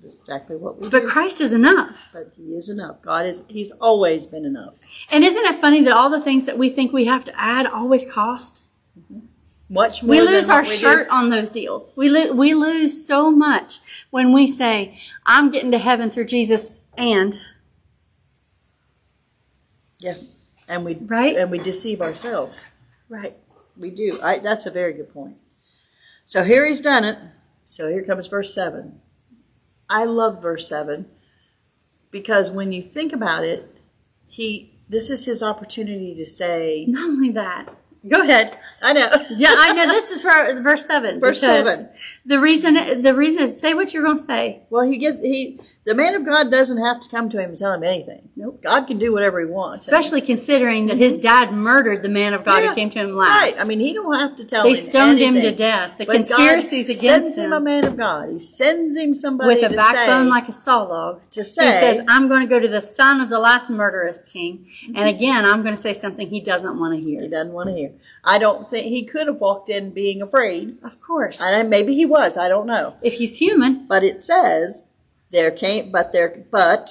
That's 0.00 0.14
exactly 0.14 0.56
what 0.56 0.80
we 0.80 0.88
But 0.88 1.02
do. 1.02 1.08
Christ 1.08 1.40
is 1.40 1.52
enough. 1.52 2.08
But 2.12 2.32
He 2.36 2.54
is 2.54 2.68
enough. 2.68 3.02
God 3.02 3.26
is. 3.26 3.42
He's 3.48 3.72
always 3.72 4.26
been 4.26 4.44
enough. 4.44 4.74
And 5.10 5.24
isn't 5.24 5.44
it 5.44 5.56
funny 5.56 5.82
that 5.82 5.92
all 5.92 6.10
the 6.10 6.20
things 6.20 6.46
that 6.46 6.58
we 6.58 6.70
think 6.70 6.92
we 6.92 7.06
have 7.06 7.24
to 7.24 7.40
add 7.40 7.66
always 7.66 8.10
cost? 8.10 8.64
Mm-hmm. 8.98 9.26
Much 9.74 10.04
more. 10.04 10.10
We 10.10 10.20
lose 10.20 10.48
our 10.48 10.62
we 10.62 10.68
do. 10.68 10.74
shirt 10.76 11.08
on 11.08 11.30
those 11.30 11.50
deals. 11.50 11.92
We, 11.96 12.08
lo- 12.08 12.32
we 12.32 12.54
lose 12.54 13.04
so 13.04 13.30
much 13.32 13.80
when 14.10 14.32
we 14.32 14.46
say, 14.46 14.96
I'm 15.26 15.50
getting 15.50 15.72
to 15.72 15.78
heaven 15.78 16.10
through 16.12 16.26
Jesus 16.26 16.70
and 16.96 17.36
Yeah, 19.98 20.14
and 20.68 20.84
we 20.84 20.94
Right? 20.94 21.36
and 21.36 21.50
we 21.50 21.58
deceive 21.58 22.00
ourselves. 22.00 22.66
right. 23.08 23.36
We 23.76 23.90
do. 23.90 24.20
I, 24.22 24.38
that's 24.38 24.66
a 24.66 24.70
very 24.70 24.92
good 24.92 25.12
point. 25.12 25.36
So 26.26 26.44
here 26.44 26.64
he's 26.64 26.80
done 26.80 27.02
it. 27.02 27.18
So 27.66 27.88
here 27.88 28.04
comes 28.04 28.28
verse 28.28 28.54
seven. 28.54 29.00
I 29.90 30.04
love 30.04 30.40
verse 30.40 30.68
seven 30.68 31.06
because 32.12 32.52
when 32.52 32.70
you 32.72 32.80
think 32.80 33.12
about 33.12 33.44
it, 33.44 33.76
he 34.28 34.78
this 34.88 35.10
is 35.10 35.24
his 35.24 35.42
opportunity 35.42 36.14
to 36.14 36.24
say, 36.24 36.84
Not 36.86 37.10
only 37.10 37.30
that. 37.32 37.74
Go 38.08 38.20
ahead. 38.22 38.58
I 38.82 38.92
know. 38.92 39.08
Yeah, 39.30 39.54
I 39.56 39.72
know. 39.72 39.86
This 39.86 40.10
is 40.10 40.20
for 40.22 40.60
verse 40.62 40.86
seven. 40.86 41.20
Verse 41.20 41.40
seven. 41.40 41.88
The 42.26 42.38
reason, 42.38 43.02
the 43.02 43.14
reason 43.14 43.44
is 43.44 43.58
say 43.58 43.74
what 43.74 43.94
you're 43.94 44.04
going 44.04 44.18
to 44.18 44.22
say. 44.22 44.62
Well, 44.70 44.84
he 44.84 44.98
gets 44.98 45.20
he 45.20 45.58
the 45.84 45.94
man 45.94 46.14
of 46.14 46.24
God 46.24 46.50
doesn't 46.50 46.78
have 46.78 47.00
to 47.02 47.08
come 47.10 47.28
to 47.30 47.38
him 47.38 47.50
and 47.50 47.58
tell 47.58 47.72
him 47.72 47.82
anything. 47.84 48.30
Nope. 48.36 48.62
God 48.62 48.86
can 48.86 48.98
do 48.98 49.12
whatever 49.12 49.38
he 49.40 49.46
wants. 49.46 49.82
Especially 49.82 50.22
considering 50.22 50.86
that 50.86 50.96
his 50.96 51.18
dad 51.18 51.52
murdered 51.52 52.02
the 52.02 52.08
man 52.08 52.32
of 52.32 52.42
God 52.44 52.62
Yeah, 52.62 52.68
who 52.70 52.74
came 52.74 52.90
to 52.90 52.98
him 53.00 53.14
last. 53.14 53.28
Right. 53.28 53.54
I 53.60 53.64
mean, 53.64 53.80
he 53.80 53.92
don't 53.92 54.14
have 54.18 54.34
to 54.36 54.44
tell 54.44 54.62
They 54.64 54.70
him 54.70 54.76
stoned 54.76 55.18
him 55.18 55.34
to 55.34 55.52
death. 55.52 55.98
The 55.98 56.06
But 56.06 56.14
conspiracies 56.16 56.88
God 56.88 56.98
against 56.98 57.34
sends 57.34 57.38
him 57.38 57.44
him. 57.46 57.52
a 57.52 57.60
man 57.60 57.84
of 57.84 57.96
God. 57.98 58.30
He 58.30 58.38
sends 58.38 58.96
him 58.96 59.12
somebody 59.12 59.54
with 59.60 59.72
a 59.72 59.74
backbone 59.76 60.26
say, 60.26 60.30
like 60.30 60.48
a 60.48 60.52
saw 60.52 60.82
log. 60.84 61.20
to 61.32 61.44
say, 61.44 61.66
He 61.66 61.72
says, 61.72 62.00
I'm 62.08 62.28
going 62.28 62.40
to 62.40 62.46
go 62.46 62.58
to 62.58 62.68
the 62.68 62.82
son 62.82 63.20
of 63.20 63.28
the 63.28 63.38
last 63.38 63.68
murderous 63.70 64.22
king. 64.22 64.66
Mm-hmm. 64.86 64.96
And 64.96 65.08
again, 65.08 65.44
I'm 65.44 65.62
going 65.62 65.74
to 65.76 65.80
say 65.80 65.92
something 65.92 66.28
he 66.28 66.40
doesn't 66.40 66.78
want 66.78 67.00
to 67.02 67.06
hear. 67.06 67.20
he 67.22 67.28
doesn't 67.28 67.52
want 67.52 67.68
to 67.68 67.74
hear. 67.74 67.92
I 68.24 68.38
don't 68.38 68.70
think 68.70 68.86
he 68.86 69.04
could 69.04 69.26
have 69.26 69.36
walked 69.40 69.68
in 69.68 69.90
being 69.90 70.22
afraid. 70.22 70.78
Of 70.82 71.00
course. 71.00 71.42
And 71.42 71.68
maybe 71.68 71.94
he 71.94 72.06
was. 72.06 72.38
I 72.38 72.48
don't 72.48 72.66
know. 72.66 72.94
If 73.02 73.14
he's 73.14 73.38
human, 73.38 73.86
But 73.86 74.02
it 74.02 74.24
says 74.24 74.84
there 75.30 75.50
came, 75.50 75.90
but 75.90 76.12
there, 76.12 76.44
but 76.50 76.88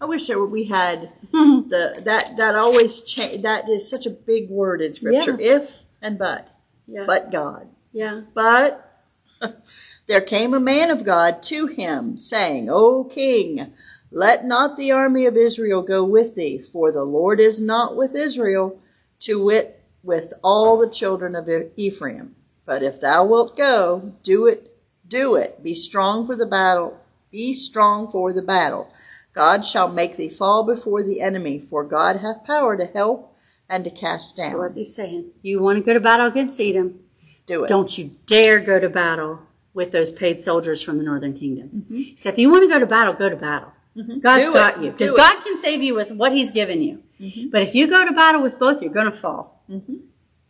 I 0.00 0.06
wish 0.06 0.26
there 0.26 0.38
were, 0.38 0.46
we 0.46 0.64
had 0.64 1.12
the 1.32 2.00
that 2.04 2.36
that 2.36 2.54
always 2.54 3.00
change. 3.00 3.42
That 3.42 3.68
is 3.68 3.88
such 3.88 4.06
a 4.06 4.10
big 4.10 4.50
word 4.50 4.80
in 4.80 4.94
scripture. 4.94 5.38
If 5.40 5.84
and 6.02 6.18
but, 6.18 6.50
yeah. 6.86 7.04
but 7.06 7.32
God. 7.32 7.68
yeah. 7.92 8.22
But 8.34 9.02
there 10.06 10.20
came 10.20 10.52
a 10.52 10.60
man 10.60 10.90
of 10.90 11.04
God 11.04 11.42
to 11.44 11.66
him, 11.66 12.18
saying, 12.18 12.68
O 12.70 13.04
king, 13.04 13.72
let 14.10 14.44
not 14.44 14.76
the 14.76 14.92
army 14.92 15.24
of 15.24 15.36
Israel 15.36 15.82
go 15.82 16.04
with 16.04 16.34
thee, 16.34 16.58
for 16.58 16.92
the 16.92 17.04
Lord 17.04 17.40
is 17.40 17.60
not 17.60 17.96
with 17.96 18.14
Israel, 18.14 18.78
to 19.20 19.42
wit, 19.42 19.82
with 20.02 20.34
all 20.42 20.76
the 20.76 20.90
children 20.90 21.34
of 21.34 21.48
Ephraim. 21.76 22.36
But 22.66 22.82
if 22.82 23.00
thou 23.00 23.24
wilt 23.26 23.56
go, 23.56 24.12
do 24.22 24.46
it, 24.46 24.76
do 25.08 25.34
it. 25.34 25.62
Be 25.62 25.74
strong 25.74 26.26
for 26.26 26.36
the 26.36 26.46
battle. 26.46 27.00
Be 27.34 27.52
strong 27.52 28.08
for 28.08 28.32
the 28.32 28.42
battle. 28.42 28.88
God 29.32 29.64
shall 29.66 29.88
make 29.88 30.16
thee 30.16 30.28
fall 30.28 30.62
before 30.62 31.02
the 31.02 31.20
enemy, 31.20 31.58
for 31.58 31.82
God 31.82 32.20
hath 32.20 32.44
power 32.44 32.76
to 32.76 32.86
help 32.86 33.34
and 33.68 33.82
to 33.82 33.90
cast 33.90 34.36
down. 34.36 34.52
So 34.52 34.58
what's 34.58 34.76
he 34.76 34.84
saying? 34.84 35.32
You 35.42 35.60
want 35.60 35.78
to 35.78 35.84
go 35.84 35.94
to 35.94 35.98
battle 35.98 36.28
against 36.28 36.60
Edom? 36.60 37.00
do 37.48 37.64
it. 37.64 37.68
Don't 37.68 37.98
you 37.98 38.14
dare 38.26 38.60
go 38.60 38.78
to 38.78 38.88
battle 38.88 39.40
with 39.72 39.90
those 39.90 40.12
paid 40.12 40.42
soldiers 40.42 40.80
from 40.80 40.98
the 40.98 41.02
northern 41.02 41.34
kingdom. 41.34 41.86
Mm-hmm. 41.90 42.14
So 42.16 42.28
if 42.28 42.38
you 42.38 42.52
want 42.52 42.62
to 42.62 42.68
go 42.68 42.78
to 42.78 42.86
battle, 42.86 43.14
go 43.14 43.28
to 43.28 43.34
battle. 43.34 43.72
God's 43.96 44.44
Do 44.44 44.50
it. 44.50 44.54
got 44.54 44.80
you. 44.80 44.92
Because 44.92 45.10
it. 45.10 45.14
Mm-hmm. 45.14 45.34
God 45.34 45.42
can 45.42 45.60
save 45.60 45.82
you 45.82 45.96
with 45.96 46.12
what 46.12 46.30
he's 46.30 46.52
given 46.52 46.82
you. 46.82 47.02
But 47.50 47.62
if 47.62 47.74
you 47.74 47.88
go 47.88 48.04
to 48.04 48.12
battle 48.12 48.42
with 48.42 48.60
both, 48.60 48.80
you're 48.80 48.92
going 48.92 49.10
to 49.10 49.12
fall. 49.12 49.64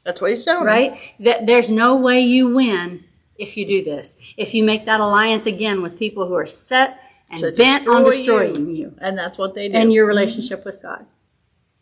That's 0.04 0.20
what 0.20 0.32
he's 0.32 0.44
telling. 0.44 0.66
Right? 0.66 0.98
That 1.18 1.46
there's 1.46 1.70
no 1.70 1.96
way 1.96 2.20
you 2.20 2.54
win 2.54 3.04
if 3.38 3.56
you 3.56 3.66
do 3.66 3.82
this. 3.84 4.16
If 4.36 4.54
you 4.54 4.64
make 4.64 4.84
that 4.86 5.00
alliance 5.00 5.46
again 5.46 5.82
with 5.82 5.98
people 5.98 6.26
who 6.28 6.34
are 6.34 6.46
set 6.46 7.00
and 7.30 7.40
To 7.40 7.52
bent 7.52 7.88
on 7.88 8.04
destroying 8.04 8.74
you, 8.76 8.94
And 8.98 9.16
that's 9.18 9.38
what 9.38 9.54
they 9.54 9.68
do. 9.68 9.74
and 9.76 9.92
your 9.92 10.04
mm-hmm. 10.04 10.08
relationship 10.16 10.64
with 10.64 10.80
God. 10.82 11.06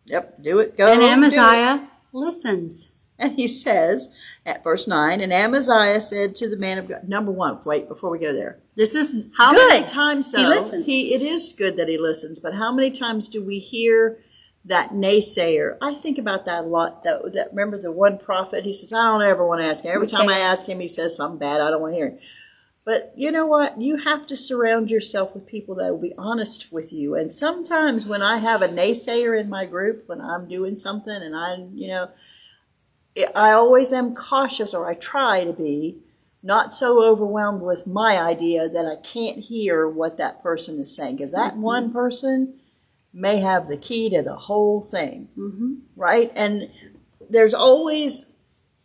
Yep, 0.06 0.42
do 0.42 0.58
it. 0.60 0.76
Go. 0.76 0.86
And. 0.92 1.02
Amaziah 1.02 1.88
listens. 2.12 2.88
And 3.18 3.34
he 3.36 3.46
says 3.46 4.08
at 4.44 4.64
verse 4.64 4.88
9, 4.88 5.20
and 5.20 5.32
Amaziah 5.32 6.00
said 6.00 6.34
to 6.36 6.48
the 6.48 6.56
man 6.56 6.78
of 6.78 6.88
God, 6.88 7.08
number 7.08 7.30
one, 7.30 7.58
wait, 7.64 7.86
before 7.86 8.10
we 8.10 8.18
go 8.18 8.32
there. 8.32 8.58
This 8.74 8.96
is 8.96 9.26
How 9.36 9.52
good. 9.52 9.68
many 9.68 9.86
times, 9.86 10.32
though, 10.32 10.38
He 10.40 10.46
listens. 10.48 10.86
he- 10.86 11.14
it 11.14 11.22
is 11.22 11.52
good 11.56 11.76
that 11.76 11.88
he 11.88 11.98
listens, 11.98 12.40
but 12.40 12.54
how 12.54 12.72
many 12.74 12.90
times 12.90 13.28
do 13.28 13.40
we 13.44 13.60
hear 13.60 14.18
that 14.64 14.90
naysayer? 14.90 15.76
I 15.80 15.94
think 15.94 16.18
about 16.18 16.44
that 16.46 16.64
a 16.64 16.66
lot. 16.66 17.02
though. 17.02 17.30
that 17.34 17.50
Remember 17.50 17.78
the 17.78 17.92
one 17.92 18.18
prophet? 18.18 18.64
He 18.64 18.72
says, 18.72 18.92
I 18.92 19.04
don't 19.04 19.22
ever 19.22 19.46
want 19.46 19.60
to 19.60 19.66
ask 19.66 19.84
him. 19.84 19.92
Every 19.94 20.06
time 20.06 20.28
I 20.28 20.38
ask 20.38 20.66
him, 20.66 20.80
he 20.80 20.88
says 20.88 21.16
something 21.16 21.38
bad. 21.38 21.60
I 21.60 21.70
don't 21.70 21.80
want 21.80 21.94
to 21.94 21.96
hear 21.96 22.06
it. 22.08 22.22
But 22.84 23.12
you 23.16 23.30
know 23.30 23.46
what? 23.46 23.80
You 23.80 23.96
have 23.98 24.26
to 24.26 24.36
surround 24.36 24.90
yourself 24.90 25.34
with 25.34 25.46
people 25.46 25.76
that 25.76 25.92
will 25.92 26.00
be 26.00 26.14
honest 26.18 26.72
with 26.72 26.92
you. 26.92 27.14
And 27.14 27.32
sometimes 27.32 28.06
when 28.06 28.22
I 28.22 28.38
have 28.38 28.60
a 28.60 28.66
naysayer 28.66 29.38
in 29.40 29.48
my 29.48 29.66
group, 29.66 30.08
when 30.08 30.20
I'm 30.20 30.48
doing 30.48 30.76
something 30.76 31.14
and 31.14 31.36
I, 31.36 31.64
you 31.72 31.86
know, 31.86 32.10
I 33.34 33.50
always 33.52 33.92
am 33.92 34.14
cautious, 34.14 34.72
or 34.74 34.88
I 34.88 34.94
try 34.94 35.44
to 35.44 35.52
be, 35.52 35.98
not 36.42 36.74
so 36.74 37.04
overwhelmed 37.04 37.62
with 37.62 37.86
my 37.86 38.20
idea 38.20 38.68
that 38.68 38.86
I 38.86 38.96
can't 38.96 39.38
hear 39.38 39.88
what 39.88 40.16
that 40.16 40.42
person 40.42 40.80
is 40.80 40.94
saying. 40.94 41.16
Because 41.16 41.32
that 41.32 41.52
mm-hmm. 41.52 41.62
one 41.62 41.92
person 41.92 42.58
may 43.12 43.38
have 43.38 43.68
the 43.68 43.76
key 43.76 44.08
to 44.10 44.22
the 44.22 44.36
whole 44.36 44.82
thing, 44.82 45.28
Mm-hmm. 45.36 45.74
right? 45.96 46.32
And 46.34 46.70
there's 47.28 47.54
always, 47.54 48.32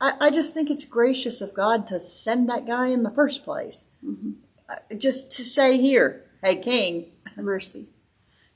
I, 0.01 0.13
I 0.19 0.29
just 0.29 0.53
think 0.53 0.69
it's 0.69 0.85
gracious 0.85 1.41
of 1.41 1.53
God 1.53 1.87
to 1.87 1.99
send 1.99 2.49
that 2.49 2.65
guy 2.67 2.87
in 2.87 3.03
the 3.03 3.11
first 3.11 3.43
place. 3.43 3.89
Uh, 4.69 4.75
Just 4.97 5.31
to 5.33 5.43
say, 5.43 5.77
here, 5.77 6.25
hey, 6.43 6.55
King, 6.57 7.11
mercy. 7.37 7.87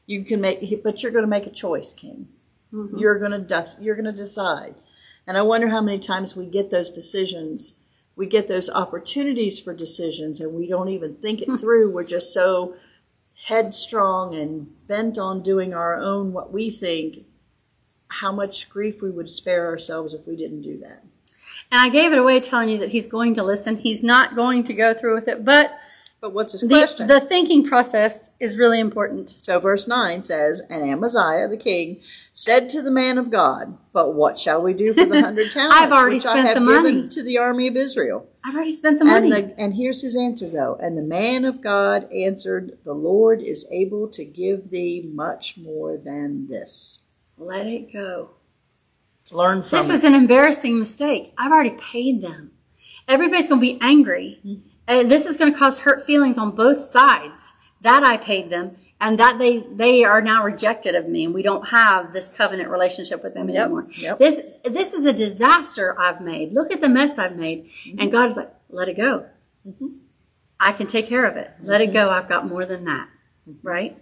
you 0.06 0.24
can 0.26 0.42
make, 0.42 0.84
but 0.84 1.02
you're 1.04 1.12
going 1.12 1.24
to 1.24 1.30
make 1.30 1.48
a 1.48 1.52
choice, 1.52 1.94
King. 1.94 2.28
You're 2.98 3.20
going 3.20 3.32
to 3.32 3.40
dus- 3.40 3.78
you're 3.82 3.96
going 3.96 4.06
to 4.06 4.12
decide. 4.14 4.76
And 5.28 5.38
I 5.38 5.42
wonder 5.42 5.68
how 5.68 5.82
many 5.82 6.00
times 6.00 6.36
we 6.38 6.46
get 6.46 6.70
those 6.72 6.90
decisions, 6.90 7.76
we 8.16 8.26
get 8.28 8.48
those 8.48 8.70
opportunities 8.70 9.60
for 9.60 9.74
decisions, 9.74 10.40
and 10.40 10.54
we 10.54 10.68
don't 10.68 10.88
even 10.90 11.16
think 11.16 11.42
it 11.42 11.50
through. 11.60 11.92
We're 11.94 12.04
just 12.06 12.34
so 12.34 12.76
headstrong 13.46 14.36
and 14.36 14.68
bent 14.88 15.18
on 15.18 15.42
doing 15.42 15.74
our 15.74 15.96
own 15.96 16.34
what 16.34 16.52
we 16.52 16.70
think. 16.70 17.26
How 18.08 18.32
much 18.32 18.70
grief 18.70 19.02
we 19.02 19.10
would 19.10 19.32
spare 19.32 19.68
ourselves 19.68 20.14
if 20.14 20.28
we 20.28 20.36
didn't 20.36 20.62
do 20.62 20.78
that. 20.80 21.04
And 21.72 21.80
I 21.80 21.90
gave 21.90 22.12
it 22.12 22.18
away 22.18 22.40
telling 22.42 22.70
you 22.70 22.78
that 22.80 22.90
he's 22.90 23.08
going 23.08 23.34
to 23.36 23.44
listen. 23.44 23.78
He's 23.78 24.04
not 24.04 24.36
going 24.36 24.64
to 24.66 24.74
go 24.74 24.94
through 24.94 25.16
with 25.16 25.28
it, 25.30 25.46
but 25.46 25.80
But 26.22 26.34
what's 26.34 26.52
his 26.52 26.62
the, 26.62 26.68
question? 26.68 27.08
the 27.08 27.20
thinking 27.20 27.66
process 27.68 28.36
is 28.40 28.56
really 28.56 28.80
important. 28.80 29.32
So 29.32 29.60
verse 29.60 29.88
9 29.88 30.24
says, 30.24 30.62
And 30.70 30.84
Amaziah 30.88 31.48
the 31.48 31.58
king 31.58 32.00
said 32.32 32.70
to 32.70 32.84
the 32.84 32.92
man 32.92 33.18
of 33.18 33.32
God, 33.32 33.76
But 33.92 34.14
what 34.14 34.38
shall 34.38 34.62
we 34.62 34.74
do 34.74 34.94
for 34.94 35.06
the 35.06 35.22
hundred 35.24 35.52
talents 35.52 35.76
I've 35.76 35.92
already 35.92 36.18
which 36.18 36.28
I 36.28 36.34
spent 36.34 36.48
have 36.48 36.60
the 36.60 36.72
given 36.72 36.96
money." 36.96 37.10
to 37.10 37.24
the 37.24 37.40
army 37.40 37.68
of 37.68 37.76
Israel? 37.76 38.30
I've 38.44 38.54
already 38.54 38.72
spent 38.72 39.00
the 39.00 39.06
money. 39.06 39.32
And, 39.32 39.50
the, 39.50 39.60
and 39.60 39.74
here's 39.74 40.04
his 40.04 40.16
answer, 40.16 40.48
though. 40.48 40.78
And 40.80 40.96
the 40.96 41.04
man 41.04 41.44
of 41.44 41.60
God 41.60 42.08
answered, 42.14 42.78
The 42.84 42.94
Lord 42.94 43.42
is 43.42 43.68
able 43.72 44.08
to 44.10 44.24
give 44.24 44.70
thee 44.70 45.10
much 45.12 45.58
more 45.58 45.98
than 45.98 46.48
this. 46.48 47.00
Let 47.40 47.66
it 47.66 47.92
go. 47.92 48.30
Learn 49.32 49.64
from 49.64 49.80
This 49.80 49.90
it. 49.90 49.96
is 49.96 50.04
an 50.04 50.14
embarrassing 50.14 50.78
mistake. 50.78 51.34
I've 51.36 51.52
already 51.52 51.72
paid 51.72 52.22
them. 52.22 52.52
Everybody's 53.08 53.48
going 53.48 53.60
to 53.60 53.66
be 53.66 53.80
angry. 53.82 54.40
Mm-hmm. 54.46 54.68
And 54.88 55.10
this 55.10 55.26
is 55.26 55.38
going 55.38 55.54
to 55.54 55.58
cause 55.58 55.80
hurt 55.80 56.06
feelings 56.06 56.38
on 56.38 56.52
both 56.56 56.82
sides. 56.84 57.54
That 57.82 58.04
I 58.04 58.18
paid 58.18 58.52
them 58.52 58.76
and 59.00 59.18
that 59.20 59.40
they, 59.40 59.60
they 59.74 60.04
are 60.04 60.22
now 60.22 60.44
rejected 60.44 60.94
of 60.94 61.08
me 61.10 61.26
and 61.26 61.34
we 61.34 61.42
don't 61.42 61.70
have 61.70 62.14
this 62.14 62.30
covenant 62.30 62.70
relationship 62.70 63.24
with 63.24 63.34
them 63.34 63.50
Yep, 63.50 63.64
anymore. 63.64 63.88
yep. 63.98 64.20
This, 64.20 64.42
this 64.64 64.94
is 64.94 65.06
a 65.06 65.14
disaster 65.14 66.00
I've 66.00 66.22
made. 66.22 66.54
Look 66.54 66.72
at 66.72 66.82
the 66.82 66.90
mess 66.90 67.18
I've 67.18 67.36
made. 67.36 67.66
Mm-hmm. 67.70 68.00
And 68.00 68.12
God 68.12 68.26
is 68.30 68.38
like, 68.38 68.54
let 68.70 68.88
it 68.88 68.98
go. 68.98 69.26
I 70.60 70.72
can 70.74 70.86
take 70.86 71.08
care 71.08 71.26
of 71.26 71.38
it. 71.38 71.50
Let 71.64 71.82
Mm-hmm. 71.82 71.90
it 71.90 71.94
go. 71.94 72.10
I've 72.12 72.30
got 72.30 72.48
more 72.48 72.66
than 72.66 72.86
that. 72.86 73.10
Right? 73.64 73.98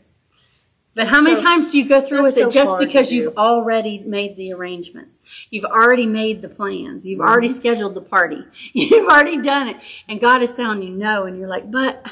But 1.00 1.08
how 1.08 1.22
many 1.22 1.38
So- 1.38 1.44
times 1.44 1.72
do 1.72 1.78
you 1.78 1.86
go 1.88 2.02
through 2.02 2.24
with 2.24 2.36
that's 2.36 2.48
it 2.48 2.52
so 2.52 2.60
just 2.60 2.70
hard 2.72 2.82
to 2.82 2.88
because 2.88 3.08
do. 3.10 3.16
you've 3.16 3.38
already 3.38 4.00
made 4.00 4.36
the 4.36 4.52
arrangements? 4.52 5.22
You've 5.50 5.64
already 5.64 6.06
made 6.06 6.42
the 6.42 6.50
plans. 6.50 7.06
You've 7.08 7.20
Mm-hmm. 7.20 7.30
already 7.30 7.48
scheduled 7.50 7.96
the 7.96 8.02
party. 8.02 8.44
You've 8.74 9.08
already 9.08 9.42
done 9.42 9.70
it. 9.70 9.78
And 10.10 10.20
God 10.20 10.42
is 10.42 10.56
telling 10.56 10.84
you 10.84 10.90
no. 10.90 11.24
And 11.26 11.38
you're 11.40 11.48
like, 11.48 11.72
but 11.72 12.02
I've 12.06 12.12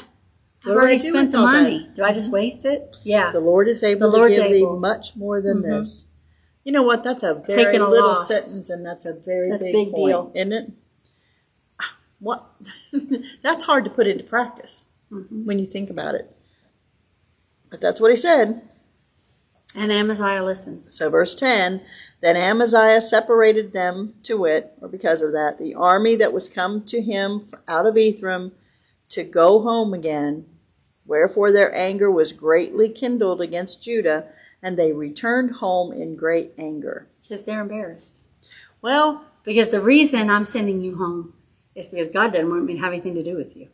do 0.64 0.70
I 0.72 0.74
already 0.76 0.98
do 0.98 1.08
spent 1.10 1.26
with 1.26 1.32
the 1.32 1.38
all 1.38 1.46
that? 1.48 1.52
Mm-hmm. 1.52 1.62
money. 1.64 1.90
Do 1.94 2.02
I 2.02 2.12
just 2.14 2.30
waste 2.32 2.64
it? 2.64 2.96
Yeah. 3.04 3.30
The 3.30 3.40
Lord 3.40 3.68
is 3.68 3.84
able 3.84 4.10
The 4.10 4.16
Lord's 4.16 4.36
to 4.36 4.42
give 4.42 4.52
able. 4.52 4.74
thee 4.76 4.80
much 4.80 5.14
more 5.16 5.42
than 5.42 5.60
this. 5.60 6.06
You 6.64 6.72
know 6.72 6.82
what? 6.82 7.04
That's 7.04 7.22
a 7.22 7.34
very 7.34 7.64
Taking 7.64 7.80
a 7.82 7.88
little 7.90 8.08
loss. 8.08 8.26
sentence, 8.28 8.70
and 8.70 8.84
that's 8.86 9.04
a 9.04 9.12
very 9.12 9.50
That's 9.50 9.64
big, 9.64 9.74
big 9.74 9.90
point, 9.92 10.06
deal. 10.12 10.32
isn't 10.34 10.52
it? 10.52 10.72
What? 12.20 12.46
that's 13.42 13.64
hard 13.64 13.84
to 13.84 13.90
put 13.90 14.06
into 14.06 14.24
practice 14.24 14.84
Mm-hmm. 15.12 15.46
when 15.46 15.58
you 15.58 15.64
think 15.66 15.88
about 15.88 16.14
it. 16.14 16.34
But 17.70 17.80
that's 17.80 17.98
what 18.00 18.10
he 18.10 18.16
said. 18.16 18.67
And 19.74 19.92
Amaziah 19.92 20.42
listens. 20.42 20.92
So, 20.92 21.10
verse 21.10 21.34
10 21.34 21.82
Then 22.20 22.36
Amaziah 22.36 23.00
separated 23.00 23.72
them 23.72 24.14
to 24.24 24.38
wit, 24.38 24.72
or 24.80 24.88
because 24.88 25.22
of 25.22 25.32
that, 25.32 25.58
the 25.58 25.74
army 25.74 26.16
that 26.16 26.32
was 26.32 26.48
come 26.48 26.84
to 26.86 27.02
him 27.02 27.46
out 27.66 27.86
of 27.86 27.96
Ephraim 27.96 28.52
to 29.10 29.24
go 29.24 29.62
home 29.62 29.94
again. 29.94 30.46
Wherefore 31.06 31.52
their 31.52 31.74
anger 31.74 32.10
was 32.10 32.32
greatly 32.32 32.88
kindled 32.88 33.40
against 33.40 33.82
Judah, 33.82 34.28
and 34.62 34.76
they 34.76 34.92
returned 34.92 35.56
home 35.56 35.92
in 35.92 36.16
great 36.16 36.52
anger. 36.58 37.08
Because 37.22 37.44
they're 37.44 37.60
embarrassed. 37.60 38.18
Well, 38.82 39.24
Because 39.44 39.70
the 39.70 39.80
reason 39.80 40.28
I'm 40.28 40.44
sending 40.44 40.82
you 40.82 40.96
home 40.96 41.32
is 41.74 41.88
because 41.88 42.08
God 42.08 42.32
doesn't 42.32 42.50
want 42.50 42.64
me 42.64 42.74
to 42.74 42.80
have 42.80 42.92
anything 42.92 43.14
to 43.14 43.22
do 43.22 43.34
with 43.34 43.56
you. 43.56 43.68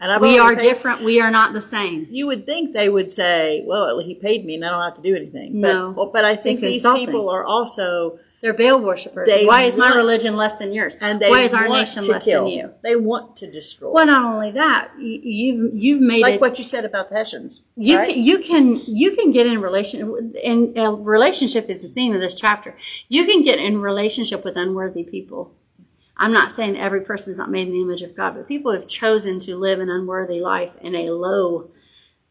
And 0.00 0.12
I've 0.12 0.20
We 0.20 0.38
are 0.38 0.54
paid- 0.54 0.62
different. 0.62 1.02
We 1.02 1.20
are 1.20 1.30
not 1.30 1.52
the 1.52 1.60
same. 1.60 2.06
You 2.10 2.26
would 2.28 2.46
think 2.46 2.72
they 2.72 2.88
would 2.88 3.12
say, 3.12 3.64
"Well, 3.66 3.98
he 4.00 4.14
paid 4.14 4.44
me, 4.46 4.54
and 4.54 4.64
I 4.64 4.70
don't 4.70 4.82
have 4.82 4.94
to 4.96 5.02
do 5.02 5.14
anything." 5.16 5.60
But, 5.60 5.72
No. 5.72 6.10
but 6.12 6.24
I 6.24 6.36
think 6.36 6.60
these 6.60 6.74
insulting. 6.84 7.06
people 7.06 7.28
are 7.28 7.44
also, 7.44 8.18
They're 8.40 8.52
Baal 8.54 8.78
worshippers. 8.78 9.28
Why 9.44 9.62
is 9.62 9.76
my 9.76 9.92
religion 9.96 10.36
less 10.36 10.58
than 10.58 10.72
yours? 10.72 10.96
and 11.00 11.18
they 11.18 11.28
Why 11.28 11.40
is 11.42 11.54
our 11.54 11.68
nation 11.68 12.06
less 12.06 12.22
kill. 12.24 12.44
than 12.44 12.52
you? 12.52 12.70
They 12.84 12.94
want 12.94 13.36
to 13.38 13.50
destroy. 13.50 13.90
Well, 13.90 14.06
not 14.06 14.24
only 14.32 14.52
that, 14.52 14.92
you've 15.00 15.74
you've 15.74 16.00
made 16.00 16.22
like 16.22 16.34
it. 16.36 16.40
what 16.40 16.56
you 16.58 16.62
said 16.64 16.84
about 16.84 17.08
the 17.08 17.16
Hessians. 17.16 17.62
you 17.76 17.98
right? 17.98 18.08
can 18.14 18.22
you 18.22 18.38
can 18.38 18.76
you 18.86 19.16
can 19.16 19.32
get 19.32 19.46
in 19.48 19.60
relation 19.60 20.32
and 20.44 20.78
uh, 20.78 20.92
relationship 20.92 21.68
is 21.68 21.80
the 21.82 21.88
theme 21.88 22.14
of 22.14 22.20
this 22.20 22.36
chapter. 22.36 22.76
You 23.08 23.26
can 23.26 23.42
get 23.42 23.58
in 23.58 23.80
relationship 23.80 24.44
with 24.44 24.56
unworthy 24.56 25.02
people. 25.02 25.52
I'm 26.18 26.32
not 26.32 26.52
saying 26.52 26.76
every 26.76 27.00
person 27.00 27.30
is 27.30 27.38
not 27.38 27.50
made 27.50 27.68
in 27.68 27.72
the 27.72 27.82
image 27.82 28.02
of 28.02 28.16
God, 28.16 28.34
but 28.34 28.48
people 28.48 28.72
have 28.72 28.88
chosen 28.88 29.38
to 29.40 29.56
live 29.56 29.80
an 29.80 29.88
unworthy 29.88 30.40
life 30.40 30.76
in 30.80 30.94
a 30.94 31.10
low 31.10 31.70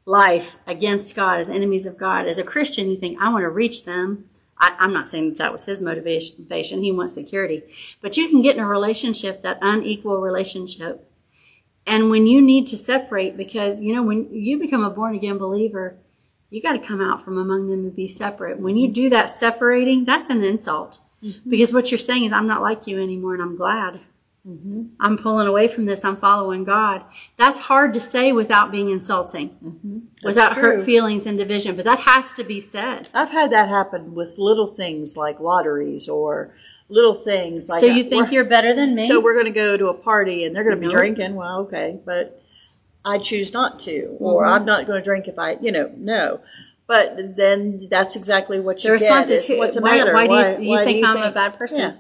life 0.06 0.58
against 0.67 1.15
God 1.15 1.39
as 1.39 1.50
enemies 1.50 1.86
of 1.86 1.97
God. 1.97 2.28
As 2.28 2.38
a 2.38 2.43
Christian, 2.43 2.89
you 2.89 2.97
think 2.97 3.17
I 3.21 3.30
want 3.30 3.43
to 3.43 3.50
reach 3.50 3.86
them. 3.86 4.30
I, 4.60 4.76
I'm 4.80 4.93
not 4.93 5.08
saying 5.08 5.30
that, 5.30 5.38
that 5.38 5.52
was 5.52 5.65
his 5.65 5.80
motivation. 5.80 6.84
He 6.84 6.91
wants 6.91 7.13
security, 7.13 7.63
but 8.02 8.17
you 8.17 8.28
can 8.28 8.41
get 8.41 8.58
in 8.58 8.63
a 8.63 8.67
relationship, 8.67 9.43
that 9.43 9.60
unequal 9.62 10.19
relationship, 10.19 11.08
and 11.88 12.10
when 12.10 12.28
you 12.28 12.41
need 12.41 12.67
to 12.67 12.78
separate, 12.78 13.38
because 13.38 13.82
you 13.82 13.95
know 13.95 14.04
when 14.04 14.30
you 14.34 14.60
become 14.60 14.84
a 14.84 14.89
born 14.89 15.15
again 15.15 15.38
believer, 15.38 15.95
you 16.50 16.62
got 16.62 16.73
to 16.73 16.86
come 16.86 17.02
out 17.02 17.23
from 17.23 17.38
among 17.38 17.69
them 17.69 17.86
and 17.86 17.95
be 17.95 18.10
separate. 18.10 18.60
When 18.60 18.76
you 18.76 18.89
do 18.89 19.10
that 19.10 19.32
separating, 19.32 20.04
that's 20.04 20.30
an 20.30 20.43
insult. 20.43 21.00
Mm-hmm. 21.24 21.50
Because 21.50 21.74
what 21.74 21.92
you're 21.92 21.98
saying 21.98 22.26
is, 22.26 22.32
I'm 22.32 22.48
not 22.48 22.62
like 22.62 22.88
you 22.88 23.02
anymore, 23.02 23.34
and 23.34 23.44
I'm 23.44 23.56
glad. 23.56 24.02
Mm-hmm. 24.48 24.84
I'm 25.00 25.18
pulling 25.18 25.48
away 25.48 25.68
from 25.68 25.86
this. 25.86 26.06
I'm 26.06 26.16
following 26.18 26.64
God. 26.64 27.04
That's 27.36 27.62
hard 27.62 27.94
to 27.96 28.00
say 28.00 28.32
without 28.32 28.72
being 28.72 28.90
insulting, 28.90 29.50
mm-hmm. 29.50 30.00
without 30.24 30.54
true. 30.54 30.62
hurt 30.62 30.84
feelings 30.84 31.26
and 31.26 31.38
division. 31.38 31.76
But 31.76 31.86
that 31.86 32.00
has 32.02 32.32
to 32.34 32.44
be 32.44 32.62
said. 32.62 33.10
I've 33.14 33.32
had 33.32 33.52
that 33.52 33.68
happen 33.68 34.14
with 34.16 34.38
little 34.38 34.68
things 34.68 35.18
like 35.18 35.42
lotteries 35.42 36.08
or 36.08 36.54
little 36.88 37.14
things 37.14 37.68
like. 37.68 37.82
So 37.82 37.88
you 37.88 38.06
think 38.06 38.32
you're 38.32 38.46
better 38.46 38.74
than 38.74 38.96
me? 38.96 39.06
So 39.06 39.20
we're 39.20 39.34
going 39.34 39.46
to 39.46 39.52
go 39.52 39.76
to 39.76 39.88
a 39.88 39.94
party 39.94 40.46
and 40.46 40.56
they're 40.56 40.64
going 40.64 40.80
to 40.80 40.88
be 40.88 40.92
drinking. 40.92 41.36
Well, 41.36 41.60
okay, 41.62 42.00
but 42.06 42.42
I 43.04 43.18
choose 43.18 43.52
not 43.52 43.82
to, 43.82 44.16
or 44.20 44.44
Mm-hmm. 44.44 44.54
I'm 44.54 44.66
not 44.66 44.88
going 44.88 45.02
to 45.02 45.04
drink 45.04 45.28
if 45.28 45.38
I, 45.38 45.58
you 45.62 45.72
know, 45.72 45.92
no. 45.98 46.42
But 46.88 47.36
then 47.36 47.88
that's 47.89 48.15
exactly 48.15 48.60
what 48.62 48.82
you 48.84 48.88
the 48.89 48.93
response 48.93 49.28
get. 49.28 49.50
is, 49.50 49.58
what's 49.58 49.76
the 49.76 49.82
why, 49.82 49.97
matter? 49.97 50.13
why 50.13 50.21
do 50.28 50.34
you, 50.34 50.39
why, 50.39 50.58
you 50.58 50.69
why 50.69 50.78
do 50.80 50.86
think 50.86 51.00
you 51.00 51.06
I'm 51.06 51.21
a 51.23 51.32
bad 51.32 51.58
person? 51.58 51.80
Yeah. 51.80 51.93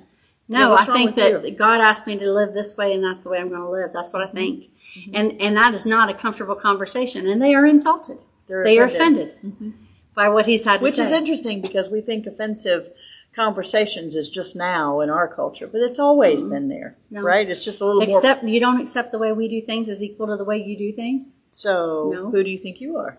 No, 0.49 0.69
Yeah, 0.71 0.75
I 0.79 0.85
think 0.85 1.15
that 1.15 1.43
you? 1.43 1.51
God 1.51 1.81
asked 1.81 2.07
me 2.07 2.17
to 2.17 2.31
live 2.31 2.53
this 2.53 2.77
way, 2.77 2.93
and 2.93 3.03
that's 3.03 3.25
the 3.25 3.29
way 3.31 3.37
I'm 3.39 3.49
going 3.49 3.59
to 3.61 3.69
live. 3.69 3.91
That's 3.93 4.13
what 4.13 4.21
I 4.21 4.27
think, 4.31 4.69
and 5.13 5.41
and 5.41 5.57
that 5.57 5.73
is 5.73 5.85
not 5.85 6.09
a 6.09 6.13
comfortable 6.13 6.55
conversation. 6.55 7.27
And 7.27 7.41
they 7.41 7.53
are 7.53 7.65
insulted. 7.65 8.23
They're 8.47 8.63
they 8.63 8.79
are 8.79 8.85
offended. 8.85 9.35
offended 9.37 9.73
by 10.15 10.29
what 10.29 10.45
he's 10.45 10.63
had 10.63 10.77
to 10.77 10.83
Which 10.83 10.95
say. 10.95 11.03
is 11.03 11.11
interesting 11.11 11.61
because 11.61 11.89
we 11.89 11.99
think 11.99 12.25
offensive 12.25 12.91
conversations 13.35 14.15
is 14.15 14.29
just 14.29 14.55
now 14.55 14.99
in 15.01 15.09
our 15.09 15.27
culture, 15.27 15.67
but 15.67 15.81
it's 15.81 15.99
always 15.99 16.41
been 16.41 16.69
there, 16.69 16.95
Mm-hmm. 17.05 17.15
No. 17.15 17.21
right? 17.21 17.47
It's 17.49 17.63
just 17.63 17.81
a 17.81 17.85
little 17.85 18.01
more. 18.05 18.17
Except 18.17 18.43
you 18.43 18.59
don't 18.59 18.81
accept 18.81 19.11
the 19.11 19.19
way 19.19 19.31
we 19.33 19.47
do 19.47 19.61
things 19.61 19.89
is 19.89 20.01
equal 20.01 20.27
to 20.27 20.37
the 20.37 20.43
way 20.45 20.57
you 20.57 20.75
do 20.77 20.91
things, 20.93 21.39
So 21.51 22.09
No. 22.13 22.31
who 22.31 22.43
do 22.43 22.49
you 22.49 22.57
think 22.57 22.81
you 22.81 22.97
are? 22.97 23.17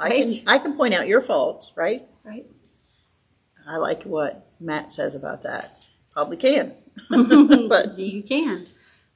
I 0.00 0.08
Right. 0.08 0.26
can 0.26 0.48
I 0.48 0.58
can 0.58 0.76
point 0.76 0.94
out 0.94 1.06
your 1.06 1.20
faults, 1.20 1.72
right? 1.76 2.06
right? 2.24 2.46
I 3.66 3.76
like 3.76 4.02
what 4.04 4.46
Matt 4.58 4.92
says 4.92 5.14
about 5.14 5.42
that. 5.44 5.86
Probably 6.12 6.36
can. 6.36 6.72
but 7.68 7.98
you 7.98 8.22
can. 8.22 8.66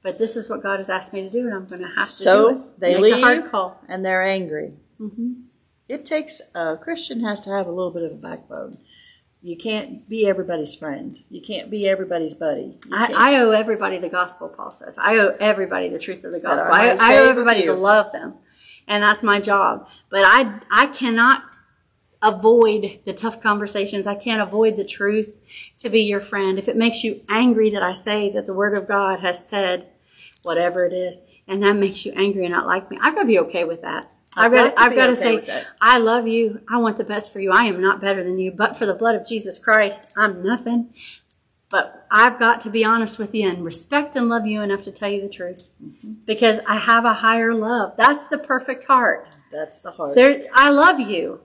But 0.03 0.17
this 0.19 0.35
is 0.37 0.49
what 0.49 0.61
God 0.63 0.77
has 0.79 0.89
asked 0.89 1.13
me 1.13 1.21
to 1.23 1.29
do, 1.29 1.39
and 1.45 1.53
I'm 1.53 1.65
going 1.65 1.81
to 1.81 1.87
have 1.97 2.07
to 2.07 2.13
So, 2.13 2.51
do 2.53 2.57
it. 2.59 2.79
they 2.79 2.93
Make 2.93 3.01
leave. 3.03 3.15
the 3.15 3.21
hard 3.21 3.51
call. 3.51 3.81
and 3.87 4.05
they're 4.05 4.21
angry. 4.21 4.75
Mm-hmm. 5.01 5.33
It 5.89 6.05
takes 6.05 6.41
a 6.53 6.77
Christian 6.77 7.21
has 7.21 7.41
to 7.41 7.49
have 7.49 7.67
a 7.67 7.71
little 7.71 7.91
bit 7.91 8.03
of 8.03 8.11
a 8.11 8.15
backbone. 8.15 8.77
You 9.41 9.57
can't 9.57 10.07
be 10.09 10.27
everybody's 10.27 10.73
friend. 10.75 11.17
You 11.29 11.41
can't 11.41 11.69
be 11.69 11.87
everybody's 11.87 12.33
buddy. 12.33 12.79
I, 12.91 13.13
I 13.35 13.39
owe 13.41 13.51
everybody 13.51 13.97
the 13.99 14.09
gospel, 14.09 14.49
Paul 14.49 14.71
says. 14.71 14.95
I 14.97 15.17
owe 15.17 15.35
everybody 15.39 15.89
the 15.89 15.99
truth 15.99 16.23
of 16.23 16.31
the 16.31 16.39
gospel. 16.39 16.73
I 16.73 16.77
I, 16.85 16.87
might 16.93 17.01
I 17.01 17.07
say 17.09 17.19
owe 17.19 17.29
everybody 17.29 17.61
to 17.63 17.73
love 17.73 18.11
them. 18.11 18.35
And 18.87 19.01
that's 19.01 19.23
my 19.23 19.39
job. 19.39 19.87
But 20.09 20.23
I, 20.25 20.59
I 20.71 20.87
cannot 20.87 21.43
avoid 22.21 22.99
the 23.05 23.13
tough 23.13 23.41
conversations. 23.41 24.07
I 24.07 24.15
can't 24.15 24.41
avoid 24.41 24.77
the 24.77 24.85
truth 24.85 25.39
to 25.79 25.89
be 25.89 26.01
your 26.01 26.21
friend. 26.21 26.57
If 26.57 26.67
it 26.67 26.75
makes 26.75 27.03
you 27.03 27.21
angry 27.29 27.69
that 27.69 27.83
I 27.83 27.93
say 27.93 28.29
that 28.31 28.45
the 28.45 28.53
word 28.53 28.77
of 28.77 28.87
God 28.87 29.19
has 29.19 29.47
said 29.47 29.87
whatever 30.43 30.85
it 30.85 30.93
is, 30.93 31.23
and 31.47 31.61
that 31.63 31.75
makes 31.75 32.05
you 32.05 32.13
angry 32.15 32.45
and 32.45 32.53
not 32.53 32.67
like 32.67 32.89
me, 32.89 32.97
I've 33.01 33.15
got 33.15 33.21
to 33.21 33.27
be 33.27 33.39
okay 33.39 33.63
with 33.63 33.81
that. 33.83 34.11
I've 34.37 34.51
got, 34.51 34.75
got 34.75 34.89
to 34.89 34.91
I've 34.91 34.95
got 34.95 35.07
to 35.07 35.15
say. 35.15 35.63
I 35.79 35.97
love 35.97 36.27
you. 36.27 36.61
I 36.69 36.77
want 36.77 36.97
the 36.97 37.03
best 37.03 37.31
for 37.31 37.39
you. 37.39 37.51
I 37.51 37.65
am 37.65 37.81
not 37.81 38.01
better 38.01 38.23
than 38.23 38.37
you, 38.37 38.51
but 38.51 38.77
for 38.77 38.85
the 38.85 38.93
blood 38.93 39.15
of 39.15 39.25
Jesus 39.25 39.59
Christ, 39.59 40.11
I'm 40.17 40.43
nothing. 40.43 40.93
But 41.69 42.05
I've 42.11 42.39
got 42.39 42.61
to 42.61 42.69
be 42.69 42.85
honest 42.85 43.17
with 43.17 43.33
you 43.33 43.49
and 43.49 43.65
respect 43.65 44.15
and 44.15 44.29
love 44.29 44.45
you 44.45 44.61
enough 44.61 44.83
to 44.83 44.91
tell 44.91 45.09
you 45.09 45.21
the 45.21 45.29
truth. 45.29 45.69
Mm-hmm. 45.83 46.13
Because 46.25 46.59
I 46.67 46.77
have 46.77 47.05
a 47.05 47.15
higher 47.15 47.53
love. 47.53 47.93
That's 47.97 48.27
the 48.27 48.37
perfect 48.37 48.85
heart. 48.85 49.35
That's 49.51 49.81
the 49.81 49.91
heart. 49.91 50.15
There, 50.15 50.43
I 50.53 50.69
love 50.69 50.99
you, 50.99 51.41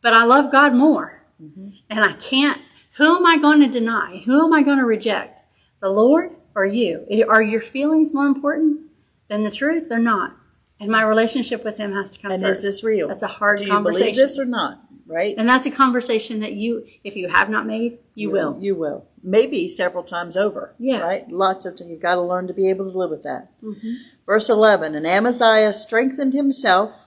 but 0.00 0.14
I 0.14 0.24
love 0.24 0.52
God 0.52 0.74
more. 0.74 1.22
Mm-hmm. 1.42 1.70
And 1.90 2.04
I 2.04 2.12
can't, 2.12 2.60
who 2.96 3.16
am 3.16 3.26
I 3.26 3.36
going 3.36 3.60
to 3.60 3.68
deny? 3.68 4.22
Who 4.24 4.44
am 4.44 4.52
I 4.52 4.62
going 4.62 4.78
to 4.78 4.84
reject? 4.84 5.40
The 5.80 5.88
Lord 5.88 6.30
or 6.54 6.64
you? 6.64 7.06
Are 7.28 7.42
your 7.42 7.60
feelings 7.60 8.14
more 8.14 8.26
important 8.26 8.82
than 9.28 9.42
the 9.42 9.50
truth? 9.50 9.88
They're 9.88 9.98
not. 9.98 10.36
And 10.84 10.92
my 10.92 11.02
relationship 11.02 11.64
with 11.64 11.78
Him 11.78 11.94
has 11.94 12.10
to 12.10 12.20
come 12.20 12.30
and 12.30 12.42
first. 12.42 12.58
is 12.58 12.62
this 12.62 12.84
real? 12.84 13.08
That's 13.08 13.22
a 13.22 13.26
hard 13.26 13.60
Do 13.60 13.64
you 13.64 13.70
conversation. 13.70 14.12
believe 14.12 14.16
this 14.16 14.38
or 14.38 14.44
not? 14.44 14.82
Right? 15.06 15.34
And 15.38 15.48
that's 15.48 15.64
a 15.64 15.70
conversation 15.70 16.40
that 16.40 16.52
you, 16.52 16.84
if 17.02 17.16
you 17.16 17.28
have 17.28 17.48
not 17.48 17.66
made, 17.66 18.00
you 18.14 18.30
will. 18.30 18.58
You 18.60 18.74
will. 18.74 19.06
Maybe 19.22 19.66
several 19.66 20.04
times 20.04 20.36
over. 20.36 20.74
Yeah. 20.78 21.00
Right? 21.00 21.30
Lots 21.30 21.64
of 21.64 21.80
You've 21.82 22.02
got 22.02 22.16
to 22.16 22.20
learn 22.20 22.48
to 22.48 22.52
be 22.52 22.68
able 22.68 22.92
to 22.92 22.98
live 22.98 23.08
with 23.08 23.22
that. 23.22 23.48
Mm-hmm. 23.62 23.92
Verse 24.26 24.50
11 24.50 24.94
And 24.94 25.06
Amaziah 25.06 25.72
strengthened 25.72 26.34
himself 26.34 27.06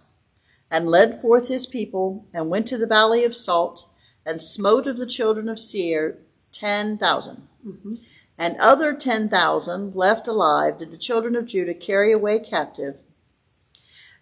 and 0.71 0.87
led 0.87 1.21
forth 1.21 1.47
his 1.47 1.67
people 1.67 2.25
and 2.33 2.49
went 2.49 2.67
to 2.69 2.79
the 2.79 2.87
valley 2.87 3.23
of 3.23 3.35
Salt 3.35 3.87
and 4.25 4.41
smote 4.41 4.87
of 4.87 4.97
the 4.97 5.05
children 5.05 5.47
of 5.47 5.59
Seir 5.59 6.17
10,000. 6.51 7.47
Mm-hmm. 7.63 7.93
And 8.39 8.57
other 8.57 8.95
10,000 8.95 9.95
left 9.95 10.27
alive 10.27 10.79
did 10.79 10.89
the 10.89 10.97
children 10.97 11.35
of 11.35 11.45
Judah 11.45 11.75
carry 11.75 12.11
away 12.11 12.39
captive 12.39 12.97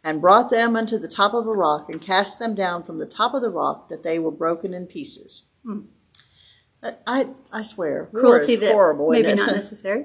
and 0.05 0.21
brought 0.21 0.49
them 0.51 0.75
unto 0.75 0.97
the 0.97 1.07
top 1.07 1.33
of 1.33 1.47
a 1.47 1.51
rock 1.53 1.89
and 1.91 2.01
cast 2.01 2.37
them 2.39 2.53
down 2.55 2.83
from 2.83 2.99
the 2.99 3.05
top 3.05 3.33
of 3.33 3.41
the 3.41 3.49
rock 3.49 3.89
that 3.89 4.03
they 4.03 4.19
were 4.19 4.31
broken 4.31 4.73
in 4.73 4.85
pieces. 4.85 5.43
Hmm. 5.65 5.79
I, 6.83 6.93
I, 7.07 7.27
I 7.51 7.61
swear, 7.63 8.05
Cruelty 8.13 8.53
is 8.53 8.71
horrible. 8.71 9.09
maybe 9.09 9.29
isn't 9.29 9.45
necessary. 9.63 10.03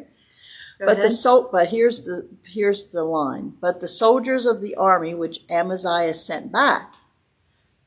Go 0.78 0.86
But 0.86 0.94
the 0.96 1.00
ahead. 1.04 1.12
sol- 1.12 1.48
but 1.52 1.68
here's 1.68 2.06
the 2.06 2.26
here's 2.46 2.86
the 2.90 3.04
line. 3.04 3.52
But 3.60 3.80
the 3.80 3.88
soldiers 3.88 4.46
of 4.46 4.62
the 4.62 4.74
army 4.76 5.12
which 5.14 5.40
Amaziah 5.50 6.14
sent 6.14 6.50
back, 6.50 6.94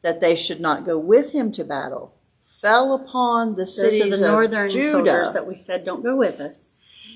that 0.03 0.21
they 0.21 0.35
should 0.35 0.61
not 0.61 0.85
go 0.85 0.99
with 0.99 1.31
him 1.31 1.51
to 1.53 1.63
battle, 1.63 2.13
fell 2.43 2.93
upon 2.93 3.51
the 3.55 3.63
Those 3.63 3.75
cities 3.75 4.21
are 4.21 4.25
the 4.27 4.31
northern 4.31 4.65
of 4.67 4.71
Judah. 4.71 4.89
soldiers 4.89 5.31
that 5.33 5.47
we 5.47 5.55
said 5.55 5.83
don't 5.83 6.03
go 6.03 6.15
with 6.15 6.39
us. 6.39 6.67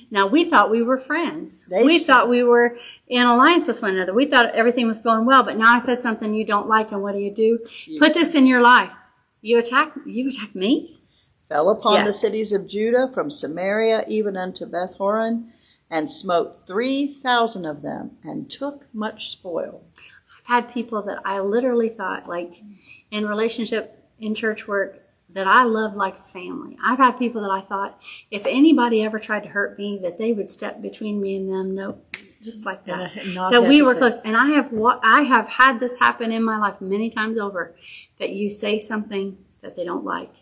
Now 0.09 0.25
we 0.27 0.45
thought 0.45 0.71
we 0.71 0.81
were 0.81 0.97
friends. 0.99 1.65
They 1.65 1.83
we 1.83 1.97
s- 1.97 2.05
thought 2.05 2.29
we 2.29 2.43
were 2.43 2.77
in 3.07 3.23
alliance 3.25 3.67
with 3.67 3.81
one 3.81 3.95
another. 3.95 4.13
We 4.13 4.25
thought 4.25 4.53
everything 4.55 4.87
was 4.87 4.99
going 5.01 5.25
well. 5.25 5.43
But 5.43 5.57
now 5.57 5.75
I 5.75 5.79
said 5.79 6.01
something 6.01 6.33
you 6.33 6.45
don't 6.45 6.67
like, 6.67 6.91
and 6.91 7.01
what 7.01 7.13
do 7.13 7.19
you 7.19 7.31
do? 7.33 7.59
Put 7.99 8.13
this 8.13 8.33
in 8.35 8.47
your 8.47 8.61
life. 8.61 8.93
You 9.41 9.57
attack. 9.59 9.93
You 10.05 10.29
attack 10.29 10.55
me. 10.55 10.93
fell 11.49 11.69
upon 11.69 11.93
Yeah. 11.95 12.03
the 12.03 12.11
cities 12.11 12.51
of 12.51 12.67
Judah 12.67 13.07
from 13.13 13.31
Samaria 13.31 14.03
even 14.07 14.35
unto 14.35 14.65
Beth 14.65 14.95
Horon, 14.95 15.47
and 15.89 16.11
smote 16.11 16.67
three 16.67 17.07
thousand 17.07 17.63
of 17.65 17.81
them, 17.81 18.17
and 18.23 18.49
took 18.51 18.85
much 18.93 19.29
spoil. 19.29 19.81
I've 20.39 20.45
had 20.65 20.73
people 20.73 21.01
that 21.03 21.19
I 21.23 21.39
literally 21.39 21.87
thought, 21.87 22.27
like 22.27 22.61
in 23.11 23.25
relationship, 23.25 24.03
in 24.19 24.35
church 24.35 24.67
work, 24.67 24.99
that 25.37 25.45
I 25.45 25.65
love 25.65 25.93
like 25.93 26.25
family. 26.25 26.79
I've 26.83 26.97
had 26.97 27.11
people 27.11 27.41
that 27.43 27.51
I 27.51 27.61
thought, 27.61 27.99
if 28.31 28.47
anybody 28.47 29.03
ever 29.03 29.19
tried 29.19 29.43
to 29.43 29.49
hurt 29.49 29.77
me, 29.77 29.99
that 30.01 30.17
they 30.17 30.33
would 30.33 30.49
step 30.49 30.81
between 30.81 31.21
me 31.21 31.35
and 31.35 31.47
them. 31.47 31.75
No, 31.75 32.01
just 32.41 32.65
like 32.65 32.85
that. 32.85 33.13
That 33.51 33.61
we 33.63 33.83
were 33.83 33.93
close. 33.93 34.17
And 34.25 34.35
I 34.35 34.47
have 34.47 34.71
what 34.71 34.99
I 35.03 35.21
have 35.21 35.47
had 35.47 35.79
this 35.79 35.99
happen 35.99 36.31
in 36.31 36.43
my 36.43 36.57
life 36.57 36.81
many 36.81 37.11
times 37.11 37.37
over. 37.37 37.75
That 38.17 38.31
you 38.31 38.49
say 38.49 38.79
something 38.79 39.37
that 39.61 39.75
they 39.75 39.85
don't 39.85 40.03
like, 40.03 40.33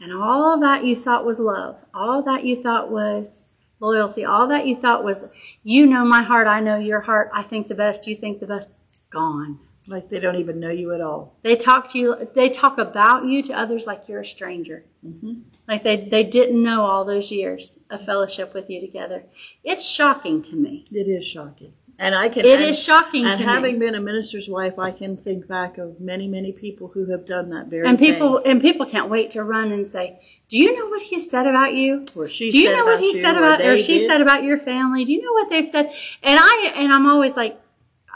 and 0.00 0.12
all 0.12 0.60
that 0.60 0.84
you 0.84 0.94
thought 0.94 1.26
was 1.26 1.40
love, 1.40 1.84
all 1.92 2.22
that 2.22 2.44
you 2.44 2.62
thought 2.62 2.92
was 2.92 3.46
loyalty, 3.80 4.24
all 4.24 4.46
that 4.46 4.64
you 4.64 4.76
thought 4.76 5.02
was, 5.02 5.28
you 5.64 5.86
know 5.86 6.04
my 6.04 6.22
heart, 6.22 6.46
I 6.46 6.60
know 6.60 6.78
your 6.78 7.00
heart, 7.00 7.30
I 7.34 7.42
think 7.42 7.66
the 7.66 7.74
best, 7.74 8.06
you 8.06 8.14
think 8.14 8.38
the 8.38 8.46
best, 8.46 8.72
gone. 9.10 9.58
Like 9.86 10.08
they 10.08 10.18
don't 10.18 10.36
even 10.36 10.60
know 10.60 10.70
you 10.70 10.94
at 10.94 11.00
all. 11.02 11.36
They 11.42 11.56
talk 11.56 11.90
to 11.92 11.98
you, 11.98 12.28
they 12.34 12.48
talk 12.48 12.78
about 12.78 13.26
you 13.26 13.42
to 13.42 13.52
others 13.52 13.86
like 13.86 14.08
you're 14.08 14.20
a 14.20 14.24
stranger. 14.26 14.84
Mm-hmm. 15.06 15.40
Like 15.68 15.82
they, 15.82 15.96
they 16.08 16.24
didn't 16.24 16.62
know 16.62 16.84
all 16.86 17.04
those 17.04 17.30
years 17.30 17.80
of 17.90 18.04
fellowship 18.04 18.54
with 18.54 18.70
you 18.70 18.80
together. 18.80 19.24
It's 19.62 19.86
shocking 19.86 20.42
to 20.44 20.56
me. 20.56 20.84
It 20.90 21.06
is 21.08 21.26
shocking. 21.26 21.74
And 21.98 22.14
I 22.14 22.28
can 22.28 22.44
It 22.44 22.60
and, 22.60 22.70
is 22.70 22.82
shocking 22.82 23.24
and 23.24 23.40
having 23.40 23.78
me. 23.78 23.86
been 23.86 23.94
a 23.94 24.00
minister's 24.00 24.48
wife, 24.48 24.78
I 24.80 24.90
can 24.90 25.16
think 25.16 25.46
back 25.46 25.78
of 25.78 26.00
many, 26.00 26.26
many 26.26 26.50
people 26.50 26.88
who 26.88 27.06
have 27.12 27.24
done 27.24 27.50
that 27.50 27.66
very 27.68 27.86
And 27.86 27.96
people 27.98 28.38
thing. 28.42 28.50
and 28.52 28.60
people 28.60 28.84
can't 28.84 29.08
wait 29.08 29.30
to 29.32 29.44
run 29.44 29.70
and 29.70 29.86
say, 29.88 30.18
"Do 30.48 30.58
you 30.58 30.74
know 30.76 30.86
what 30.88 31.02
he 31.02 31.20
said 31.20 31.46
about 31.46 31.74
you? 31.74 32.04
Or 32.16 32.26
she 32.26 32.50
Do 32.50 32.58
you 32.58 32.74
know 32.74 32.84
what 32.84 32.98
he 33.00 33.12
you, 33.14 33.20
said 33.22 33.36
about 33.36 33.60
or 33.60 33.64
they 33.76 33.82
she 33.82 33.98
did." 33.98 34.08
said 34.08 34.20
about 34.20 34.42
your 34.42 34.58
family? 34.58 35.04
Do 35.04 35.12
you 35.12 35.22
know 35.22 35.32
what 35.34 35.48
they've 35.50 35.66
said?" 35.68 35.86
And 36.22 36.38
I 36.42 36.72
and 36.74 36.92
I'm 36.92 37.06
always 37.06 37.36
like, 37.36 37.60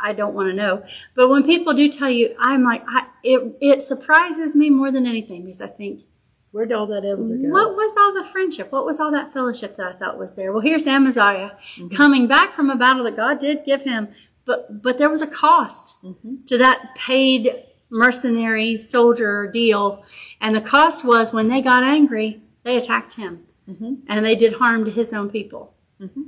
I 0.01 0.13
don't 0.13 0.35
want 0.35 0.49
to 0.49 0.55
know. 0.55 0.85
But 1.15 1.29
when 1.29 1.45
people 1.45 1.75
do 1.75 1.89
tell 1.91 2.11
you, 2.11 2.35
I'm 2.39 2.65
like, 2.65 2.83
I, 2.89 3.07
it 3.23 3.57
it 3.61 3.85
surprises 3.85 4.55
me 4.57 4.71
more 4.71 4.91
than 4.91 5.07
anything 5.07 5.45
because 5.45 5.61
I 5.61 5.67
think, 5.67 6.03
Where'd 6.51 6.73
all 6.73 6.87
that 6.87 7.05
ever 7.05 7.23
go? 7.23 7.35
what 7.51 7.75
was 7.75 7.95
all 7.97 8.15
the 8.15 8.25
friendship? 8.25 8.73
What 8.73 8.87
was 8.87 9.01
all 9.01 9.13
that 9.13 9.33
fellowship 9.33 9.77
that 9.77 9.87
I 9.87 9.93
thought 9.93 10.19
was 10.19 10.35
there? 10.35 10.53
Well, 10.53 10.63
here's 10.63 10.87
Amaziah 10.87 11.57
mm-hmm. 11.75 11.95
coming 11.95 12.27
back 12.27 12.55
from 12.55 12.71
a 12.71 12.77
battle 12.77 13.05
that 13.05 13.17
God 13.17 13.39
did 13.39 13.65
give 13.65 13.83
him, 13.83 14.09
but 14.45 14.83
but 14.83 14.99
there 14.99 15.11
was 15.11 15.23
a 15.23 15.27
cost 15.27 16.03
mm-hmm. 16.03 16.47
to 16.47 16.57
that 16.59 16.95
paid 16.95 17.51
mercenary 17.91 18.79
soldier 18.79 19.47
deal, 19.47 20.05
and 20.41 20.55
the 20.55 20.61
cost 20.61 21.05
was 21.05 21.33
when 21.33 21.49
they 21.49 21.61
got 21.61 21.83
angry, 21.83 22.41
they 22.63 22.79
attacked 22.79 23.15
him, 23.15 23.45
mm-hmm. 23.69 23.95
and 24.09 24.25
they 24.25 24.35
did 24.35 24.55
harm 24.55 24.85
to 24.85 24.91
his 24.91 25.13
own 25.13 25.31
people. 25.31 25.75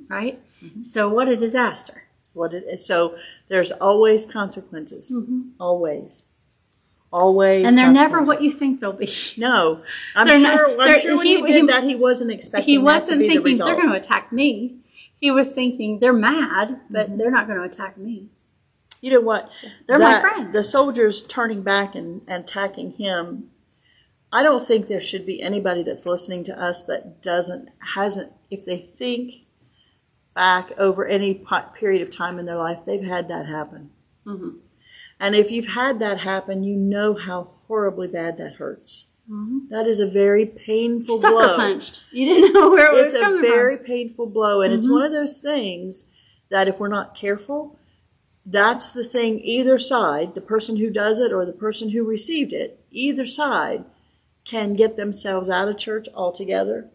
Right. 0.09 0.41
So 0.83 1.09
what 1.09 1.29
a 1.29 1.37
disaster. 1.37 2.05
What 2.33 2.55
it 2.55 2.65
is. 2.69 2.87
So 2.87 3.17
there's 3.49 3.73
always 3.73 4.25
consequences. 4.27 5.13
Always. 5.59 6.25
Always. 7.13 7.59
Mm-hmm. 7.61 7.69
And 7.69 7.79
they're 7.79 7.91
never 7.93 8.23
what 8.23 8.41
you 8.43 8.53
think 8.53 8.81
they'll 8.81 8.93
be. 8.93 9.09
No, 9.39 9.83
I'm 10.15 10.27
They're 10.29 10.39
not- 10.41 10.57
sure. 10.57 10.81
I'm 10.81 11.01
sure 11.01 11.17
when 11.17 11.27
he- 11.27 11.37
he, 11.41 11.43
did 11.47 11.55
he- 11.63 11.67
that, 11.67 11.85
he 11.85 11.95
wasn't 11.97 12.31
expecting. 12.31 12.67
he 12.73 12.77
that 12.77 12.85
wasn't 12.85 13.21
the 13.21 13.27
thinking 13.29 13.45
result. 13.45 13.67
they're 13.69 13.77
going 13.77 13.89
to 13.89 13.97
attack 13.97 14.33
me. 14.33 14.77
He 15.21 15.31
was 15.31 15.51
thinking 15.53 15.99
they're 15.99 16.13
mad, 16.13 16.81
but 16.89 17.19
they're 17.19 17.31
not 17.31 17.47
going 17.47 17.59
to 17.59 17.65
attack 17.65 17.99
me. 17.99 18.29
You 19.03 19.11
know 19.13 19.21
what? 19.21 19.51
They're 19.89 19.99
my 19.99 20.21
friends. 20.21 20.53
The 20.53 20.63
soldiers 20.63 21.23
turning 21.27 21.63
back 21.63 21.95
and, 21.95 22.23
and 22.29 22.45
attacking 22.45 22.93
him. 22.93 23.51
I 24.33 24.43
don't 24.43 24.65
think 24.67 24.87
there 24.87 25.01
should 25.01 25.27
be 25.27 25.43
anybody 25.43 25.83
that's 25.83 26.07
listening 26.07 26.45
to 26.45 26.59
us 26.63 26.85
that 26.85 27.21
doesn't 27.23 27.71
hasn't 27.95 28.33
if 28.51 28.65
they 28.65 28.77
think 28.79 29.40
back 30.35 30.73
over 30.79 31.05
any 31.07 31.43
period 31.75 32.03
of 32.03 32.11
time 32.11 32.39
in 32.39 32.47
their 32.47 32.57
life 32.57 32.85
they've 32.85 33.05
had 33.05 33.29
that 33.29 33.47
happen. 33.47 33.91
Mm-hmm. 34.27 34.51
And 35.19 35.35
if 35.35 35.51
you've 35.51 35.69
had 35.71 35.99
that 35.99 36.21
happen, 36.21 36.63
you 36.63 36.77
know 36.77 37.15
how 37.15 37.51
horribly 37.67 38.09
bad 38.09 38.39
that 38.39 38.55
hurts. 38.55 39.07
That 39.71 39.87
is 39.87 40.01
a 40.01 40.07
very 40.09 40.45
painful 40.47 41.17
Mm-hmm. 41.19 41.23
Sucker 41.23 41.35
blow 41.35 41.57
punched. 41.57 42.05
You 42.11 42.27
didn't 42.27 42.53
know 42.53 42.71
where 42.71 42.93
it 42.97 43.05
it's 43.07 43.15
was 43.15 43.23
a 43.23 43.41
very 43.41 43.77
from. 43.77 43.87
painful 43.87 44.27
blow 44.27 44.61
and 44.63 44.73
it's 44.75 44.87
Mm-hmm. 44.87 44.95
one 44.95 45.03
of 45.05 45.13
those 45.13 45.39
things 45.41 46.07
that 46.49 46.67
if 46.69 46.81
we're 46.81 46.89
not 46.89 47.15
careful 47.15 47.79
that's 48.47 48.91
the 48.91 49.05
thing 49.05 49.39
either 49.45 49.79
side 49.79 50.35
the 50.35 50.41
person 50.41 50.77
who 50.79 50.91
does 50.91 51.21
it 51.21 51.33
or 51.33 51.45
the 51.47 51.53
person 51.53 51.91
who 51.91 52.03
received 52.05 52.53
it 52.53 52.83
either 52.91 53.25
side 53.27 53.85
can 54.45 54.75
get 54.75 54.97
themselves 54.97 55.49
out 55.51 55.69
of 55.69 55.77
church 55.79 56.09
altogether 56.15 56.89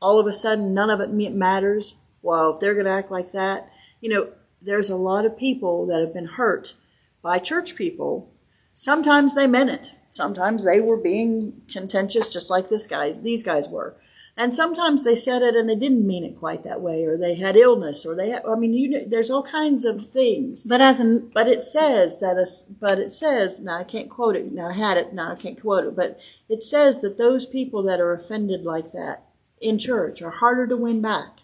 all 0.00 0.18
of 0.18 0.26
a 0.26 0.32
sudden 0.32 0.72
none 0.72 0.88
of 0.88 1.00
it 1.00 1.10
matters 1.12 1.96
well 2.22 2.54
if 2.54 2.60
they're 2.60 2.74
going 2.74 2.86
to 2.86 2.92
act 2.92 3.10
like 3.10 3.32
that 3.32 3.70
you 4.00 4.08
know 4.08 4.28
there's 4.64 4.90
a 4.90 4.96
lot 4.96 5.26
of 5.26 5.36
people 5.36 5.86
that 5.86 6.00
have 6.00 6.14
been 6.14 6.26
hurt 6.26 6.74
by 7.20 7.38
church 7.38 7.74
people. 7.74 8.30
Sometimes 8.74 9.34
they 9.34 9.46
meant 9.46 9.70
it. 9.70 9.94
Sometimes 10.10 10.64
they 10.64 10.80
were 10.80 10.96
being 10.96 11.62
contentious 11.70 12.28
just 12.28 12.50
like 12.50 12.68
this 12.68 12.86
guys 12.86 13.22
these 13.22 13.42
guys 13.42 13.68
were. 13.68 13.96
And 14.34 14.54
sometimes 14.54 15.04
they 15.04 15.14
said 15.14 15.42
it 15.42 15.54
and 15.54 15.68
they 15.68 15.74
didn't 15.74 16.06
mean 16.06 16.24
it 16.24 16.38
quite 16.38 16.62
that 16.62 16.80
way, 16.80 17.04
or 17.04 17.18
they 17.18 17.34
had 17.34 17.54
illness, 17.54 18.06
or 18.06 18.14
they 18.14 18.30
had, 18.30 18.46
I 18.46 18.54
mean, 18.54 18.72
you 18.72 18.88
know, 18.88 19.04
there's 19.06 19.30
all 19.30 19.42
kinds 19.42 19.84
of 19.84 20.06
things. 20.06 20.64
But 20.64 20.80
as 20.80 21.00
a 21.00 21.20
But 21.34 21.48
it 21.48 21.60
says 21.60 22.18
that, 22.20 22.38
us- 22.38 22.64
but 22.64 22.98
it 22.98 23.12
says, 23.12 23.60
now 23.60 23.76
I 23.76 23.84
can't 23.84 24.08
quote 24.08 24.36
it, 24.36 24.50
now 24.50 24.68
I 24.68 24.72
had 24.72 24.96
it, 24.96 25.12
now 25.12 25.32
I 25.32 25.34
can't 25.34 25.60
quote 25.60 25.84
it, 25.84 25.94
but 25.94 26.18
it 26.48 26.64
says 26.64 27.02
that 27.02 27.18
those 27.18 27.44
people 27.44 27.82
that 27.82 28.00
are 28.00 28.14
offended 28.14 28.64
like 28.64 28.92
that 28.92 29.26
in 29.60 29.78
church 29.78 30.22
are 30.22 30.30
harder 30.30 30.66
to 30.66 30.78
win 30.78 31.02
back 31.02 31.41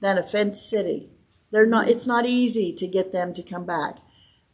than 0.00 0.18
a 0.18 0.22
fenced 0.22 0.68
city. 0.68 1.10
They're 1.50 1.66
not, 1.66 1.88
it's 1.88 2.06
not 2.06 2.26
easy 2.26 2.72
to 2.72 2.86
get 2.86 3.12
them 3.12 3.32
to 3.34 3.42
come 3.42 3.64
back. 3.64 3.98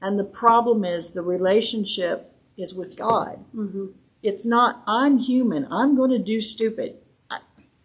And 0.01 0.19
the 0.19 0.25
problem 0.25 0.85
is 0.85 1.13
the 1.13 1.23
relationship 1.23 2.35
is 2.57 2.75
with 2.75 2.97
God. 2.97 3.45
Mm-hmm. 3.55 3.87
It's 4.23 4.45
not, 4.45 4.83
I'm 4.87 5.19
human, 5.19 5.67
I'm 5.71 5.97
going 5.97 6.11
to 6.11 6.19
do 6.19 6.41
stupid. 6.41 6.99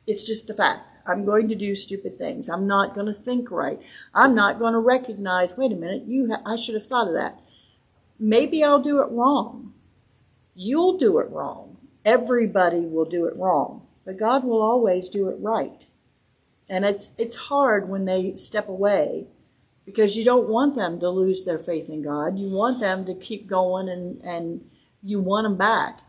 It's 0.05 0.23
just 0.23 0.49
a 0.49 0.53
fact. 0.53 0.83
I'm 1.05 1.25
going 1.25 1.47
to 1.49 1.55
do 1.55 1.73
stupid 1.75 2.17
things. 2.17 2.49
I'm 2.49 2.67
not 2.67 2.93
going 2.93 3.07
to 3.07 3.13
think 3.13 3.49
right. 3.49 3.81
I'm 4.13 4.35
not 4.35 4.59
going 4.59 4.73
to 4.73 4.79
recognize, 4.79 5.57
wait 5.57 5.71
a 5.71 5.75
minute, 5.75 6.03
you 6.05 6.29
ha- 6.29 6.41
I 6.45 6.55
should 6.55 6.75
have 6.75 6.87
thought 6.87 7.07
of 7.07 7.13
that. 7.13 7.39
Maybe 8.19 8.63
I'll 8.63 8.81
do 8.81 9.01
it 9.01 9.09
wrong. 9.11 9.73
You'll 10.53 10.97
do 10.97 11.19
it 11.19 11.29
wrong. 11.29 11.77
Everybody 12.03 12.81
will 12.81 13.05
do 13.05 13.25
it 13.25 13.35
wrong. 13.35 13.87
But 14.05 14.17
God 14.17 14.43
will 14.43 14.61
always 14.61 15.09
do 15.09 15.29
it 15.29 15.37
right. 15.39 15.85
And 16.69 16.85
it's 16.85 17.11
it's 17.17 17.35
hard 17.35 17.87
when 17.89 18.05
they 18.05 18.35
step 18.35 18.67
away 18.67 19.27
because 19.85 20.17
you 20.17 20.25
don't 20.25 20.49
want 20.49 20.75
them 20.75 20.99
to 20.99 21.09
lose 21.09 21.45
their 21.45 21.59
faith 21.59 21.89
in 21.89 22.01
God. 22.01 22.37
You 22.37 22.53
want 22.53 22.79
them 22.81 23.05
to 23.05 23.13
keep 23.13 23.47
going 23.47 23.87
and 23.89 24.21
and 24.23 24.69
you 25.03 25.19
want 25.19 25.45
them 25.45 25.55
back. 25.57 26.01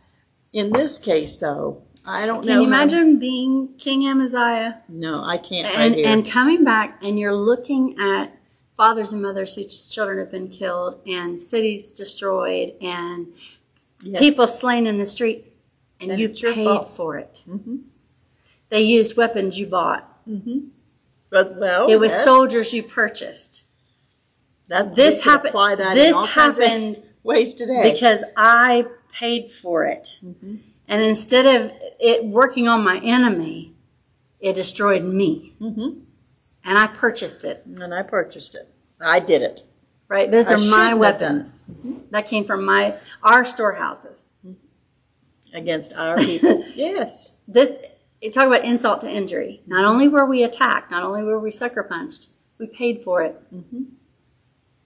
In 0.53 0.73
this 0.73 0.99
case 0.99 1.37
though, 1.37 1.83
I 2.07 2.27
don't 2.27 2.45
know. 2.45 2.53
can 2.55 2.63
you 2.63 2.69
how- 2.71 2.75
imagine 2.83 3.19
being 3.19 3.75
King 3.79 4.07
Amaziah 4.09 4.83
No, 4.89 5.23
I 5.25 5.37
can't 5.39 5.69
and 5.75 5.95
right 5.95 6.05
and 6.05 6.27
coming 6.29 6.65
back 6.65 6.99
and 7.03 7.19
you're 7.19 7.37
looking 7.37 7.97
at 8.01 8.35
fathers 8.77 9.13
and 9.13 9.23
mothers 9.23 9.55
whose 9.55 9.89
children 9.89 10.19
have 10.19 10.31
been 10.31 10.49
killed 10.49 11.01
and 11.07 11.41
cities 11.41 11.93
destroyed 11.93 12.75
and 12.81 13.29
Yes. 14.03 14.21
people 14.21 14.47
slain 14.47 14.87
in 14.87 14.99
the 14.99 15.07
street 15.07 15.53
and, 16.01 16.13
And 16.13 16.21
you 16.21 16.29
paid 16.29 16.65
fault. 16.65 16.91
for 16.91 17.17
it. 17.19 17.43
Mhm. 17.49 17.81
They 18.69 18.83
used 18.83 19.17
weapons 19.17 19.59
you 19.59 19.67
bought. 19.67 20.05
But 21.31 21.57
well, 21.57 21.89
It 21.91 21.97
was 22.01 22.13
yes, 22.13 22.25
soldiers 22.25 22.73
you 22.73 22.83
purchased. 22.83 23.65
that 24.69 24.95
This 24.95 25.25
happened. 25.25 25.55
This 25.97 26.15
all 26.17 26.27
kinds 26.27 26.59
of 26.59 26.65
happened 26.65 27.03
ways 27.23 27.55
today. 27.55 27.91
because 27.93 28.25
I 28.37 28.87
paid 29.13 29.51
for 29.51 29.85
it. 29.85 30.19
Mm-hmm. 30.25 30.57
And 30.87 31.03
instead 31.03 31.45
of 31.47 31.71
it 32.01 32.25
working 32.25 32.67
on 32.69 32.83
my 32.83 32.99
enemy, 33.01 33.75
it 34.41 34.55
destroyed 34.55 35.05
me. 35.05 35.55
Mhm. 35.61 36.03
And 36.65 36.79
I 36.79 36.87
purchased 36.87 37.45
it. 37.45 37.63
and 37.67 37.95
I 37.95 38.03
purchased 38.03 38.55
it. 38.55 38.69
I 39.01 39.21
did 39.21 39.43
it. 39.43 39.65
Right? 40.09 40.31
Those 40.31 40.51
I 40.51 40.55
are 40.55 40.59
my 40.59 40.65
shouldn't 40.65 40.81
have 40.81 40.89
done 40.91 40.99
weapons. 41.39 41.67
That 42.11 42.27
came 42.27 42.45
from 42.45 42.65
my 42.65 42.95
our 43.23 43.45
storehouses. 43.45 44.35
against 45.55 45.93
our 45.95 46.17
people. 46.17 46.65
yes. 46.75 47.35
This 47.47 47.73
talk 48.33 48.47
about 48.47 48.65
insult 48.65 49.01
to 49.03 49.11
injury. 49.11 49.63
Not 49.67 49.85
only 49.85 50.09
were 50.09 50.27
we 50.27 50.43
attacked, 50.43 50.91
not 50.91 51.03
only 51.05 51.23
were 51.23 51.39
we 51.39 51.51
sucker 51.51 51.83
punched, 51.83 52.29
we 52.59 52.67
paid 52.67 53.03
for 53.05 53.23
it. 53.23 53.41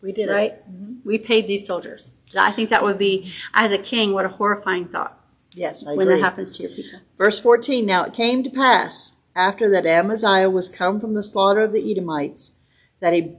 We 0.02 0.12
did 0.12 0.28
Right? 0.28 0.52
it. 0.52 0.64
We 1.04 1.18
paid 1.18 1.46
these 1.46 1.66
soldiers. 1.66 2.14
I 2.36 2.52
think 2.52 2.70
that 2.70 2.82
would 2.82 2.98
be, 2.98 3.32
as 3.54 3.72
a 3.72 3.78
king, 3.78 4.12
what 4.12 4.24
a 4.24 4.28
horrifying 4.28 4.88
thought 4.88 5.18
Yes, 5.54 5.86
I 5.86 5.90
when 5.94 6.06
agree. 6.08 6.14
that 6.16 6.24
happens 6.24 6.56
to 6.56 6.62
your 6.64 6.72
people. 6.72 7.00
Verse 7.18 7.38
14 7.40 7.84
Now 7.86 8.04
it 8.04 8.12
came 8.14 8.42
to 8.42 8.50
pass, 8.50 9.14
after 9.36 9.70
that 9.70 9.86
Amaziah 9.86 10.50
was 10.50 10.68
come 10.68 10.98
from 11.00 11.14
the 11.14 11.22
slaughter 11.22 11.60
of 11.60 11.72
the 11.72 11.90
Edomites, 11.90 12.52
that 13.00 13.12
he, 13.12 13.36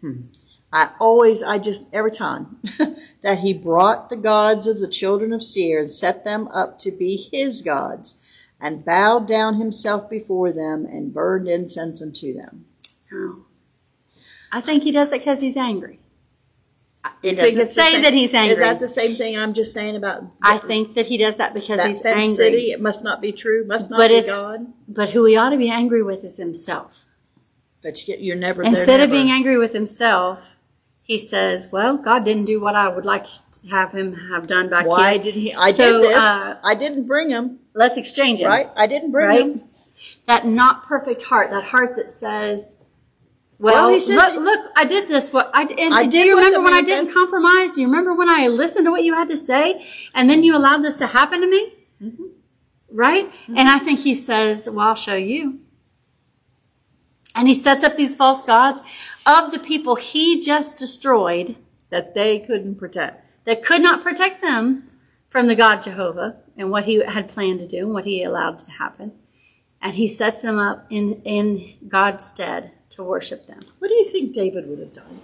hmm, 0.00 0.22
I 0.72 0.90
always, 1.00 1.42
I 1.42 1.58
just, 1.58 1.86
every 1.92 2.10
time, 2.12 2.58
that 3.22 3.40
he 3.40 3.52
brought 3.52 4.08
the 4.10 4.16
gods 4.16 4.66
of 4.66 4.80
the 4.80 4.88
children 4.88 5.32
of 5.32 5.42
Seir 5.42 5.80
and 5.80 5.90
set 5.90 6.24
them 6.24 6.48
up 6.48 6.78
to 6.80 6.90
be 6.90 7.28
his 7.32 7.62
gods, 7.62 8.16
and 8.60 8.84
bowed 8.84 9.28
down 9.28 9.56
himself 9.56 10.08
before 10.08 10.52
them 10.52 10.86
and 10.86 11.12
burned 11.12 11.48
incense 11.48 12.00
unto 12.00 12.32
them. 12.34 12.64
Oh. 13.12 13.44
I 14.52 14.60
think 14.60 14.82
he 14.84 14.92
does 14.92 15.08
it 15.12 15.20
because 15.20 15.40
he's 15.40 15.56
angry. 15.56 16.00
It 17.22 17.36
think 17.36 17.36
doesn't 17.36 17.60
it's 17.62 17.74
say 17.74 17.92
same- 17.92 18.02
that 18.02 18.14
he's 18.14 18.34
angry. 18.34 18.54
Is 18.54 18.58
that 18.58 18.80
the 18.80 18.88
same 18.88 19.14
thing 19.16 19.36
I'm 19.36 19.54
just 19.54 19.72
saying 19.72 19.94
about 19.94 20.24
I 20.42 20.58
think 20.58 20.94
that 20.94 21.06
he 21.06 21.16
does 21.16 21.36
that 21.36 21.54
because 21.54 21.78
that 21.78 21.86
he's 21.88 22.00
fenced 22.00 22.18
angry. 22.18 22.34
city? 22.36 22.70
It 22.72 22.80
must 22.80 23.04
not 23.04 23.20
be 23.20 23.30
true, 23.30 23.64
must 23.64 23.90
not 23.90 23.98
But 23.98 24.08
be 24.08 24.14
it's 24.16 24.30
God. 24.30 24.72
but 24.88 25.10
who 25.10 25.24
he 25.24 25.36
ought 25.36 25.50
to 25.50 25.56
be 25.56 25.68
angry 25.70 26.02
with 26.02 26.24
is 26.24 26.38
himself. 26.38 27.04
But 27.82 28.00
you 28.00 28.06
get, 28.06 28.22
you're 28.24 28.34
never 28.34 28.62
they're 28.62 28.70
Instead 28.72 29.00
of 29.00 29.10
being 29.10 29.30
angry 29.30 29.56
with 29.56 29.72
himself, 29.72 30.55
he 31.06 31.18
says, 31.18 31.68
"Well, 31.70 31.96
God 31.96 32.24
didn't 32.24 32.46
do 32.46 32.58
what 32.60 32.74
I 32.74 32.88
would 32.88 33.04
like 33.04 33.26
to 33.26 33.68
have 33.70 33.92
him 33.92 34.14
have 34.32 34.46
done 34.46 34.68
back 34.68 34.86
Why 34.86 35.12
here. 35.14 35.22
didn't 35.24 35.40
he? 35.40 35.54
I 35.54 35.70
So, 35.70 36.02
did 36.02 36.10
this. 36.10 36.16
uh, 36.16 36.56
I 36.64 36.74
didn't 36.74 37.04
bring 37.06 37.30
him. 37.30 37.60
Let's 37.74 37.96
exchange 37.96 38.40
him." 38.40 38.48
Right? 38.48 38.68
I 38.76 38.86
didn't 38.86 39.12
bring 39.12 39.26
Right? 39.28 39.40
him. 39.42 39.62
That 40.26 40.46
not 40.46 40.84
perfect 40.86 41.22
heart, 41.22 41.50
that 41.50 41.64
heart 41.64 41.94
that 41.96 42.10
says, 42.10 42.76
Well, 43.58 43.74
"Well, 43.74 43.88
he 43.94 44.00
says 44.00 44.16
look, 44.16 44.34
look, 44.48 44.62
I 44.76 44.84
did 44.84 45.08
this. 45.08 45.32
What 45.32 45.50
I 45.54 45.62
and 45.84 45.94
I 45.94 46.04
do 46.06 46.18
you 46.18 46.34
remember 46.36 46.60
when 46.60 46.74
I 46.74 46.82
didn't 46.82 47.06
did. 47.06 47.14
compromise? 47.14 47.74
Do 47.76 47.80
you 47.82 47.86
remember 47.86 48.12
when 48.12 48.28
I 48.28 48.48
listened 48.48 48.84
to 48.86 48.90
what 48.90 49.04
you 49.04 49.14
had 49.14 49.28
to 49.28 49.36
say, 49.36 49.86
and 50.14 50.28
then 50.28 50.42
you 50.42 50.56
allowed 50.56 50.82
this 50.84 50.96
to 50.96 51.06
happen 51.06 51.40
to 51.40 51.46
me?" 51.48 51.72
Mm-hmm. 52.02 52.24
Right? 52.90 53.30
And 53.48 53.68
I 53.68 53.78
think 53.78 54.00
he 54.00 54.14
says, 54.14 54.68
"Well, 54.68 54.88
I'll 54.88 54.94
show 54.94 55.14
you." 55.14 55.60
And 57.36 57.46
he 57.46 57.54
sets 57.54 57.84
up 57.84 57.96
these 57.96 58.14
false 58.14 58.42
gods 58.42 58.80
of 59.26 59.52
the 59.52 59.58
people 59.58 59.96
he 59.96 60.40
just 60.40 60.78
destroyed 60.78 61.56
That 61.90 62.14
they 62.14 62.40
couldn't 62.40 62.76
protect. 62.76 63.26
that 63.44 63.62
could 63.62 63.82
not 63.82 64.02
protect 64.02 64.42
them 64.42 64.88
from 65.28 65.46
the 65.46 65.54
God 65.54 65.82
Jehovah 65.82 66.36
and 66.56 66.70
what 66.70 66.84
he 66.84 67.04
had 67.04 67.28
planned 67.28 67.60
to 67.60 67.68
do 67.68 67.80
and 67.84 67.92
what 67.92 68.06
he 68.06 68.22
allowed 68.24 68.58
to 68.60 68.70
happen. 68.72 69.12
And 69.80 69.94
he 69.94 70.08
sets 70.08 70.42
them 70.42 70.58
up 70.58 70.86
in, 70.90 71.20
in 71.22 71.74
God's 71.86 72.24
stead 72.24 72.72
to 72.90 73.04
worship 73.04 73.46
them. 73.46 73.60
What 73.78 73.88
do 73.88 73.94
you 73.94 74.04
think 74.04 74.32
David 74.32 74.66
would 74.68 74.78
have 74.78 74.94
done? 74.94 75.20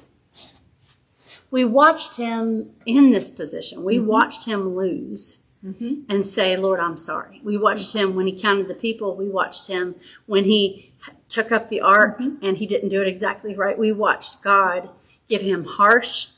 We 1.50 1.64
watched 1.64 2.16
him 2.16 2.70
in 2.86 3.10
this 3.10 3.30
position. 3.30 3.84
We 3.84 3.96
mm-hmm. 3.98 4.06
watched 4.06 4.46
him 4.46 4.76
lose 4.76 5.38
mm-hmm. 5.64 6.02
and 6.08 6.26
say, 6.26 6.56
Lord, 6.56 6.80
I'm 6.80 6.96
sorry. 6.96 7.40
We 7.42 7.56
watched 7.58 7.94
him 7.94 8.14
when 8.14 8.26
he 8.26 8.38
counted 8.38 8.68
the 8.68 8.74
people. 8.74 9.16
We 9.16 9.28
watched 9.28 9.66
him 9.68 9.94
when 10.26 10.44
he 10.44 10.92
took 11.33 11.51
up 11.51 11.68
the 11.68 11.80
ark 11.80 12.18
mm-hmm. 12.18 12.45
and 12.45 12.59
he 12.59 12.66
didn't 12.66 12.91
do 12.91 13.01
it 13.01 13.09
exactly 13.09 13.55
right. 13.55 13.78
We 13.78 13.93
watched 13.93 14.43
God 14.43 14.91
give 15.28 15.43
him 15.43 15.64
harsh 15.64 16.28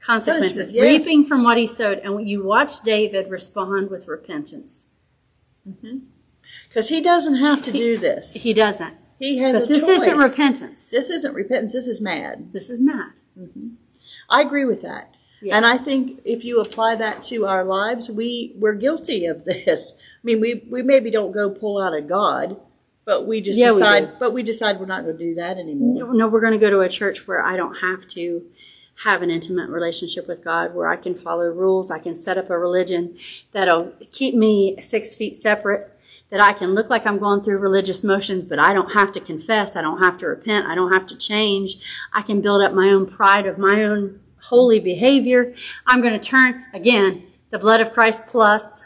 consequences, 0.00 0.72
yes. 0.72 0.82
reaping 0.82 1.24
from 1.24 1.42
what 1.42 1.58
he 1.58 1.66
sowed. 1.66 1.98
And 1.98 2.28
you 2.28 2.44
watch 2.44 2.82
David 2.82 3.30
respond 3.30 3.90
with 3.90 4.06
repentance. 4.06 4.90
Mm-hmm. 5.68 5.98
Because 6.68 6.88
he 6.88 7.00
doesn't 7.00 7.36
have 7.36 7.64
to 7.64 7.72
do 7.72 7.96
this. 7.96 8.34
He 8.34 8.52
doesn't. 8.52 8.94
He 9.18 9.38
has 9.38 9.60
But 9.60 9.68
this 9.68 9.86
choice. 9.86 10.02
isn't 10.02 10.18
repentance. 10.18 10.90
This 10.90 11.10
isn't 11.10 11.34
repentance. 11.34 11.72
This 11.72 11.88
is 11.88 12.00
mad. 12.00 12.52
This 12.52 12.68
is 12.70 12.80
mad. 12.80 13.12
Mm-hmm. 13.38 13.68
I 14.28 14.42
agree 14.42 14.64
with 14.64 14.82
that. 14.82 15.14
Yeah. 15.40 15.56
And 15.56 15.66
I 15.66 15.78
think 15.78 16.20
if 16.24 16.44
you 16.44 16.60
apply 16.60 16.96
that 16.96 17.22
to 17.24 17.46
our 17.46 17.64
lives, 17.64 18.10
we 18.10 18.54
we're 18.56 18.74
guilty 18.74 19.26
of 19.26 19.44
this. 19.44 19.94
I 19.96 20.20
mean, 20.22 20.40
we 20.40 20.66
we 20.70 20.82
maybe 20.82 21.10
don't 21.10 21.32
go 21.32 21.50
pull 21.50 21.80
out 21.80 21.94
a 21.94 22.02
God, 22.02 22.60
but 23.06 23.26
we 23.26 23.40
just 23.40 23.58
Yeah, 23.58 23.68
we 23.68 23.78
decide. 23.78 24.18
but 24.18 24.32
we 24.34 24.42
decide 24.42 24.78
we're 24.78 24.84
not 24.86 25.04
going 25.04 25.16
to 25.16 25.24
do 25.24 25.34
that 25.36 25.56
anymore. 25.56 25.94
No, 25.94 26.12
no, 26.12 26.28
we're 26.28 26.42
going 26.42 26.52
to 26.52 26.58
go 26.58 26.68
to 26.68 26.80
a 26.80 26.88
church 26.88 27.26
where 27.26 27.42
I 27.42 27.56
don't 27.56 27.76
have 27.76 28.06
to 28.08 28.44
have 29.04 29.22
an 29.22 29.30
intimate 29.30 29.70
relationship 29.70 30.26
with 30.26 30.42
God, 30.42 30.74
where 30.74 30.88
I 30.88 30.96
can 30.96 31.14
follow 31.14 31.50
rules. 31.50 31.90
I 31.90 31.98
can 31.98 32.16
set 32.16 32.36
up 32.36 32.50
a 32.50 32.58
religion 32.58 33.16
that'll 33.52 33.92
keep 34.12 34.34
me 34.34 34.80
six 34.80 35.14
feet 35.14 35.36
separate, 35.36 35.92
that 36.30 36.40
I 36.40 36.52
can 36.52 36.74
look 36.74 36.90
like 36.90 37.06
I'm 37.06 37.18
going 37.18 37.42
through 37.42 37.58
religious 37.58 38.02
motions, 38.02 38.44
but 38.44 38.58
I 38.58 38.72
don't 38.72 38.92
have 38.94 39.12
to 39.12 39.20
confess. 39.20 39.76
I 39.76 39.82
don't 39.82 40.02
have 40.02 40.16
to 40.18 40.26
repent. 40.26 40.66
I 40.66 40.74
don't 40.74 40.92
have 40.92 41.06
to 41.06 41.16
change. 41.16 41.76
I 42.12 42.22
can 42.22 42.40
build 42.40 42.62
up 42.62 42.72
my 42.72 42.88
own 42.88 43.06
pride 43.06 43.46
of 43.46 43.58
my 43.58 43.84
own 43.84 44.20
holy 44.44 44.80
behavior. 44.80 45.54
I'm 45.86 46.00
going 46.00 46.18
to 46.18 46.28
turn, 46.30 46.64
again, 46.72 47.24
the 47.50 47.58
blood 47.58 47.80
of 47.80 47.92
Christ 47.92 48.26
plus. 48.26 48.84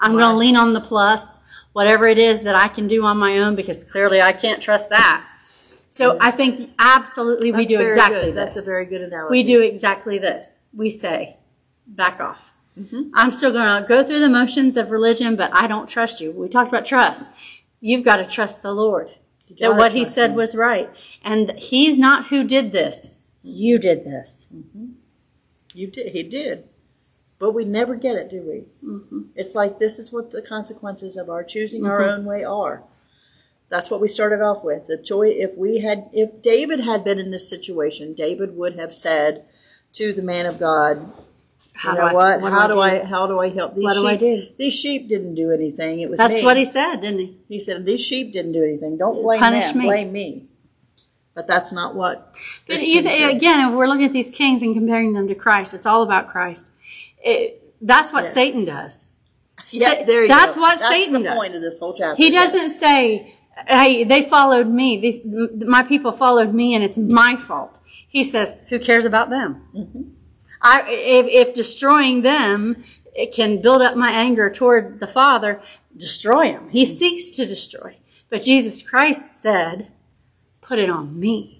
I'm 0.00 0.12
going 0.12 0.24
to 0.28 0.36
lean 0.36 0.56
on 0.56 0.72
the 0.72 0.80
plus, 0.80 1.38
whatever 1.72 2.06
it 2.06 2.18
is 2.18 2.42
that 2.42 2.54
I 2.56 2.68
can 2.68 2.88
do 2.88 3.04
on 3.04 3.18
my 3.18 3.38
own, 3.38 3.54
because 3.54 3.84
clearly 3.84 4.20
I 4.20 4.32
can't 4.32 4.62
trust 4.62 4.90
that. 4.90 5.26
So 5.90 6.16
I 6.20 6.30
think 6.30 6.70
absolutely 6.78 7.52
we 7.52 7.64
That's 7.64 7.68
do 7.68 7.78
very 7.78 7.90
exactly 7.90 8.20
good. 8.20 8.34
this. 8.34 8.54
That's 8.54 8.56
a 8.56 8.70
very 8.70 8.86
good 8.86 9.02
analogy. 9.02 9.30
we 9.30 9.42
do 9.42 9.60
exactly 9.60 10.18
this. 10.18 10.60
We 10.72 10.88
say, 10.88 11.36
back 11.86 12.18
off. 12.18 12.54
Mm-hmm. 12.78 13.10
I'm 13.12 13.30
still 13.30 13.52
going 13.52 13.82
to 13.82 13.86
go 13.86 14.02
through 14.02 14.20
the 14.20 14.30
motions 14.30 14.78
of 14.78 14.90
religion, 14.90 15.36
but 15.36 15.54
I 15.54 15.66
don't 15.66 15.86
trust 15.88 16.20
you. 16.20 16.32
We 16.32 16.48
talked 16.48 16.70
about 16.70 16.86
trust. 16.86 17.26
You've 17.80 18.04
got 18.04 18.16
to 18.16 18.26
trust 18.26 18.62
the 18.62 18.72
Lord. 18.72 19.10
That 19.60 19.76
what 19.76 19.92
he 19.92 20.06
said 20.06 20.30
him. 20.30 20.36
was 20.36 20.54
right. 20.54 20.88
And 21.22 21.52
he's 21.58 21.98
not 21.98 22.28
who 22.28 22.42
did 22.44 22.72
this. 22.72 23.16
You 23.42 23.78
did 23.78 24.04
this. 24.04 24.48
You 25.74 25.88
did. 25.88 26.12
He 26.12 26.22
did. 26.22 26.68
But 27.42 27.54
we 27.54 27.64
never 27.64 27.96
get 27.96 28.14
it, 28.14 28.30
do 28.30 28.40
we? 28.40 28.88
Mm-hmm. 28.88 29.22
It's 29.34 29.56
like 29.56 29.80
this 29.80 29.98
is 29.98 30.12
what 30.12 30.30
the 30.30 30.40
consequences 30.42 31.16
of 31.16 31.28
our 31.28 31.42
choosing 31.42 31.84
our 31.84 32.00
own 32.00 32.24
way 32.24 32.44
are. 32.44 32.84
That's 33.68 33.90
what 33.90 34.00
we 34.00 34.06
started 34.06 34.40
off 34.40 34.62
with. 34.62 34.86
The 34.86 34.96
choice. 34.96 35.34
If 35.36 35.56
we 35.56 35.80
had, 35.80 36.08
if 36.12 36.40
David 36.40 36.78
had 36.78 37.02
been 37.02 37.18
in 37.18 37.32
this 37.32 37.50
situation, 37.50 38.14
David 38.14 38.56
would 38.56 38.78
have 38.78 38.94
said 38.94 39.44
to 39.94 40.12
the 40.12 40.22
man 40.22 40.46
of 40.46 40.60
God, 40.60 41.10
How 41.74 41.90
you 41.90 41.96
do 41.96 42.00
know 42.02 42.06
I- 42.06 42.12
what? 42.12 42.40
what 42.42 42.50
do 42.50 42.54
how 42.54 42.60
I 42.60 42.66
do 42.68 42.72
do? 42.74 42.80
I? 42.80 43.04
How 43.04 43.26
do 43.26 43.38
I 43.40 43.48
help 43.48 43.74
these 43.74 43.82
What 43.82 43.94
sheep? 43.94 44.02
do 44.02 44.08
I 44.08 44.16
do? 44.36 44.42
These 44.56 44.74
sheep 44.74 45.08
didn't 45.08 45.34
do 45.34 45.50
anything. 45.50 45.98
It 45.98 46.10
was 46.10 46.18
That's 46.18 46.36
me. 46.36 46.44
what 46.44 46.56
he 46.56 46.64
said, 46.64 47.00
didn't 47.00 47.18
he? 47.18 47.38
He 47.48 47.58
said 47.58 47.84
these 47.84 48.04
sheep 48.04 48.32
didn't 48.32 48.52
do 48.52 48.62
anything. 48.62 48.98
Don't 48.98 49.20
blame 49.20 49.40
Punish 49.40 49.70
them. 49.70 49.78
me. 49.78 49.84
Blame 49.86 50.12
me. 50.12 50.46
But 51.34 51.48
that's 51.48 51.72
not 51.72 51.96
what. 51.96 52.36
But 52.68 52.78
either, 52.78 53.08
again, 53.30 53.66
if 53.68 53.74
we're 53.74 53.88
looking 53.88 54.04
at 54.04 54.12
these 54.12 54.30
kings 54.30 54.62
and 54.62 54.74
comparing 54.76 55.14
them 55.14 55.26
to 55.26 55.34
Christ, 55.34 55.74
it's 55.74 55.86
all 55.86 56.02
about 56.02 56.28
Christ. 56.28 56.70
It, 57.22 57.74
that's 57.80 58.12
what 58.12 58.24
Yeah. 58.24 58.30
Satan 58.30 58.64
does. 58.64 59.06
Yeah, 59.70 60.04
there 60.04 60.22
you 60.22 60.28
that's 60.28 60.56
go. 60.56 60.62
what 60.62 60.78
That's 60.80 60.90
Satan 60.92 61.12
the 61.14 61.22
does. 61.22 61.36
point 61.36 61.54
of 61.54 61.62
this 61.62 61.78
whole 61.78 61.94
chapter. 61.94 62.16
He 62.22 62.30
doesn't 62.30 62.70
say, 62.70 63.34
"Hey, 63.68 64.02
they 64.04 64.22
followed 64.22 64.66
me. 64.66 64.96
These 64.98 65.20
my 65.24 65.82
people 65.82 66.10
followed 66.12 66.52
me, 66.52 66.74
and 66.74 66.82
it's 66.82 66.98
my 66.98 67.36
fault." 67.36 67.78
He 68.08 68.24
says, 68.24 68.58
"Who 68.70 68.78
cares 68.78 69.04
about 69.06 69.30
them? 69.30 69.62
Mm-hmm. 69.74 70.02
I 70.62 70.82
if, 70.88 71.26
if 71.48 71.54
destroying 71.54 72.22
them 72.22 72.82
it 73.14 73.32
can 73.32 73.60
build 73.60 73.82
up 73.82 73.94
my 73.96 74.10
anger 74.10 74.50
toward 74.50 74.98
the 75.00 75.06
Father, 75.06 75.60
destroy 75.96 76.44
him. 76.54 76.68
He 76.70 76.84
Mm-hmm. 76.84 76.92
seeks 76.94 77.30
to 77.36 77.46
destroy, 77.46 77.96
but 78.30 78.42
Jesus 78.42 78.82
Christ 78.82 79.40
said, 79.40 79.88
"Put 80.60 80.78
it 80.78 80.90
on 80.90 81.18
me." 81.18 81.58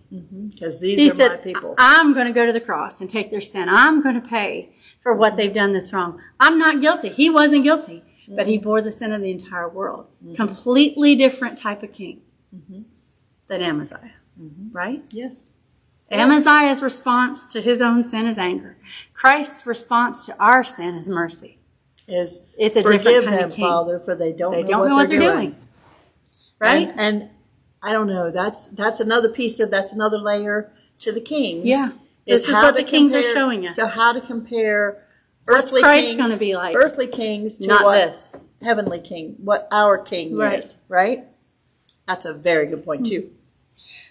because 0.51 0.81
these 0.83 0.99
He 0.99 1.11
are 1.11 1.15
said, 1.15 1.31
my 1.31 1.37
people. 1.39 1.75
I'm 1.79 2.13
going 2.13 2.27
to 2.27 2.35
go 2.35 2.45
to 2.45 2.53
the 2.53 2.61
cross 2.61 3.01
and 3.01 3.09
take 3.09 3.31
their 3.31 3.41
sin. 3.41 3.71
I'm 3.71 4.03
going 4.03 4.15
to 4.21 4.29
pay 4.29 4.75
for 5.03 5.15
what 5.15 5.37
they've 5.37 5.53
done 5.53 5.73
that's 5.73 5.93
wrong. 5.93 6.21
I'm 6.41 6.59
not 6.59 6.81
guilty. 6.81 7.09
He 7.09 7.29
wasn't 7.29 7.65
guilty, 7.65 8.03
but 8.29 8.47
he 8.47 8.57
bore 8.57 8.81
the 8.81 8.93
sin 8.93 9.13
of 9.13 9.21
the 9.21 9.31
entire 9.31 9.69
world. 9.69 10.07
Mm-hmm. 10.25 10.35
Completely 10.37 11.15
different 11.17 11.59
type 11.59 11.83
of 11.83 11.93
king 11.93 12.23
mm-hmm. 12.55 12.83
than 13.49 13.63
Amaziah, 13.63 14.13
mm-hmm. 14.41 14.69
right? 14.73 15.03
yes. 15.11 15.51
Amaziah's 16.11 16.83
response 16.83 17.47
to 17.47 17.63
his 17.63 17.81
own 17.81 18.05
sin 18.05 18.27
is 18.27 18.37
anger. 18.37 18.77
Christ's 19.15 19.67
response 19.67 20.27
to 20.27 20.37
our 20.39 20.63
sin 20.63 20.97
is 20.97 21.09
mercy. 21.09 21.59
Is 22.07 22.45
It's 22.59 22.77
a 22.77 22.83
forgive 22.83 23.03
different 23.03 23.27
kind 23.29 23.41
them, 23.41 23.49
of 23.49 23.57
king. 23.57 23.65
Father, 23.65 23.99
for 23.99 24.15
they 24.15 24.33
don't 24.33 24.53
They 24.53 24.63
know, 24.63 24.69
don't 24.69 24.81
what, 24.81 24.89
know 24.89 24.95
what 24.97 25.09
they're, 25.09 25.19
they're 25.19 25.33
doing. 25.33 25.51
doing, 25.53 25.69
right? 26.59 26.89
And, 26.89 27.01
and 27.23 27.31
I 27.83 27.93
don't 27.93 28.09
know. 28.09 28.31
That's 28.31 28.67
that's 28.67 29.01
another 29.01 29.31
piece 29.31 29.59
of 29.59 29.71
that's 29.71 29.95
another 29.95 30.19
layer 30.19 30.71
to 30.99 31.13
the 31.13 31.21
kings. 31.21 31.65
Yeah. 31.65 31.93
This 32.27 32.47
is 32.49 32.55
how 32.55 32.63
what 32.65 32.77
to 32.77 32.83
the 32.85 32.89
kings 32.89 33.15
are 33.15 33.19
compare- 33.23 33.35
showing 33.35 33.67
us. 33.67 33.77
So 33.77 33.87
how 33.87 34.13
to 34.13 34.21
compare 34.21 35.05
What's 35.45 35.69
earthly 35.71 35.83
Christ 35.83 36.07
kings, 36.09 36.19
gonna 36.21 36.37
be 36.39 36.57
like? 36.57 36.77
Earthly 36.77 37.07
kings 37.09 37.59
to 37.59 37.67
Not 37.69 37.85
what 37.85 37.95
this. 38.13 38.37
heavenly 38.63 39.01
king, 39.01 39.37
what 39.43 39.67
our 39.73 39.99
king 39.99 40.37
Right. 40.37 40.59
is, 40.61 40.77
right? 40.89 41.25
That's 42.07 42.25
a 42.25 42.33
very 42.33 42.67
good 42.67 42.85
point 42.85 43.07
too. 43.07 43.21
Hmm. 43.23 43.29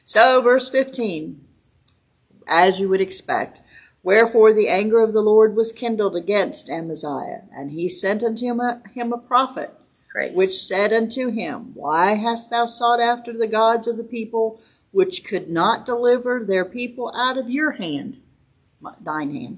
So 0.03 0.41
verse 0.41 0.70
fifteen, 0.70 1.45
as 2.47 2.80
you 2.80 2.89
would 2.89 3.01
expect. 3.01 3.62
Wherefore 4.03 4.51
the 4.51 4.68
anger 4.68 4.99
of 4.99 5.14
the 5.14 5.22
Lord 5.22 5.55
was 5.55 5.72
kindled 5.72 6.16
against 6.16 6.70
Amaziah, 6.70 7.43
and 7.55 7.72
he 7.72 7.88
sent 7.88 8.24
unto 8.24 8.43
him 8.45 8.59
a, 8.59 8.82
him 8.93 9.14
a 9.14 9.18
prophet, 9.18 9.72
Grace. 10.12 10.36
which 10.36 10.51
said 10.59 10.91
unto 10.91 11.30
him, 11.30 11.72
Why 11.76 12.16
hast 12.16 12.49
thou 12.49 12.66
sought 12.66 12.99
after 12.99 13.32
the 13.32 13.47
gods 13.47 13.88
of 13.88 13.97
the 13.97 14.03
people, 14.03 14.59
which 14.92 15.24
could 15.24 15.50
not 15.50 15.86
deliver 15.86 16.44
their 16.44 16.66
people 16.66 17.14
out 17.16 17.38
of 17.38 17.50
your 17.50 17.72
hand, 17.72 18.22
thine 19.02 19.34
hand? 19.34 19.58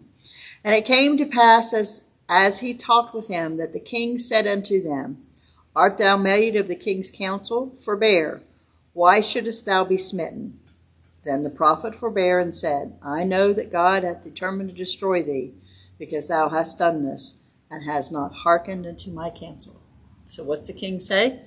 And 0.64 0.74
it 0.74 0.86
came 0.86 1.18
to 1.18 1.26
pass 1.26 1.74
as 1.74 2.04
as 2.30 2.60
he 2.60 2.74
talked 2.74 3.14
with 3.14 3.28
him, 3.28 3.58
that 3.58 3.74
the 3.74 3.80
king 3.80 4.18
said 4.18 4.48
unto 4.48 4.82
them, 4.82 5.24
Art 5.76 5.98
thou 5.98 6.18
made 6.18 6.56
of 6.56 6.68
the 6.68 6.76
king's 6.76 7.12
counsel? 7.12 7.76
Forbear. 7.84 8.42
Why 8.94 9.22
shouldest 9.22 9.66
thou 9.66 9.84
be 9.84 9.98
smitten? 9.98 10.60
Then 11.24 11.44
the 11.44 11.50
prophet 11.50 11.96
forbare 11.96 12.42
and 12.42 12.56
said, 12.56 12.98
I 13.02 13.24
know 13.24 13.54
that 13.54 13.72
God 13.72 14.04
hath 14.04 14.24
determined 14.24 14.70
to 14.70 14.76
destroy 14.76 15.24
thee, 15.24 15.54
because 15.98 16.28
thou 16.28 16.50
hast 16.50 16.80
done 16.80 17.04
this, 17.04 17.36
and 17.70 17.84
hast 17.84 18.12
not 18.12 18.34
hearkened 18.34 18.86
unto 18.86 19.12
my 19.12 19.30
counsel. 19.30 19.82
So 20.26 20.44
what's 20.44 20.68
the 20.68 20.74
king 20.74 21.00
say? 21.00 21.42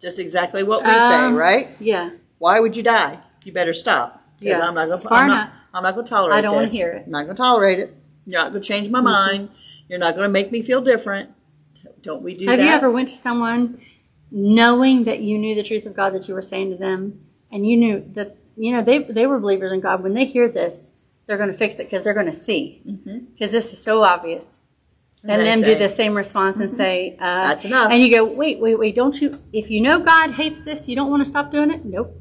Just 0.00 0.18
exactly 0.18 0.62
what 0.62 0.84
we 0.84 1.00
say, 1.00 1.24
Um, 1.24 1.34
right? 1.34 1.70
yeah. 1.80 2.10
Why 2.38 2.60
would 2.60 2.76
you 2.76 2.82
die? 2.82 3.18
You 3.44 3.52
better 3.52 3.72
stop. 3.74 4.22
Because 4.38 4.58
Yeah. 4.58 4.66
I'm 4.66 4.74
not 4.74 4.86
going. 4.86 4.98
far 5.00 5.18
I'm 5.22 5.28
not. 5.28 5.52
I'm 5.72 5.82
not 5.82 5.94
going 5.94 6.06
to 6.06 6.10
tolerate. 6.10 6.38
I 6.38 6.40
don't 6.40 6.54
wanna 6.54 6.68
hear 6.68 6.90
it. 6.90 7.02
I'm 7.06 7.12
not 7.12 7.24
going 7.24 7.36
to 7.36 7.42
tolerate 7.42 7.78
it. 7.78 7.94
You're 8.26 8.40
not 8.42 8.50
going 8.52 8.62
to 8.62 8.66
change 8.68 8.88
my 8.90 9.00
mind. 9.00 9.50
You're 9.88 9.98
not 9.98 10.14
going 10.14 10.24
to 10.26 10.32
make 10.32 10.50
me 10.50 10.62
feel 10.62 10.80
different. 10.80 11.30
Don't 12.02 12.22
we 12.22 12.34
do 12.34 12.46
that? 12.46 12.52
Have 12.52 12.58
that? 12.60 12.64
you 12.66 12.70
ever 12.72 12.90
went 12.90 13.08
to 13.10 13.14
someone 13.16 13.80
knowing 14.30 15.04
that 15.04 15.20
you 15.20 15.38
knew 15.38 15.54
the 15.54 15.62
truth 15.62 15.86
of 15.86 15.94
God 15.94 16.12
that 16.14 16.26
you 16.28 16.34
were 16.34 16.42
saying 16.42 16.70
to 16.70 16.76
them, 16.76 17.20
and 17.52 17.66
you 17.66 17.76
knew 17.76 18.04
that 18.14 18.36
you 18.56 18.72
know 18.72 18.82
they 18.82 18.98
they 18.98 19.26
were 19.26 19.38
believers 19.38 19.70
in 19.72 19.80
God. 19.80 20.02
When 20.02 20.14
they 20.14 20.24
hear 20.24 20.48
this, 20.48 20.92
they're 21.26 21.36
going 21.36 21.52
to 21.52 21.56
fix 21.56 21.78
it 21.78 21.84
because 21.84 22.04
they're 22.04 22.14
going 22.14 22.26
to 22.26 22.32
see 22.32 22.82
because 23.32 23.52
this 23.52 23.72
is 23.72 23.82
so 23.82 24.02
obvious. 24.02 24.60
And, 25.22 25.32
Mm-hmm. 25.32 25.44
then 25.44 25.60
do 25.62 25.74
the 25.78 25.88
same 25.88 26.14
response 26.14 26.60
and 26.60 26.70
say, 26.70 27.16
uh, 27.20 27.48
That's 27.48 27.64
enough. 27.64 27.90
And 27.90 28.00
you 28.00 28.10
go, 28.12 28.24
wait, 28.24 28.60
wait, 28.60 28.78
wait, 28.78 28.94
don't 28.94 29.20
you? 29.20 29.40
If 29.52 29.70
you 29.72 29.80
know 29.80 29.98
God 29.98 30.32
hates 30.34 30.62
this, 30.62 30.88
you 30.88 30.94
don't 30.94 31.10
want 31.10 31.24
to 31.24 31.28
stop 31.28 31.50
doing 31.50 31.72
it. 31.72 31.84
Nope. 31.84 32.14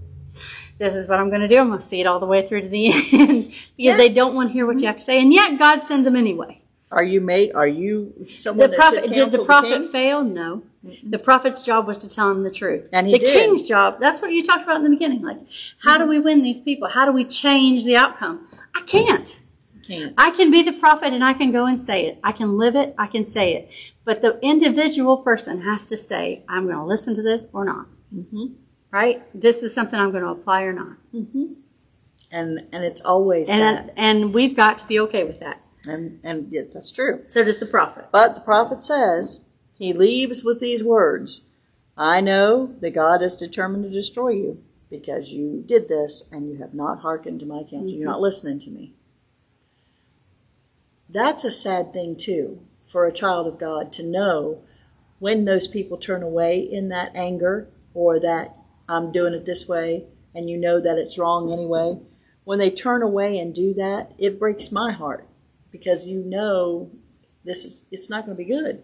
This 0.77 0.95
is 0.95 1.07
what 1.07 1.19
I'm 1.19 1.29
going 1.29 1.41
to 1.41 1.47
do. 1.47 1.59
I'm 1.59 1.67
going 1.67 1.79
to 1.79 1.86
see 1.86 2.01
it 2.01 2.05
all 2.07 2.19
the 2.19 2.25
way 2.25 2.47
through 2.47 2.61
to 2.61 2.67
the 2.67 2.88
end 3.13 3.53
because 3.77 3.97
they 3.97 4.09
don't 4.09 4.36
want 4.36 4.49
to 4.49 4.53
hear 4.53 4.65
what 4.65 4.79
you 4.79 4.88
have 4.88 4.97
to 4.97 5.03
say, 5.03 5.21
and 5.21 5.33
yet 5.33 5.57
God 5.57 5.83
sends 5.83 6.05
them 6.05 6.15
anyway. 6.15 6.61
Are 6.91 7.03
you 7.03 7.19
made? 7.19 7.53
Are 7.53 7.67
you 7.67 8.13
someone 8.29 8.69
The 8.69 8.71
that 8.71 8.79
prophet 8.79 9.03
should 9.05 9.13
did 9.13 9.31
the 9.31 9.43
prophet 9.43 9.81
king? 9.81 9.88
fail? 9.89 10.23
No. 10.23 10.63
The 11.03 11.17
prophet's 11.17 11.63
job 11.63 11.88
was 11.88 11.97
to 11.99 12.09
tell 12.09 12.29
him 12.29 12.43
the 12.43 12.51
truth. 12.51 12.89
And 12.93 13.07
he 13.07 13.13
the 13.13 13.19
did. 13.19 13.33
king's 13.33 13.63
job, 13.63 13.99
that's 13.99 14.21
what 14.21 14.31
you 14.31 14.43
talked 14.43 14.63
about 14.63 14.77
in 14.77 14.83
the 14.83 14.91
beginning. 14.91 15.23
Like, 15.23 15.39
how 15.83 15.97
do 15.97 16.05
we 16.05 16.19
win 16.19 16.43
these 16.43 16.61
people? 16.61 16.88
How 16.89 17.05
do 17.05 17.11
we 17.11 17.25
change 17.25 17.86
the 17.86 17.95
outcome? 17.95 18.47
I 18.75 18.81
can't. 18.81 19.39
Can't. 19.88 20.13
I 20.17 20.31
can 20.31 20.51
be 20.51 20.61
the 20.63 20.73
prophet 20.73 21.11
and 21.11 21.23
I 21.23 21.33
can 21.33 21.51
go 21.51 21.65
and 21.65 21.79
say 21.79 22.05
it. 22.05 22.19
I 22.23 22.31
can 22.31 22.57
live 22.57 22.75
it. 22.75 22.93
I 22.97 23.07
can 23.07 23.25
say 23.25 23.55
it. 23.55 23.69
But 24.03 24.21
the 24.21 24.39
individual 24.41 25.17
person 25.17 25.61
has 25.61 25.86
to 25.88 25.97
say, 25.97 26.43
I'm 26.47 26.65
going 26.65 26.77
to 26.77 26.83
listen 26.86 27.15
to 27.15 27.21
this 27.23 27.47
or 27.51 27.65
not. 27.65 27.88
Mm-hmm. 28.15 28.45
Right? 28.96 29.22
This 29.34 29.62
is 29.62 29.74
something 29.74 30.00
I'm 30.00 30.12
going 30.12 30.24
to 30.24 30.30
apply 30.30 30.62
or 30.62 30.72
not. 30.72 30.96
Mm-hmm. 31.14 31.56
And 32.32 32.62
and 32.72 32.86
it's 32.86 33.02
always 33.02 33.50
And, 33.50 33.62
uh, 33.62 33.72
that. 33.74 33.93
and 33.98 34.34
we've 34.34 34.56
got 34.56 34.78
to 34.78 34.88
be 34.88 34.98
okay 35.02 35.26
with 35.26 35.41
that. 35.41 35.60
And 35.86 36.22
and 36.24 36.48
yeah, 36.50 36.62
that's 36.74 36.93
true. 36.93 37.24
So 37.28 37.43
does 37.43 37.60
the 37.60 37.66
prophet. 37.66 38.06
But 38.14 38.36
the 38.36 38.41
prophet 38.41 38.86
says 38.86 39.41
he 39.78 39.91
leaves 39.91 40.46
with 40.46 40.62
these 40.62 40.82
words: 40.82 41.41
"I 41.98 42.22
know 42.22 42.74
that 42.80 42.91
God 42.91 43.22
is 43.22 43.36
determined 43.36 43.84
to 43.84 43.89
destroy 43.89 44.30
you 44.30 44.64
because 44.89 45.34
you 45.34 45.62
did 45.66 45.89
this 45.89 46.24
and 46.32 46.48
you 46.48 46.56
have 46.60 46.74
not 46.74 47.02
hearkened 47.02 47.41
to 47.41 47.46
my 47.46 47.64
counsel. 47.64 47.89
You're 47.89 48.00
mm-hmm. 48.00 48.12
not 48.12 48.22
listening 48.22 48.60
to 48.60 48.70
me." 48.70 48.93
That's 51.10 51.43
a 51.43 51.52
sad 51.52 51.91
thing 51.91 52.16
too 52.16 52.62
for 52.88 53.06
a 53.06 53.12
child 53.12 53.46
of 53.46 53.60
God 53.60 53.91
to 53.91 54.04
know 54.04 54.62
when 55.20 55.43
those 55.43 55.68
people 55.68 55.98
turn 55.98 56.24
away 56.24 56.60
in 56.60 56.88
that 56.89 57.12
anger 57.14 57.68
or 57.93 58.22
that 58.22 58.56
I'm 58.88 59.11
doing 59.11 59.33
it 59.33 59.45
this 59.45 59.67
way 59.67 60.05
and 60.36 60.49
you 60.49 60.57
know 60.57 60.79
that 60.81 60.97
it's 60.97 61.17
wrong 61.17 61.51
anyway. 61.51 61.97
When 62.43 62.59
they 62.59 62.69
turn 62.69 63.01
away 63.01 63.39
and 63.39 63.55
do 63.55 63.73
that, 63.75 64.11
it 64.19 64.38
breaks 64.38 64.71
my 64.71 64.91
heart 64.91 65.27
because 65.71 66.07
you 66.07 66.19
know 66.19 66.91
this 67.43 67.65
is 67.65 67.86
it's 67.89 68.09
not 68.09 68.25
going 68.25 68.38
to 68.38 68.43
be 68.43 68.49
good. 68.49 68.83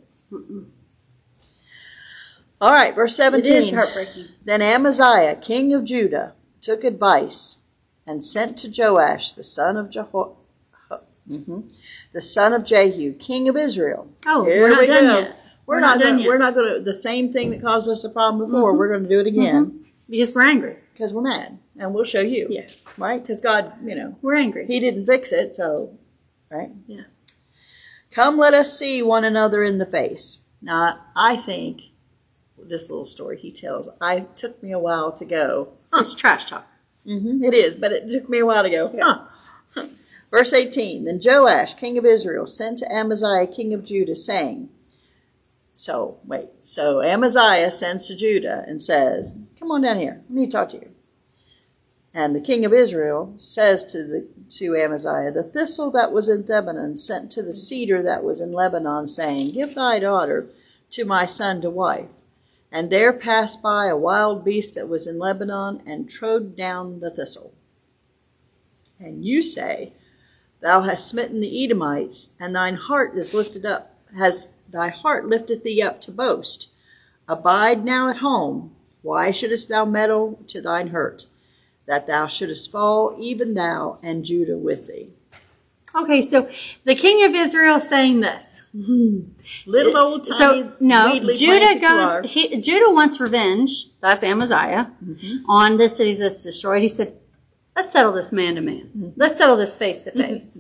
All 2.59 2.71
right, 2.71 2.95
verse 2.95 3.15
17. 3.15 3.53
is 3.53 3.71
heartbreaking. 3.71 4.27
Then 4.45 4.61
Amaziah, 4.61 5.35
king 5.35 5.73
of 5.73 5.83
Judah, 5.83 6.35
took 6.61 6.83
advice 6.83 7.57
and 8.07 8.23
sent 8.23 8.57
to 8.59 8.71
Joash, 8.75 9.33
the 9.33 9.43
son 9.43 9.77
of 9.77 9.89
Jeho- 9.89 10.35
mhm, 11.29 11.71
the 12.13 12.21
son 12.21 12.53
of 12.53 12.63
Jehu, 12.63 13.13
king 13.13 13.49
of 13.49 13.57
Israel. 13.57 14.09
Oh, 14.25 14.45
Here 14.45 14.61
we're 14.61 14.69
not 14.69 14.79
we 14.79 14.87
done 14.87 15.03
go. 15.03 15.19
yet. 15.19 15.37
We're, 15.65 15.75
We're 15.75 15.81
not, 15.81 15.97
not 15.97 16.03
done 16.03 16.11
gonna, 16.13 16.21
yet. 16.23 16.27
We're 16.27 16.37
not 16.37 16.53
going 16.55 16.73
to 16.75 16.81
the 16.81 16.93
same 16.95 17.31
thing 17.31 17.51
that 17.51 17.61
caused 17.61 17.89
us 17.89 18.03
a 18.03 18.09
problem 18.09 18.47
before. 18.49 18.75
We're 18.75 18.89
going 18.89 19.03
to 19.03 19.09
do 19.09 19.19
it 19.19 19.27
again 19.27 19.80
Because 20.11 20.35
we're 20.35 20.41
angry. 20.47 20.75
because 20.93 21.13
we're 21.13 21.21
mad, 21.23 21.57
and 21.79 21.93
we'll 21.93 22.03
show 22.03 22.21
you. 22.21 22.45
Yeah. 22.49 22.67
Right? 22.97 23.21
Because 23.21 23.39
God, 23.39 23.73
you 23.83 23.95
know, 23.95 24.17
We're 24.21 24.35
angry. 24.35 24.67
He 24.67 24.79
didn't 24.79 25.05
fix 25.07 25.31
it, 25.31 25.55
so 25.55 25.97
right. 26.51 26.69
Yeah. 26.85 27.03
Come, 28.11 28.37
let 28.37 28.53
us 28.53 28.77
see 28.77 29.01
one 29.01 29.23
another 29.23 29.63
in 29.63 29.77
the 29.77 29.85
face. 29.85 30.39
Now, 30.61 30.99
I 31.15 31.37
think 31.37 31.81
this 32.57 32.89
little 32.89 33.05
story 33.05 33.37
he 33.39 33.51
tells. 33.51 33.89
I 34.01 34.19
took 34.35 34.61
me 34.61 34.71
a 34.73 34.79
while 34.79 35.11
to 35.13 35.25
go. 35.25 35.69
It's 35.93 36.13
trash 36.13 36.45
talk. 36.45 36.67
hmm 37.05 37.41
it 37.43 37.53
is, 37.53 37.75
but 37.75 37.91
it 37.93 38.09
took 38.11 38.29
me 38.29 38.39
a 38.39 38.45
while 38.45 38.63
to 38.63 38.69
go. 38.69 39.27
Huh. 39.73 39.87
Verse 40.29 40.53
18 40.53 41.05
Then 41.05 41.19
Joash, 41.23 41.73
king 41.75 41.97
of 41.97 42.05
Israel, 42.05 42.45
sent 42.47 42.79
to 42.79 42.93
Amaziah, 42.93 43.47
king 43.47 43.73
of 43.73 43.83
Judah, 43.85 44.15
saying, 44.15 44.69
So, 45.73 46.19
wait. 46.25 46.49
So 46.61 47.01
Amaziah 47.01 47.71
sends 47.71 48.07
to 48.07 48.15
Judah 48.15 48.63
and 48.67 48.83
says, 48.83 49.37
Come 49.61 49.71
on 49.71 49.81
down 49.83 49.99
here. 49.99 50.21
I 50.27 50.33
need 50.33 50.47
to 50.47 50.51
talk 50.51 50.69
to 50.69 50.77
you. 50.77 50.89
And 52.13 52.35
the 52.35 52.41
king 52.41 52.65
of 52.65 52.73
Israel 52.73 53.35
says 53.37 53.85
to 53.85 54.03
the 54.03 54.27
to 54.57 54.75
Amaziah, 54.75 55.31
The 55.31 55.43
thistle 55.43 55.91
that 55.91 56.11
was 56.11 56.27
in 56.27 56.45
Lebanon 56.45 56.97
sent 56.97 57.31
to 57.31 57.41
the 57.41 57.53
cedar 57.53 58.03
that 58.03 58.23
was 58.23 58.41
in 58.41 58.51
Lebanon, 58.51 59.07
saying, 59.07 59.51
Give 59.51 59.73
thy 59.73 59.99
daughter 59.99 60.49
to 60.89 61.05
my 61.05 61.25
son 61.25 61.61
to 61.61 61.69
wife. 61.69 62.09
And 62.69 62.89
there 62.89 63.13
passed 63.13 63.61
by 63.61 63.85
a 63.85 63.95
wild 63.95 64.43
beast 64.43 64.75
that 64.75 64.89
was 64.89 65.07
in 65.07 65.19
Lebanon, 65.19 65.81
and 65.85 66.09
trode 66.09 66.57
down 66.57 66.99
the 66.99 67.11
thistle. 67.11 67.53
And 68.99 69.23
you 69.23 69.41
say, 69.41 69.93
Thou 70.59 70.81
hast 70.81 71.07
smitten 71.07 71.39
the 71.39 71.63
Edomites, 71.63 72.29
and 72.39 72.55
thine 72.55 72.75
heart 72.75 73.15
is 73.15 73.33
lifted 73.33 73.65
up, 73.65 73.95
has 74.17 74.49
thy 74.67 74.89
heart 74.89 75.27
lifted 75.27 75.63
thee 75.63 75.81
up 75.81 76.01
to 76.01 76.11
boast. 76.11 76.69
Abide 77.27 77.85
now 77.85 78.09
at 78.09 78.17
home. 78.17 78.75
Why 79.01 79.31
shouldest 79.31 79.69
thou 79.69 79.85
meddle 79.85 80.39
to 80.47 80.61
thine 80.61 80.87
hurt? 80.89 81.27
That 81.87 82.07
thou 82.07 82.27
shouldest 82.27 82.71
fall, 82.71 83.17
even 83.19 83.53
thou 83.55 83.97
and 84.03 84.23
Judah 84.23 84.57
with 84.57 84.87
thee. 84.87 85.09
Okay, 85.93 86.21
so 86.21 86.47
the 86.85 86.95
king 86.95 87.25
of 87.25 87.35
Israel 87.35 87.79
saying 87.81 88.21
this. 88.21 88.61
Little 89.65 89.97
old 89.97 90.23
tiny. 90.23 90.37
So 90.63 90.73
no, 90.79 91.11
Judah 91.33 91.35
plant 91.57 91.81
that 91.81 91.81
you 91.81 91.87
are. 91.97 92.21
goes. 92.21 92.31
He, 92.31 92.57
Judah 92.61 92.89
wants 92.91 93.19
revenge. 93.19 93.87
That's 93.99 94.23
Amaziah 94.23 94.91
Mm-hmm. 95.03 95.49
on 95.49 95.75
the 95.77 95.89
cities 95.89 96.19
that's 96.19 96.43
destroyed. 96.43 96.81
He 96.81 96.87
said, 96.87 97.17
"Let's 97.75 97.91
settle 97.91 98.13
this 98.13 98.31
man 98.31 98.55
to 98.55 98.61
man. 98.61 98.89
Mm-hmm. 98.97 99.09
Let's 99.17 99.37
settle 99.37 99.57
this 99.57 99.77
face 99.77 100.01
to 100.03 100.11
face." 100.15 100.57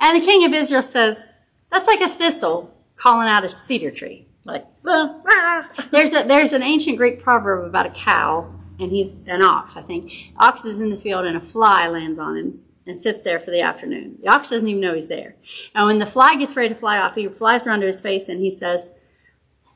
And 0.00 0.20
the 0.22 0.24
king 0.24 0.46
of 0.46 0.54
Israel 0.54 0.82
says, 0.82 1.26
"That's 1.70 1.86
like 1.86 2.00
a 2.00 2.08
thistle 2.08 2.74
calling 2.96 3.28
out 3.28 3.44
a 3.44 3.50
cedar 3.50 3.90
tree." 3.90 4.26
Like, 4.44 4.66
"Ah, 4.86 5.20
ah." 5.30 5.70
There's 5.90 6.12
a 6.14 6.24
there's 6.24 6.52
an 6.52 6.62
ancient 6.62 6.96
Greek 6.96 7.22
proverb 7.22 7.64
about 7.64 7.86
a 7.86 7.90
cow, 7.90 8.52
and 8.78 8.90
he's 8.90 9.22
an 9.26 9.42
ox. 9.42 9.76
I 9.76 9.82
think 9.82 10.32
ox 10.36 10.64
is 10.64 10.80
in 10.80 10.90
the 10.90 10.96
field, 10.96 11.24
and 11.24 11.36
a 11.36 11.40
fly 11.40 11.88
lands 11.88 12.18
on 12.18 12.36
him 12.36 12.60
and 12.86 12.98
sits 12.98 13.22
there 13.22 13.38
for 13.38 13.52
the 13.52 13.60
afternoon. 13.60 14.18
The 14.22 14.28
ox 14.28 14.50
doesn't 14.50 14.68
even 14.68 14.80
know 14.80 14.94
he's 14.94 15.06
there. 15.06 15.36
And 15.74 15.86
when 15.86 15.98
the 15.98 16.06
fly 16.06 16.34
gets 16.34 16.56
ready 16.56 16.70
to 16.70 16.74
fly 16.74 16.98
off, 16.98 17.14
he 17.14 17.28
flies 17.28 17.66
around 17.66 17.80
to 17.80 17.86
his 17.86 18.00
face 18.00 18.28
and 18.28 18.40
he 18.40 18.50
says, 18.50 18.96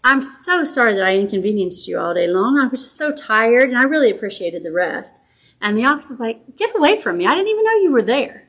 "I'm 0.02 0.22
so 0.22 0.64
sorry 0.64 0.94
that 0.94 1.06
I 1.06 1.14
inconvenienced 1.14 1.86
you 1.86 1.98
all 1.98 2.14
day 2.14 2.26
long. 2.26 2.58
I 2.58 2.66
was 2.66 2.82
just 2.82 2.96
so 2.96 3.12
tired, 3.12 3.68
and 3.68 3.78
I 3.78 3.84
really 3.84 4.10
appreciated 4.10 4.64
the 4.64 4.72
rest." 4.72 5.22
And 5.60 5.78
the 5.78 5.84
ox 5.84 6.10
is 6.10 6.20
like, 6.20 6.56
"Get 6.56 6.76
away 6.76 7.00
from 7.00 7.18
me! 7.18 7.26
I 7.26 7.34
didn't 7.34 7.48
even 7.48 7.64
know 7.64 7.78
you 7.78 7.92
were 7.92 8.02
there." 8.02 8.45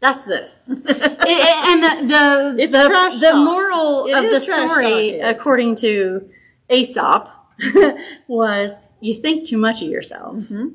That's 0.00 0.24
this, 0.24 0.68
and 0.68 0.76
the 0.78 2.06
the 2.06 2.56
It's 2.62 2.72
the, 2.72 2.86
trash 2.88 3.18
the 3.18 3.30
talk. 3.30 3.44
moral 3.44 4.06
It 4.06 4.14
of 4.16 4.22
the 4.24 4.36
is 4.36 4.46
trash 4.46 4.58
talk, 4.58 4.70
story, 4.70 5.16
yes. 5.16 5.36
according 5.38 5.74
to 5.76 6.28
Aesop, 6.70 7.28
was 8.28 8.78
you 9.00 9.14
think 9.14 9.46
too 9.48 9.58
much 9.58 9.82
of 9.82 9.88
yourself. 9.88 10.36
Mm-hmm. 10.36 10.68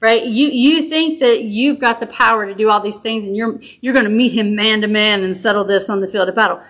Right? 0.00 0.24
You 0.24 0.46
you 0.48 0.88
think 0.88 1.20
that 1.20 1.42
you've 1.44 1.78
got 1.78 2.00
the 2.00 2.06
power 2.06 2.46
to 2.46 2.54
do 2.54 2.70
all 2.70 2.80
these 2.80 3.00
things 3.00 3.26
and 3.26 3.36
you're 3.36 3.60
you're 3.82 3.92
gonna 3.92 4.08
meet 4.08 4.32
him 4.32 4.54
man 4.56 4.80
to 4.80 4.88
man 4.88 5.22
and 5.22 5.36
settle 5.36 5.64
this 5.64 5.90
on 5.90 6.00
the 6.00 6.08
field 6.08 6.28
of 6.30 6.34
battle. 6.34 6.60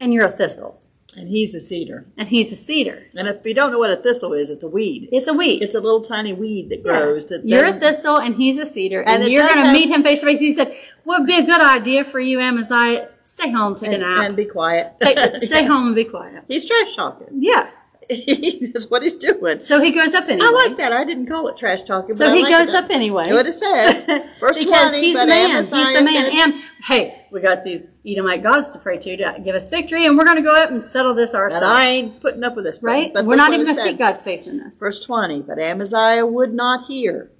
And 0.00 0.14
you're 0.14 0.24
a 0.26 0.32
thistle. 0.32 0.80
And 1.18 1.28
he's 1.28 1.54
a 1.54 1.60
cedar. 1.60 2.06
And 2.16 2.28
he's 2.28 2.52
a 2.52 2.56
cedar. 2.56 3.06
And 3.16 3.26
if 3.26 3.44
you 3.44 3.54
don't 3.54 3.72
know 3.72 3.78
what 3.78 3.90
a 3.90 3.96
thistle 3.96 4.32
is, 4.34 4.50
it's 4.50 4.62
a 4.62 4.68
weed. 4.68 5.08
It's 5.10 5.26
a 5.26 5.32
weed. 5.34 5.62
It's 5.62 5.74
a 5.74 5.80
little 5.80 6.00
tiny 6.00 6.32
weed 6.32 6.68
that 6.70 6.82
grows. 6.82 7.26
That 7.26 7.46
You're 7.46 7.64
a 7.64 7.72
thistle 7.72 8.18
and 8.18 8.36
he's 8.36 8.58
a 8.58 8.66
cedar, 8.66 9.02
And 9.02 9.22
and, 9.24 9.32
you're 9.32 9.46
going 9.46 9.64
to 9.64 9.72
meet 9.72 9.88
him 9.88 10.02
face 10.02 10.20
to 10.20 10.26
face. 10.26 10.38
He 10.40 10.52
said, 10.54 10.74
"What 11.04 11.20
would 11.20 11.26
be 11.26 11.36
a 11.36 11.42
good 11.44 11.60
idea 11.60 12.04
for 12.04 12.20
you, 12.20 12.40
Amaziah? 12.40 13.08
Stay 13.24 13.50
home, 13.50 13.74
take 13.74 13.90
a 13.90 13.94
and, 13.94 14.02
nap, 14.02 14.20
and 14.22 14.36
be 14.36 14.44
quiet. 14.44 14.94
Take- 15.00 15.18
stay 15.42 15.64
home 15.64 15.88
and 15.88 15.96
be 15.96 16.04
quiet." 16.04 16.44
He's 16.48 16.64
trash 16.64 16.94
talking. 16.94 17.28
Yeah. 17.32 17.70
That's 18.08 18.88
what 18.88 19.02
he's 19.02 19.16
doing. 19.16 19.58
So 19.58 19.82
he 19.82 19.90
goes 19.90 20.14
up 20.14 20.24
anyway. 20.28 20.46
I 20.46 20.50
like 20.50 20.76
that. 20.78 20.94
I 20.94 21.04
didn't 21.04 21.26
call 21.26 21.48
it 21.48 21.58
trash 21.58 21.82
talking. 21.82 22.14
So 22.14 22.32
he 22.32 22.42
like 22.42 22.50
goes 22.50 22.70
it. 22.70 22.84
up 22.84 22.90
anyway. 22.90 23.30
What 23.30 23.46
it 23.46 23.52
says. 23.52 24.04
Verse 24.40 24.58
because 24.58 24.92
20. 24.92 25.00
he's 25.00 25.18
the 25.18 25.26
man. 25.26 25.50
Amaziah 25.50 25.78
he's 25.84 25.98
the 25.98 26.04
man. 26.04 26.14
said- 26.14 26.32
and 26.32 26.54
hey, 26.84 27.17
we 27.30 27.40
got 27.40 27.64
these 27.64 27.90
Edomite 28.06 28.42
gods 28.42 28.72
to 28.72 28.78
pray 28.78 28.98
to 28.98 29.16
to 29.16 29.40
give 29.44 29.54
us 29.54 29.68
victory, 29.68 30.06
and 30.06 30.16
we're 30.16 30.24
going 30.24 30.36
to 30.36 30.42
go 30.42 30.54
up 30.54 30.70
and 30.70 30.82
settle 30.82 31.14
this 31.14 31.34
and 31.34 31.40
ourselves. 31.40 31.66
I 31.66 31.84
ain't 31.86 32.20
putting 32.20 32.44
up 32.44 32.56
with 32.56 32.64
this. 32.64 32.78
But, 32.78 32.86
right? 32.86 33.14
But 33.14 33.26
we're 33.26 33.36
not 33.36 33.52
even 33.52 33.64
going 33.64 33.76
to 33.76 33.82
seek 33.82 33.98
God's 33.98 34.22
face 34.22 34.46
in 34.46 34.58
this. 34.58 34.78
Verse 34.78 35.00
20. 35.00 35.42
But 35.42 35.58
Amaziah 35.58 36.26
would 36.26 36.54
not 36.54 36.86
hear, 36.86 37.30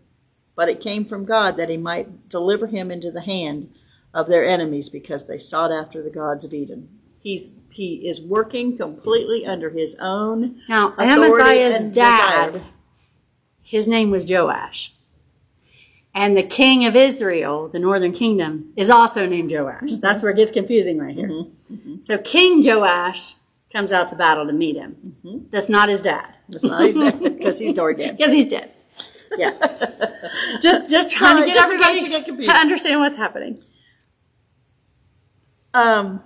but 0.55 0.68
it 0.68 0.80
came 0.80 1.05
from 1.05 1.24
God 1.24 1.57
that 1.57 1.68
he 1.68 1.76
might 1.76 2.28
deliver 2.28 2.66
him 2.66 2.91
into 2.91 3.11
the 3.11 3.22
hand 3.22 3.72
of 4.14 4.28
their 4.28 4.45
enemies 4.45 4.89
because 4.89 5.26
they 5.26 5.39
sought 5.39 5.72
after 5.72 6.03
the 6.03 6.11
gods 6.11 6.45
of 6.45 6.53
Edom. 6.53 6.89
He's 7.20 7.55
he 7.70 8.09
is 8.09 8.22
working 8.22 8.76
completely 8.76 9.45
under 9.45 9.70
his 9.70 9.97
own 10.01 10.59
Now, 10.68 10.95
Amaziah's 10.99 11.82
and 11.84 11.95
dad, 11.95 12.53
desire. 12.55 12.66
his 13.61 13.86
name 13.86 14.11
was 14.11 14.28
Joash. 14.28 14.95
And 16.18 16.36
the 16.36 16.42
king 16.42 16.84
of 16.84 16.96
Israel, 16.96 17.68
the 17.68 17.78
northern 17.78 18.10
kingdom, 18.10 18.72
is 18.74 18.90
also 18.90 19.24
named 19.24 19.52
Joash. 19.52 19.82
Mm-hmm. 19.82 20.00
That's 20.00 20.20
where 20.20 20.32
it 20.32 20.36
gets 20.36 20.50
confusing 20.50 20.98
right 20.98 21.14
here. 21.14 21.44
So 22.00 22.18
King 22.18 22.60
Joash 22.60 23.36
comes 23.72 23.92
out 23.92 24.08
to 24.08 24.16
battle 24.16 24.44
to 24.44 24.52
meet 24.52 24.74
him. 24.74 25.14
Mm-hmm. 25.24 25.46
That's 25.52 25.68
not 25.68 25.88
his 25.88 26.02
dad. 26.02 26.34
It's 26.48 26.64
not 26.64 26.82
his 26.82 26.96
dad 26.96 27.20
because 27.22 27.60
he's 27.60 27.78
already 27.78 28.02
dead. 28.02 28.16
Because 28.16 28.32
he's 28.32 28.48
dead. 28.48 28.72
Yeah. 29.36 29.52
just 30.60 30.90
just 30.90 31.08
trying 31.08 31.36
Sorry, 31.36 31.50
to 31.50 31.54
get 31.54 31.64
everybody 31.64 32.08
get 32.08 32.40
to 32.40 32.50
understand 32.50 32.98
what's 32.98 33.16
happening. 33.16 33.62
Um, 35.72 36.20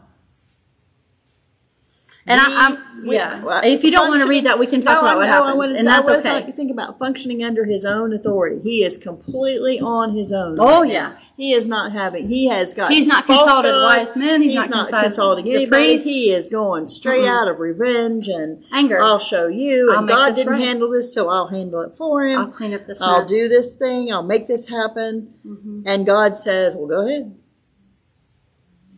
And 2.25 2.41
We- 2.41 2.47
I, 2.55 2.66
I'm, 2.66 3.07
we- 3.09 3.14
yeah. 3.16 3.43
well, 3.43 3.61
if 3.64 3.83
you 3.83 3.91
don't 3.91 4.09
want 4.09 4.23
to 4.23 4.29
read 4.29 4.45
that, 4.47 4.57
we 4.57 4.68
can 4.68 4.81
talk 4.81 4.95
No, 4.95 5.09
about 5.09 5.16
what 5.16 5.27
no, 5.27 5.33
I 5.33 5.35
happens, 5.35 5.57
wanna- 5.57 5.75
and 5.75 5.89
I 5.89 5.97
that's 5.97 6.07
wanna 6.07 6.18
okay. 6.20 6.43
Think, 6.45 6.55
think 6.57 6.70
about 6.70 6.97
functioning 6.97 7.43
under 7.43 7.64
his 7.64 7.85
own 7.85 8.12
authority. 8.12 8.61
He 8.61 8.85
is 8.85 8.97
completely 8.97 9.81
on 9.81 10.14
his 10.14 10.33
own. 10.33 10.57
Oh, 10.61 10.83
right 10.83 10.93
yeah. 10.93 11.09
now. 11.09 11.16
he 11.37 11.53
is 11.53 11.66
not 11.66 11.91
having. 11.91 12.29
He 12.29 12.47
has 12.47 12.75
got. 12.75 12.93
He's 12.93 13.09
not 13.09 13.27
false 13.27 13.41
consulted 13.41 13.70
God. 13.70 13.99
wise 13.99 14.16
men, 14.16 14.41
he's 14.43 14.55
not 14.55 14.87
consulted 14.87 15.03
consulting 15.03 15.45
the 15.47 15.55
anybody. 15.57 15.85
priests. 15.95 16.05
He 16.05 16.31
is 16.31 16.49
going 16.49 16.87
straight 16.87 17.27
out 17.27 17.49
of 17.49 17.59
revenge 17.59 18.29
and 18.29 18.62
Anger. 18.73 19.01
I'll 19.03 19.18
show 19.18 19.49
you. 19.49 19.91
I'll 19.91 19.99
And 19.99 20.07
make 20.07 20.14
God 20.14 20.29
this 20.29 20.37
didn't 20.37 20.53
right. 20.53 20.62
handle 20.62 20.91
this, 20.91 21.12
so 21.12 21.29
I'll 21.29 21.49
handle 21.49 21.81
it 21.81 21.97
for 21.97 22.25
him. 22.25 22.39
I'll 22.39 22.47
clean 22.53 22.73
up 22.73 22.87
this 22.87 23.03
I'll 23.03 23.23
mess. 23.23 23.31
do 23.31 23.49
this 23.49 23.75
thing. 23.75 24.12
I'll 24.12 24.23
make 24.23 24.47
this 24.47 24.68
happen. 24.68 25.35
Mm-hmm. 25.45 25.83
And 25.87 26.07
God 26.07 26.39
says, 26.39 26.77
"Well, 26.77 26.87
go 26.87 27.05
ahead. 27.05 27.35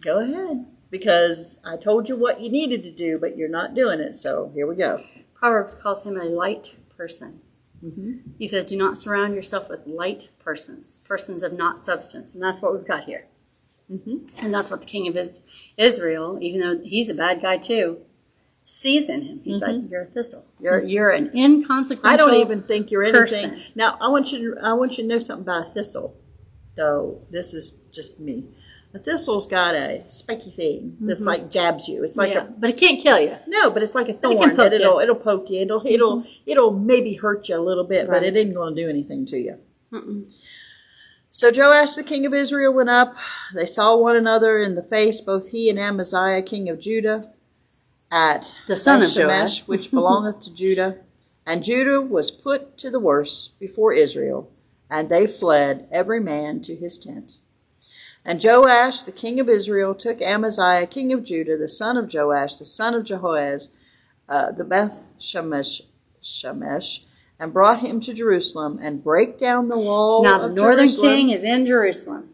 Go 0.04 0.18
ahead." 0.20 0.66
Because 0.94 1.58
I 1.64 1.76
told 1.76 2.08
you 2.08 2.14
what 2.14 2.40
you 2.40 2.48
needed 2.48 2.84
to 2.84 2.90
do, 2.92 3.18
but 3.18 3.36
you're 3.36 3.48
not 3.48 3.74
doing 3.74 3.98
it. 3.98 4.14
So 4.14 4.52
here 4.54 4.64
we 4.64 4.76
go. 4.76 5.00
Proverbs 5.34 5.74
calls 5.74 6.04
him 6.04 6.16
a 6.16 6.22
light 6.22 6.76
person. 6.96 7.40
Mm-hmm. 7.84 8.18
He 8.38 8.46
says, 8.46 8.64
"Do 8.64 8.76
not 8.76 8.96
surround 8.96 9.34
yourself 9.34 9.68
with 9.68 9.88
light 9.88 10.28
persons, 10.38 11.00
persons 11.00 11.42
of 11.42 11.52
not 11.52 11.80
substance," 11.80 12.32
and 12.32 12.40
that's 12.40 12.62
what 12.62 12.72
we've 12.72 12.86
got 12.86 13.06
here. 13.06 13.26
Mm-hmm. 13.92 14.44
And 14.44 14.54
that's 14.54 14.70
what 14.70 14.82
the 14.82 14.86
king 14.86 15.08
of 15.08 15.18
Israel, 15.76 16.38
even 16.40 16.60
though 16.60 16.78
he's 16.84 17.10
a 17.10 17.14
bad 17.14 17.42
guy 17.42 17.56
too, 17.56 17.98
sees 18.64 19.08
in 19.08 19.22
him. 19.22 19.40
He's 19.42 19.62
like, 19.62 19.90
"You're 19.90 20.02
a 20.02 20.06
thistle. 20.06 20.46
You're 20.60 20.80
you're 20.80 21.10
an 21.10 21.36
inconsequential." 21.36 21.98
Mm-hmm. 22.04 22.06
I 22.06 22.16
don't 22.16 22.40
even 22.40 22.62
think 22.62 22.92
you're 22.92 23.02
anything. 23.02 23.50
person. 23.50 23.60
Now, 23.74 23.98
I 24.00 24.06
want 24.06 24.30
you 24.30 24.54
to 24.54 24.60
I 24.62 24.74
want 24.74 24.96
you 24.96 25.02
to 25.02 25.08
know 25.08 25.18
something 25.18 25.42
about 25.42 25.66
a 25.66 25.70
thistle. 25.70 26.16
Though 26.76 27.26
this 27.32 27.52
is 27.52 27.80
just 27.90 28.20
me. 28.20 28.46
A 28.94 28.98
thistle's 29.00 29.46
got 29.46 29.74
a 29.74 30.02
spiky 30.08 30.52
thing 30.52 30.96
that's 31.00 31.20
like 31.20 31.50
jabs 31.50 31.88
you. 31.88 32.04
It's 32.04 32.16
like 32.16 32.30
Mm-hmm. 32.32 32.46
yeah, 32.48 32.54
a 32.54 32.58
but 32.60 32.70
it 32.70 32.76
can't 32.78 33.00
kill 33.00 33.18
you. 33.18 33.36
no, 33.48 33.70
but 33.70 33.82
it's 33.82 33.94
like 33.96 34.08
a 34.08 34.12
it 34.12 34.22
thorn 34.22 34.50
poke 34.50 34.56
that 34.56 34.72
it'll 34.72 34.84
you. 34.84 34.90
Mm-hmm. 34.90 35.02
it'll 35.02 35.14
poke 35.16 35.50
you. 35.50 35.60
It'll 35.62 35.86
it'll 35.86 36.24
it'll 36.46 36.70
maybe 36.72 37.14
hurt 37.14 37.48
you 37.48 37.56
a 37.56 37.60
little 37.60 37.84
bit, 37.84 38.06
but 38.08 38.22
it 38.22 38.36
ain't 38.36 38.54
going 38.54 38.74
to 38.76 38.82
do 38.82 38.88
anything 38.88 39.26
to 39.26 39.36
you. 39.36 39.58
So 41.30 41.50
Joash 41.54 41.94
the 41.96 42.04
king 42.04 42.24
of 42.26 42.32
Israel 42.34 42.72
went 42.72 42.88
up. 42.90 43.16
They 43.52 43.66
saw 43.66 43.96
one 43.96 44.14
another 44.16 44.62
in 44.62 44.76
the 44.76 44.82
face, 44.82 45.20
both 45.20 45.48
he 45.50 45.68
and 45.68 45.78
Amaziah 45.78 46.42
king 46.42 46.68
of 46.68 46.80
Judah, 46.80 47.32
at 48.12 48.56
The 48.68 48.76
son 48.76 49.02
of 49.02 49.10
Joash. 49.14 49.62
which 49.66 49.90
belongeth 49.90 50.40
to 50.42 50.54
Judah. 50.54 50.98
And 51.46 51.64
Judah 51.64 52.00
was 52.00 52.30
put 52.30 52.78
to 52.78 52.90
the 52.90 53.00
worse 53.00 53.48
before 53.58 53.92
Israel, 53.92 54.50
and 54.88 55.08
they 55.08 55.26
fled 55.26 55.88
every 55.90 56.20
man 56.20 56.62
to 56.62 56.76
his 56.76 56.96
tent. 56.96 57.38
And 58.24 58.42
Joash 58.42 59.02
the 59.02 59.12
king 59.12 59.38
of 59.38 59.48
Israel 59.48 59.94
took 59.94 60.22
Amaziah 60.22 60.86
king 60.86 61.12
of 61.12 61.24
Judah, 61.24 61.56
the 61.58 61.68
son 61.68 61.96
of 61.96 62.12
Joash, 62.12 62.54
the 62.54 62.64
son 62.64 62.94
of 62.94 63.04
Jehoaz, 63.04 63.68
uh, 64.28 64.50
the 64.52 64.64
Beth 64.64 65.08
Shemesh, 65.20 65.82
Shemesh, 66.22 67.00
and 67.38 67.52
brought 67.52 67.80
him 67.80 68.00
to 68.00 68.14
Jerusalem, 68.14 68.78
and 68.80 69.04
brake 69.04 69.38
down 69.38 69.68
the 69.68 69.78
wall 69.78 70.22
now 70.22 70.38
the 70.38 70.48
northern 70.48 70.86
Jerusalem. 70.86 71.10
king 71.14 71.30
is 71.30 71.42
in 71.42 71.66
Jerusalem 71.66 72.30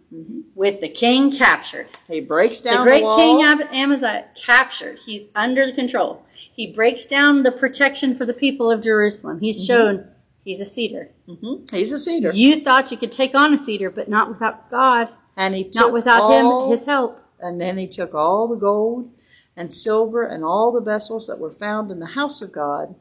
with 0.55 0.81
the 0.81 0.89
king 0.89 1.33
captured. 1.33 1.89
He 2.09 2.21
breaks 2.21 2.61
down 2.61 2.85
The 2.85 2.91
great 2.91 3.03
wall. 3.03 3.17
king 3.17 3.43
Amaziah 3.73 4.27
captured. 4.37 4.99
He's 5.07 5.29
under 5.35 5.67
the 5.67 5.73
control. 5.73 6.25
He 6.31 6.73
breaks 6.73 7.07
down 7.07 7.43
the 7.43 7.53
protection 7.53 8.15
for 8.15 8.25
the 8.25 8.35
people 8.35 8.71
of 8.71 8.83
Jerusalem. 8.83 9.41
He's 9.41 9.65
shown 9.65 10.07
he's 10.45 10.61
a 10.61 10.65
cedar. 10.65 11.11
Mhm. 11.29 11.69
He's 11.73 11.93
a 11.93 11.99
cedar, 11.99 12.31
You 12.33 12.61
thought 12.61 12.91
you 12.91 12.97
could 12.97 13.13
take 13.13 13.35
on 13.35 13.53
a 13.55 13.59
cedar, 13.59 13.91
but 13.91 14.09
not 14.09 14.29
without 14.29 14.71
God, 14.71 15.09
and 15.41 15.55
he 15.55 15.65
took 15.65 15.75
not 15.87 15.93
without 15.93 16.21
all, 16.21 16.65
him, 16.67 16.71
his 16.71 16.85
help. 16.85 17.19
And 17.41 17.59
then 17.59 17.79
he 17.79 17.87
took 17.87 18.15
all 18.15 18.47
the 18.47 18.57
gold 18.57 19.11
and 19.57 19.73
silver 19.73 20.23
and 20.23 20.45
all 20.45 20.71
the 20.71 20.83
vessels 20.83 21.27
that 21.27 21.39
were 21.39 21.51
found 21.51 21.91
in 21.91 21.99
the 21.99 22.09
house 22.09 22.43
of 22.43 22.53
God 22.53 22.95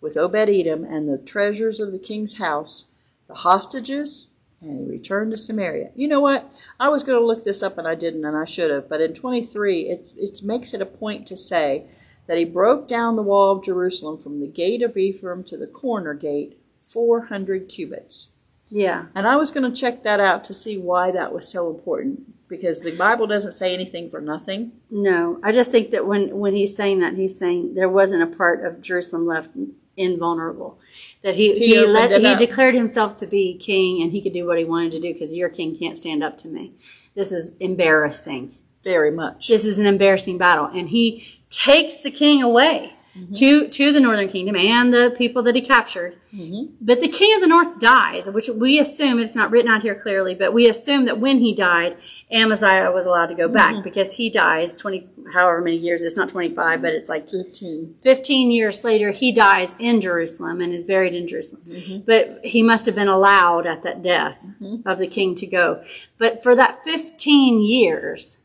with 0.00 0.16
Obed 0.16 0.48
Edom 0.48 0.84
and 0.84 1.06
the 1.06 1.18
treasures 1.18 1.80
of 1.80 1.92
the 1.92 1.98
king's 1.98 2.38
house, 2.38 2.86
the 3.28 3.34
hostages, 3.34 4.28
and 4.62 4.80
he 4.80 4.90
returned 4.90 5.32
to 5.32 5.36
Samaria. 5.36 5.90
You 5.94 6.08
know 6.08 6.20
what? 6.20 6.50
I 6.80 6.88
was 6.88 7.04
going 7.04 7.18
to 7.18 7.26
look 7.26 7.44
this 7.44 7.62
up 7.62 7.76
and 7.76 7.86
I 7.86 7.94
didn't, 7.94 8.24
and 8.24 8.36
I 8.36 8.46
should 8.46 8.70
have. 8.70 8.88
But 8.88 9.02
in 9.02 9.12
23, 9.12 9.82
it's 9.82 10.14
it 10.14 10.42
makes 10.42 10.72
it 10.72 10.80
a 10.80 10.86
point 10.86 11.26
to 11.26 11.36
say 11.36 11.84
that 12.26 12.38
he 12.38 12.44
broke 12.46 12.88
down 12.88 13.16
the 13.16 13.22
wall 13.22 13.56
of 13.56 13.64
Jerusalem 13.64 14.16
from 14.16 14.40
the 14.40 14.46
gate 14.46 14.82
of 14.82 14.96
Ephraim 14.96 15.44
to 15.44 15.58
the 15.58 15.66
corner 15.66 16.14
gate, 16.14 16.58
400 16.80 17.68
cubits. 17.68 18.28
Yeah. 18.74 19.06
And 19.14 19.26
I 19.26 19.36
was 19.36 19.50
going 19.50 19.70
to 19.70 19.78
check 19.78 20.02
that 20.02 20.18
out 20.18 20.44
to 20.46 20.54
see 20.54 20.78
why 20.78 21.10
that 21.10 21.34
was 21.34 21.46
so 21.46 21.68
important 21.68 22.48
because 22.48 22.80
the 22.80 22.96
Bible 22.96 23.26
doesn't 23.26 23.52
say 23.52 23.74
anything 23.74 24.08
for 24.08 24.18
nothing. 24.18 24.72
No, 24.90 25.38
I 25.42 25.52
just 25.52 25.70
think 25.70 25.90
that 25.90 26.06
when 26.06 26.38
when 26.38 26.54
he's 26.54 26.74
saying 26.74 27.00
that, 27.00 27.14
he's 27.14 27.38
saying 27.38 27.74
there 27.74 27.88
wasn't 27.88 28.22
a 28.22 28.36
part 28.36 28.64
of 28.64 28.80
Jerusalem 28.80 29.26
left 29.26 29.50
invulnerable. 29.96 30.78
That 31.22 31.34
he 31.34 31.58
He 31.58 31.76
he, 31.76 31.86
let 31.86 32.18
he 32.18 32.34
declared 32.34 32.74
himself 32.74 33.16
to 33.18 33.26
be 33.26 33.58
king, 33.58 34.02
and 34.02 34.10
he 34.10 34.22
could 34.22 34.32
do 34.32 34.46
what 34.46 34.58
he 34.58 34.64
wanted 34.64 34.92
to 34.92 35.00
do 35.00 35.12
because 35.12 35.36
your 35.36 35.50
king 35.50 35.76
can't 35.76 35.98
stand 35.98 36.24
up 36.24 36.38
to 36.38 36.48
me. 36.48 36.72
This 37.14 37.30
is 37.30 37.54
embarrassing. 37.58 38.54
Very 38.82 39.10
much. 39.10 39.48
This 39.48 39.66
is 39.66 39.78
an 39.78 39.86
embarrassing 39.86 40.38
battle, 40.38 40.66
and 40.66 40.88
he 40.88 41.40
takes 41.50 42.00
the 42.00 42.10
king 42.10 42.42
away 42.42 42.94
Mm-hmm. 43.16 43.34
to 43.34 43.68
to 43.68 43.92
the 43.92 44.00
northern 44.00 44.28
kingdom 44.28 44.56
and 44.56 44.92
the 44.92 45.14
people 45.18 45.42
that 45.42 45.54
he 45.54 45.60
captured. 45.60 46.16
Mm-hmm. 46.34 46.76
But 46.80 47.02
the 47.02 47.08
king 47.08 47.34
of 47.34 47.42
the 47.42 47.46
north 47.46 47.78
dies, 47.78 48.30
which 48.30 48.48
we 48.48 48.78
assume 48.78 49.18
it's 49.18 49.34
not 49.34 49.50
written 49.50 49.70
out 49.70 49.82
here 49.82 49.94
clearly, 49.94 50.34
but 50.34 50.54
we 50.54 50.66
assume 50.66 51.04
that 51.04 51.18
when 51.18 51.40
he 51.40 51.54
died, 51.54 51.98
Amaziah 52.30 52.90
was 52.90 53.04
allowed 53.04 53.26
to 53.26 53.34
go 53.34 53.48
back 53.48 53.74
Mm-hmm. 53.74 53.82
because 53.84 54.14
he 54.14 54.30
dies 54.30 54.74
twenty 54.74 55.10
however 55.34 55.60
many 55.60 55.76
years. 55.76 56.00
It's 56.00 56.16
not 56.16 56.30
twenty 56.30 56.54
five, 56.54 56.80
but 56.80 56.94
it's 56.94 57.10
like 57.10 57.28
15. 57.28 57.96
15 58.02 58.50
years 58.50 58.82
later, 58.82 59.10
he 59.10 59.30
dies 59.30 59.74
in 59.78 60.00
Jerusalem 60.00 60.62
and 60.62 60.72
is 60.72 60.84
buried 60.84 61.14
in 61.14 61.28
Jerusalem. 61.28 61.64
Mm-hmm. 61.68 61.98
But 62.06 62.40
he 62.44 62.62
must 62.62 62.86
have 62.86 62.94
been 62.94 63.08
allowed 63.08 63.66
at 63.66 63.82
that 63.82 64.00
death 64.02 64.38
of 64.86 64.96
the 64.98 65.06
king 65.06 65.34
to 65.34 65.46
go. 65.46 65.84
But 66.16 66.42
for 66.42 66.54
that 66.56 66.82
15 66.84 67.60
years, 67.60 68.41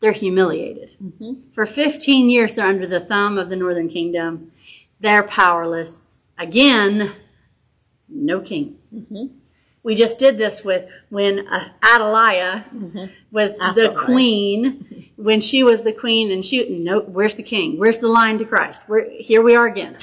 they're 0.00 0.12
humiliated. 0.12 0.96
Mm-hmm. 1.02 1.50
For 1.52 1.66
15 1.66 2.30
years, 2.30 2.54
they're 2.54 2.66
under 2.66 2.86
the 2.86 3.00
thumb 3.00 3.38
of 3.38 3.48
the 3.50 3.56
northern 3.56 3.88
kingdom. 3.88 4.50
They're 4.98 5.22
powerless. 5.22 6.02
Again, 6.38 7.12
no 8.08 8.40
king. 8.40 8.78
Mm-hmm. 8.94 9.26
We 9.82 9.94
just 9.94 10.18
did 10.18 10.36
this 10.36 10.62
with 10.62 10.90
when 11.08 11.46
uh, 11.48 11.70
Athaliah 11.82 12.66
was 13.30 13.56
the 13.56 13.94
queen, 13.96 15.08
when 15.16 15.40
she 15.40 15.62
was 15.62 15.84
the 15.84 15.92
queen, 15.92 16.30
and 16.30 16.44
she 16.44 16.68
no, 16.78 17.00
where's 17.00 17.36
the 17.36 17.42
king? 17.42 17.78
Where's 17.78 17.98
the 17.98 18.08
line 18.08 18.38
to 18.38 18.44
Christ? 18.44 18.88
Where 18.90 19.08
here 19.10 19.40
we 19.42 19.56
are 19.56 19.66
again, 19.66 19.96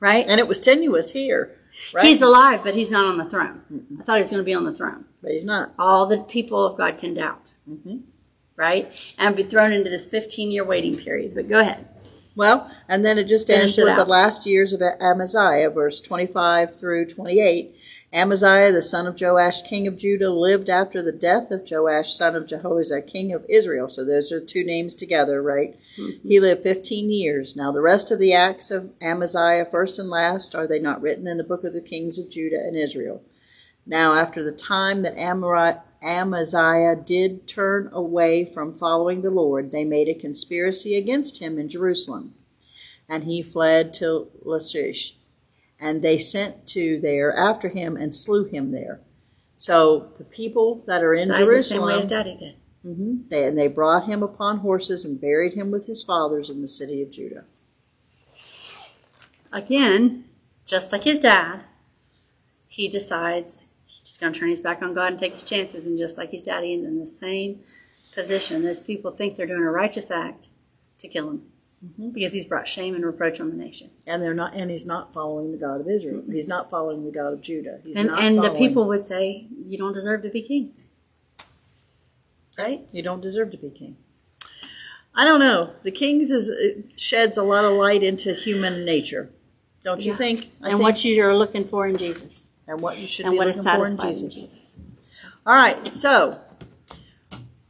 right? 0.00 0.26
And 0.26 0.40
it 0.40 0.48
was 0.48 0.58
tenuous 0.58 1.12
here, 1.12 1.56
right? 1.94 2.04
He's 2.04 2.22
alive, 2.22 2.64
but 2.64 2.74
he's 2.74 2.90
not 2.90 3.04
on 3.04 3.18
the 3.18 3.24
throne. 3.24 3.60
I 4.00 4.02
thought 4.02 4.16
he 4.16 4.22
was 4.22 4.30
going 4.32 4.40
to 4.42 4.44
be 4.44 4.54
on 4.54 4.64
the 4.64 4.74
throne. 4.74 5.04
but 5.22 5.30
he's 5.30 5.44
not. 5.44 5.72
All 5.78 6.06
the 6.06 6.18
people 6.18 6.66
of 6.66 6.76
God 6.76 6.98
can 6.98 7.14
doubt, 7.14 7.52
right? 8.62 8.92
And 9.18 9.34
be 9.34 9.42
thrown 9.42 9.72
into 9.72 9.90
this 9.90 10.06
15 10.06 10.52
year 10.52 10.64
waiting 10.64 10.96
period. 10.96 11.34
But 11.34 11.48
go 11.48 11.58
ahead. 11.58 11.88
Well, 12.36 12.70
and 12.88 13.04
then 13.04 13.18
it 13.18 13.24
just 13.24 13.48
Finish 13.48 13.62
ends 13.62 13.78
it 13.78 13.84
with 13.84 13.96
the 13.96 14.04
last 14.04 14.46
years 14.46 14.72
of 14.72 14.80
Amaziah, 14.80 15.68
verse 15.68 16.00
25 16.00 16.78
through 16.78 17.06
28. 17.06 17.76
Amaziah, 18.14 18.72
the 18.72 18.80
son 18.80 19.06
of 19.06 19.20
Joash, 19.20 19.62
king 19.62 19.86
of 19.86 19.98
Judah, 19.98 20.30
lived 20.30 20.70
after 20.70 21.02
the 21.02 21.12
death 21.12 21.50
of 21.50 21.68
Joash, 21.68 22.14
son 22.14 22.36
of 22.36 22.46
Jehoshaphat, 22.46 23.06
king 23.06 23.32
of 23.32 23.44
Israel. 23.48 23.88
So 23.88 24.04
those 24.04 24.30
are 24.30 24.40
two 24.40 24.64
names 24.64 24.94
together, 24.94 25.42
right? 25.42 25.76
Mm-hmm. 25.98 26.28
He 26.28 26.38
lived 26.38 26.62
15 26.62 27.10
years. 27.10 27.56
Now, 27.56 27.72
the 27.72 27.80
rest 27.80 28.10
of 28.10 28.18
the 28.18 28.32
acts 28.32 28.70
of 28.70 28.92
Amaziah, 29.00 29.66
first 29.70 29.98
and 29.98 30.08
last, 30.08 30.54
are 30.54 30.66
they 30.66 30.78
not 30.78 31.02
written 31.02 31.26
in 31.26 31.36
the 31.36 31.44
book 31.44 31.64
of 31.64 31.72
the 31.72 31.80
kings 31.80 32.18
of 32.18 32.30
Judah 32.30 32.60
and 32.60 32.76
Israel? 32.76 33.22
Now, 33.86 34.14
after 34.14 34.44
the 34.44 34.52
time 34.52 35.02
that 35.02 35.18
Amari- 35.18 35.80
Amaziah 36.02 36.96
did 36.96 37.46
turn 37.46 37.88
away 37.92 38.44
from 38.44 38.74
following 38.74 39.22
the 39.22 39.30
Lord, 39.30 39.70
they 39.70 39.84
made 39.84 40.08
a 40.08 40.14
conspiracy 40.14 40.96
against 40.96 41.40
him 41.40 41.58
in 41.58 41.68
Jerusalem, 41.68 42.34
and 43.08 43.24
he 43.24 43.42
fled 43.42 43.94
to 43.94 44.28
Lachish. 44.42 45.16
And 45.78 46.02
they 46.02 46.18
sent 46.18 46.66
to 46.68 47.00
there 47.00 47.36
after 47.36 47.68
him 47.68 47.96
and 47.96 48.14
slew 48.14 48.44
him 48.44 48.70
there. 48.70 49.00
So 49.56 50.12
the 50.18 50.24
people 50.24 50.82
that 50.86 51.02
are 51.02 51.14
in 51.14 51.28
Died 51.28 51.46
the 51.46 51.62
same 51.62 51.82
way 51.82 51.92
Jerusalem, 51.92 51.98
as 51.98 52.06
Daddy 52.06 52.36
did. 52.36 52.54
Mhm. 52.84 53.28
they, 53.28 53.44
and 53.44 53.56
they 53.56 53.68
brought 53.68 54.06
him 54.06 54.22
upon 54.22 54.58
horses 54.58 55.04
and 55.04 55.20
buried 55.20 55.54
him 55.54 55.70
with 55.70 55.86
his 55.86 56.02
fathers 56.02 56.50
in 56.50 56.62
the 56.62 56.68
city 56.68 57.00
of 57.00 57.12
Judah. 57.12 57.44
Again, 59.52 60.24
just 60.64 60.90
like 60.90 61.04
his 61.04 61.18
dad, 61.18 61.62
he 62.66 62.88
decides 62.88 63.66
he's 64.02 64.18
going 64.18 64.32
to 64.32 64.38
turn 64.38 64.48
his 64.48 64.60
back 64.60 64.82
on 64.82 64.94
God 64.94 65.12
and 65.12 65.18
take 65.18 65.34
his 65.34 65.44
chances. 65.44 65.86
And 65.86 65.98
just 65.98 66.18
like 66.18 66.30
his 66.30 66.42
daddy 66.42 66.74
is 66.74 66.84
in 66.84 66.98
the 66.98 67.06
same 67.06 67.60
position, 68.14 68.62
those 68.62 68.80
people 68.80 69.10
think 69.10 69.36
they're 69.36 69.46
doing 69.46 69.62
a 69.62 69.70
righteous 69.70 70.10
act 70.10 70.48
to 70.98 71.08
kill 71.08 71.30
him 71.30 71.42
mm-hmm. 71.84 72.10
because 72.10 72.32
he's 72.32 72.46
brought 72.46 72.68
shame 72.68 72.94
and 72.94 73.04
reproach 73.04 73.40
on 73.40 73.50
the 73.50 73.56
nation. 73.56 73.90
And 74.06 74.22
they're 74.22 74.34
not, 74.34 74.54
and 74.54 74.70
he's 74.70 74.86
not 74.86 75.12
following 75.12 75.52
the 75.52 75.58
God 75.58 75.80
of 75.80 75.88
Israel. 75.88 76.22
He's 76.30 76.48
not 76.48 76.70
following 76.70 77.04
the 77.04 77.10
God 77.10 77.32
of 77.32 77.40
Judah. 77.40 77.80
He's 77.84 77.96
and 77.96 78.08
not 78.08 78.22
and 78.22 78.42
the 78.42 78.50
people 78.50 78.86
would 78.88 79.06
say, 79.06 79.46
You 79.64 79.78
don't 79.78 79.92
deserve 79.92 80.22
to 80.22 80.30
be 80.30 80.42
king. 80.42 80.72
Right? 82.58 82.86
You 82.92 83.02
don't 83.02 83.22
deserve 83.22 83.50
to 83.52 83.56
be 83.56 83.70
king. 83.70 83.96
I 85.14 85.24
don't 85.24 85.40
know. 85.40 85.72
The 85.82 85.90
Kings 85.90 86.30
is 86.30 86.48
it 86.48 86.98
sheds 86.98 87.36
a 87.36 87.42
lot 87.42 87.64
of 87.64 87.72
light 87.72 88.02
into 88.02 88.32
human 88.32 88.84
nature, 88.84 89.30
don't 89.82 90.00
you 90.00 90.12
Yeah. 90.12 90.16
think? 90.16 90.50
I 90.60 90.70
and 90.70 90.78
think, 90.78 90.80
what 90.80 91.04
you 91.04 91.22
are 91.24 91.36
looking 91.36 91.66
for 91.66 91.86
in 91.86 91.96
Jesus. 91.98 92.46
And 92.72 92.80
what 92.80 92.98
you 92.98 93.06
should 93.06 93.26
And 93.26 93.32
be 93.32 93.38
what 93.38 93.46
looking 93.46 93.60
is 93.60 93.64
for 93.64 93.70
in 93.70 93.86
satisfied 93.86 94.08
in 94.08 94.14
Jesus. 94.14 94.82
Jesus. 94.98 95.26
All 95.46 95.54
right. 95.54 95.94
So, 95.94 96.40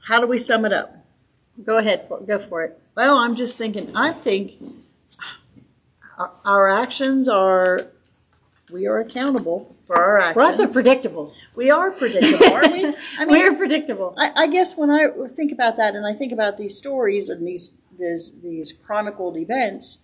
how 0.06 0.20
do 0.20 0.26
we 0.26 0.38
sum 0.38 0.64
it 0.64 0.72
up? 0.72 0.96
Go 1.64 1.78
ahead, 1.78 2.08
go 2.26 2.38
for 2.38 2.64
it. 2.64 2.80
Well, 2.94 3.16
I'm 3.16 3.34
just 3.36 3.58
thinking. 3.58 3.94
I 3.94 4.12
think 4.12 4.52
our, 6.18 6.32
our 6.44 6.68
actions 6.68 7.28
are. 7.28 7.80
We 8.70 8.86
are 8.86 9.00
accountable 9.00 9.76
for 9.86 9.96
our 9.96 10.18
actions. 10.18 10.36
We're 10.36 10.44
also 10.44 10.66
predictable. 10.66 11.34
we 11.54 11.70
are 11.70 11.90
predictable, 11.90 12.54
aren't 12.54 12.72
we? 12.72 12.84
I 13.18 13.26
mean, 13.26 13.28
We're 13.28 13.54
predictable. 13.54 14.14
I, 14.16 14.32
I 14.34 14.46
guess 14.46 14.78
when 14.78 14.90
I 14.90 15.08
think 15.28 15.52
about 15.52 15.76
that, 15.76 15.94
and 15.94 16.06
I 16.06 16.14
think 16.14 16.32
about 16.32 16.56
these 16.56 16.74
stories 16.74 17.28
and 17.28 17.46
these 17.46 17.76
these 17.98 18.32
these 18.40 18.72
chronicled 18.72 19.36
events, 19.36 19.98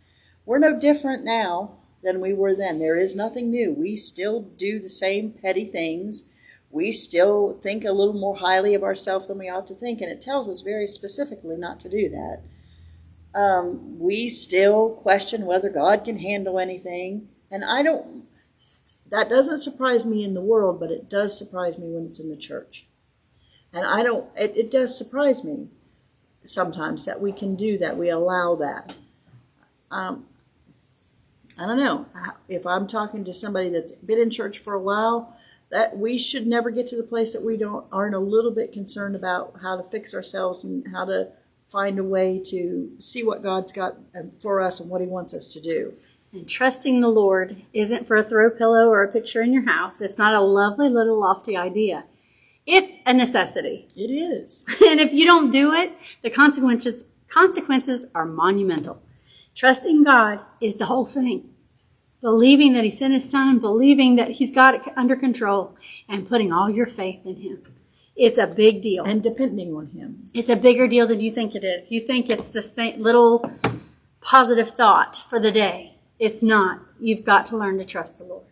we're 0.45 0.59
no 0.59 0.79
different 0.79 1.25
now 1.25 1.79
than 2.03 2.21
we 2.21 2.33
were 2.33 2.55
then. 2.55 2.79
There 2.79 2.99
is 2.99 3.17
nothing 3.17 3.51
new. 3.51 3.73
We 3.73 3.97
still 3.97 4.41
do 4.41 4.79
the 4.79 4.89
same 4.89 5.33
petty 5.33 5.65
things. 5.65 6.31
We 6.71 6.93
still 6.93 7.59
think 7.63 7.85
a 7.85 7.93
little 7.93 8.15
more 8.15 8.37
highly 8.37 8.75
of 8.75 8.83
ourselves 8.83 9.27
than 9.27 9.39
we 9.39 9.49
ought 9.49 9.67
to 9.69 9.75
think, 9.75 10.01
and 10.01 10.11
it 10.11 10.21
tells 10.21 10.51
us 10.51 10.61
very 10.61 10.87
specifically 10.87 11.57
not 11.57 11.81
to 11.81 11.89
do 11.89 12.09
that. 12.11 12.43
Um, 13.35 13.99
we 13.99 14.29
still 14.29 14.91
question 14.91 15.47
whether 15.47 15.71
God 15.71 16.05
can 16.05 16.19
handle 16.19 16.59
anything, 16.59 17.29
and 17.51 17.65
I 17.65 17.83
don't. 17.83 18.25
That 19.11 19.31
doesn't 19.31 19.61
surprise 19.61 20.05
me 20.05 20.23
in 20.23 20.35
the 20.35 20.43
world, 20.43 20.79
but 20.79 20.91
it 20.91 21.09
does 21.09 21.39
surprise 21.39 21.79
me 21.79 21.91
when 21.91 22.07
it's 22.07 22.21
in 22.21 22.29
the 22.29 22.37
church. 22.37 22.87
And 23.73 23.87
I 23.87 24.03
don't, 24.03 24.27
it, 24.37 24.55
it 24.55 24.71
does 24.71 24.97
surprise 24.97 25.43
me 25.43 25.69
sometimes 26.45 27.05
that 27.05 27.21
we 27.21 27.33
can 27.33 27.57
do 27.57 27.79
that, 27.79 27.97
we 27.97 28.09
allow 28.09 28.55
that. 28.57 28.95
Um, 29.91 30.27
I 31.59 31.67
don't 31.67 31.79
know. 31.79 32.07
If 32.49 32.67
I'm 32.67 32.87
talking 32.87 33.25
to 33.25 33.33
somebody 33.33 33.69
that's 33.69 33.93
been 33.93 34.21
in 34.21 34.31
church 34.31 34.59
for 34.59 34.75
a 34.75 34.81
while, 34.81 35.37
that 35.71 35.99
we 35.99 36.19
should 36.19 36.47
never 36.47 36.71
get 36.71 36.87
to 36.89 36.97
the 36.97 37.03
place 37.03 37.33
that 37.33 37.45
we 37.45 37.57
don't 37.57 37.87
aren't 37.93 38.15
a 38.15 38.21
little 38.21 38.51
bit 38.51 38.73
concerned 38.73 39.17
about 39.17 39.57
how 39.63 39.77
to 39.77 39.83
fix 39.83 40.15
ourselves 40.15 40.65
and 40.65 40.89
how 40.93 41.05
to 41.05 41.29
find 41.71 41.99
a 41.99 42.05
way 42.05 42.41
to 42.47 42.93
see 42.99 43.23
what 43.23 43.43
God's 43.43 43.73
got 43.73 43.97
um, 44.19 44.31
for 44.31 44.61
us 44.61 44.81
and 44.81 44.89
what 44.89 45.01
He 45.01 45.07
wants 45.07 45.35
us 45.35 45.49
to 45.49 45.61
do. 45.61 45.95
And 46.33 46.49
trusting 46.49 47.01
the 47.01 47.09
Lord 47.09 47.63
isn't 47.73 48.07
for 48.07 48.17
a 48.17 48.25
throw 48.25 48.51
pillow 48.51 48.89
or 48.89 49.03
a 49.03 49.13
picture 49.13 49.43
in 49.43 49.53
your 49.53 49.67
house. 49.67 50.01
It's 50.01 50.19
not 50.19 50.35
a 50.35 50.41
lovely 50.41 50.89
little 50.89 51.19
lofty 51.19 51.57
idea. 51.57 52.05
It's 52.67 53.01
a 53.07 53.15
necessity. 53.15 53.89
It 53.97 54.11
is. 54.11 54.65
and 54.87 55.01
if 55.01 55.13
you 55.13 55.25
don't 55.25 55.51
do 55.51 55.73
it, 55.73 55.93
the 56.23 56.31
consequences 56.31 57.07
consequences 57.29 58.07
are 58.15 58.25
monumental. 58.25 59.03
Trusting 59.59 60.05
God 60.05 60.39
is 60.61 60.77
the 60.77 60.87
whole 60.87 61.05
thing. 61.05 61.51
Believing 62.21 62.75
that 62.75 62.85
He 62.85 62.91
sent 62.91 63.13
His 63.13 63.29
Son, 63.29 63.59
believing 63.59 64.15
that 64.15 64.31
He's 64.31 64.53
got 64.53 64.77
it 64.77 64.83
under 64.97 65.17
control, 65.17 65.77
and 66.09 66.29
putting 66.29 66.53
all 66.53 66.71
your 66.71 66.87
faith 66.87 67.27
in 67.27 67.35
Him. 67.39 67.65
It's 68.15 68.39
a 68.39 68.47
big 68.47 68.83
deal. 68.83 69.03
And 69.03 69.21
depending 69.21 69.75
on 69.75 69.89
Him. 69.89 70.27
It's 70.33 70.49
a 70.49 70.55
bigger 70.55 70.87
deal 70.87 71.09
than 71.09 71.19
you 71.19 71.33
think 71.33 71.57
it 71.57 71.65
is. 71.65 71.91
You 71.91 71.99
think 71.99 72.31
it's 72.31 72.51
this 72.51 72.71
thing, 72.71 73.03
little 73.03 73.51
positive 74.21 74.71
thought 74.71 75.25
for 75.29 75.41
the 75.41 75.51
day. 75.51 75.97
It's 76.21 76.41
not. 76.41 76.81
You've 77.01 77.25
got 77.25 77.45
to 77.47 77.57
learn 77.57 77.79
to 77.79 77.85
trust 77.85 78.21
the 78.21 78.27
Lord. 78.27 78.47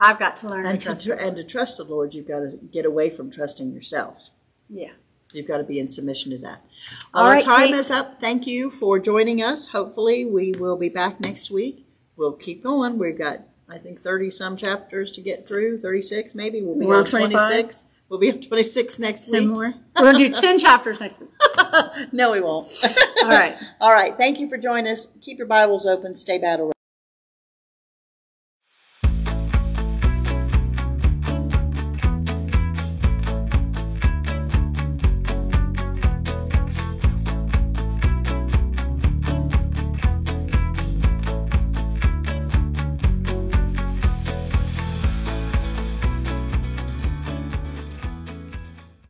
I've 0.00 0.20
got 0.20 0.36
to 0.38 0.48
learn 0.48 0.66
And 0.66 0.80
to 0.80 0.86
to, 0.86 0.92
trust 0.92 1.08
Lord. 1.08 1.20
and 1.20 1.36
to 1.36 1.42
trust 1.42 1.78
the 1.78 1.84
Lord, 1.84 2.14
you've 2.14 2.28
got 2.28 2.40
to 2.40 2.60
get 2.72 2.86
away 2.86 3.10
from 3.10 3.28
trusting 3.32 3.72
yourself. 3.72 4.30
Yeah. 4.68 4.92
You've 5.32 5.46
got 5.46 5.58
to 5.58 5.64
be 5.64 5.78
in 5.78 5.88
submission 5.90 6.30
to 6.32 6.38
that. 6.38 6.62
All 7.12 7.24
Our 7.26 7.32
right, 7.34 7.44
time 7.44 7.66
Kate. 7.68 7.74
is 7.74 7.90
up. 7.90 8.20
Thank 8.20 8.46
you 8.46 8.70
for 8.70 8.98
joining 8.98 9.42
us. 9.42 9.68
Hopefully, 9.68 10.24
we 10.24 10.52
will 10.52 10.76
be 10.76 10.88
back 10.88 11.20
next 11.20 11.50
week. 11.50 11.86
We'll 12.16 12.32
keep 12.32 12.62
going. 12.62 12.98
We've 12.98 13.16
got, 13.18 13.40
I 13.68 13.76
think, 13.78 14.00
30 14.00 14.30
some 14.30 14.56
chapters 14.56 15.12
to 15.12 15.20
get 15.20 15.46
through, 15.46 15.78
36 15.78 16.34
maybe. 16.34 16.62
We'll 16.62 16.78
be 16.78 16.86
We're 16.86 16.94
on 16.94 17.00
on 17.00 17.06
25? 17.06 17.48
26. 17.50 17.86
We'll 18.08 18.18
be 18.18 18.30
up 18.30 18.40
26 18.40 18.98
next 19.00 19.24
Ten 19.24 19.32
week. 19.34 19.48
more. 19.48 19.74
We're 19.98 20.12
gonna 20.12 20.16
do 20.18 20.30
ten 20.32 20.58
chapters 20.66 20.98
next 20.98 21.20
week. 21.20 21.28
No, 22.10 22.32
we 22.32 22.40
won't. 22.40 22.66
All 23.22 23.28
right. 23.28 23.54
All 23.82 23.92
right. 23.92 24.16
Thank 24.16 24.40
you 24.40 24.48
for 24.48 24.56
joining 24.56 24.90
us. 24.90 25.08
Keep 25.20 25.36
your 25.36 25.46
Bibles 25.46 25.84
open. 25.84 26.14
Stay 26.14 26.38
battle 26.38 26.66
ready. 26.68 26.77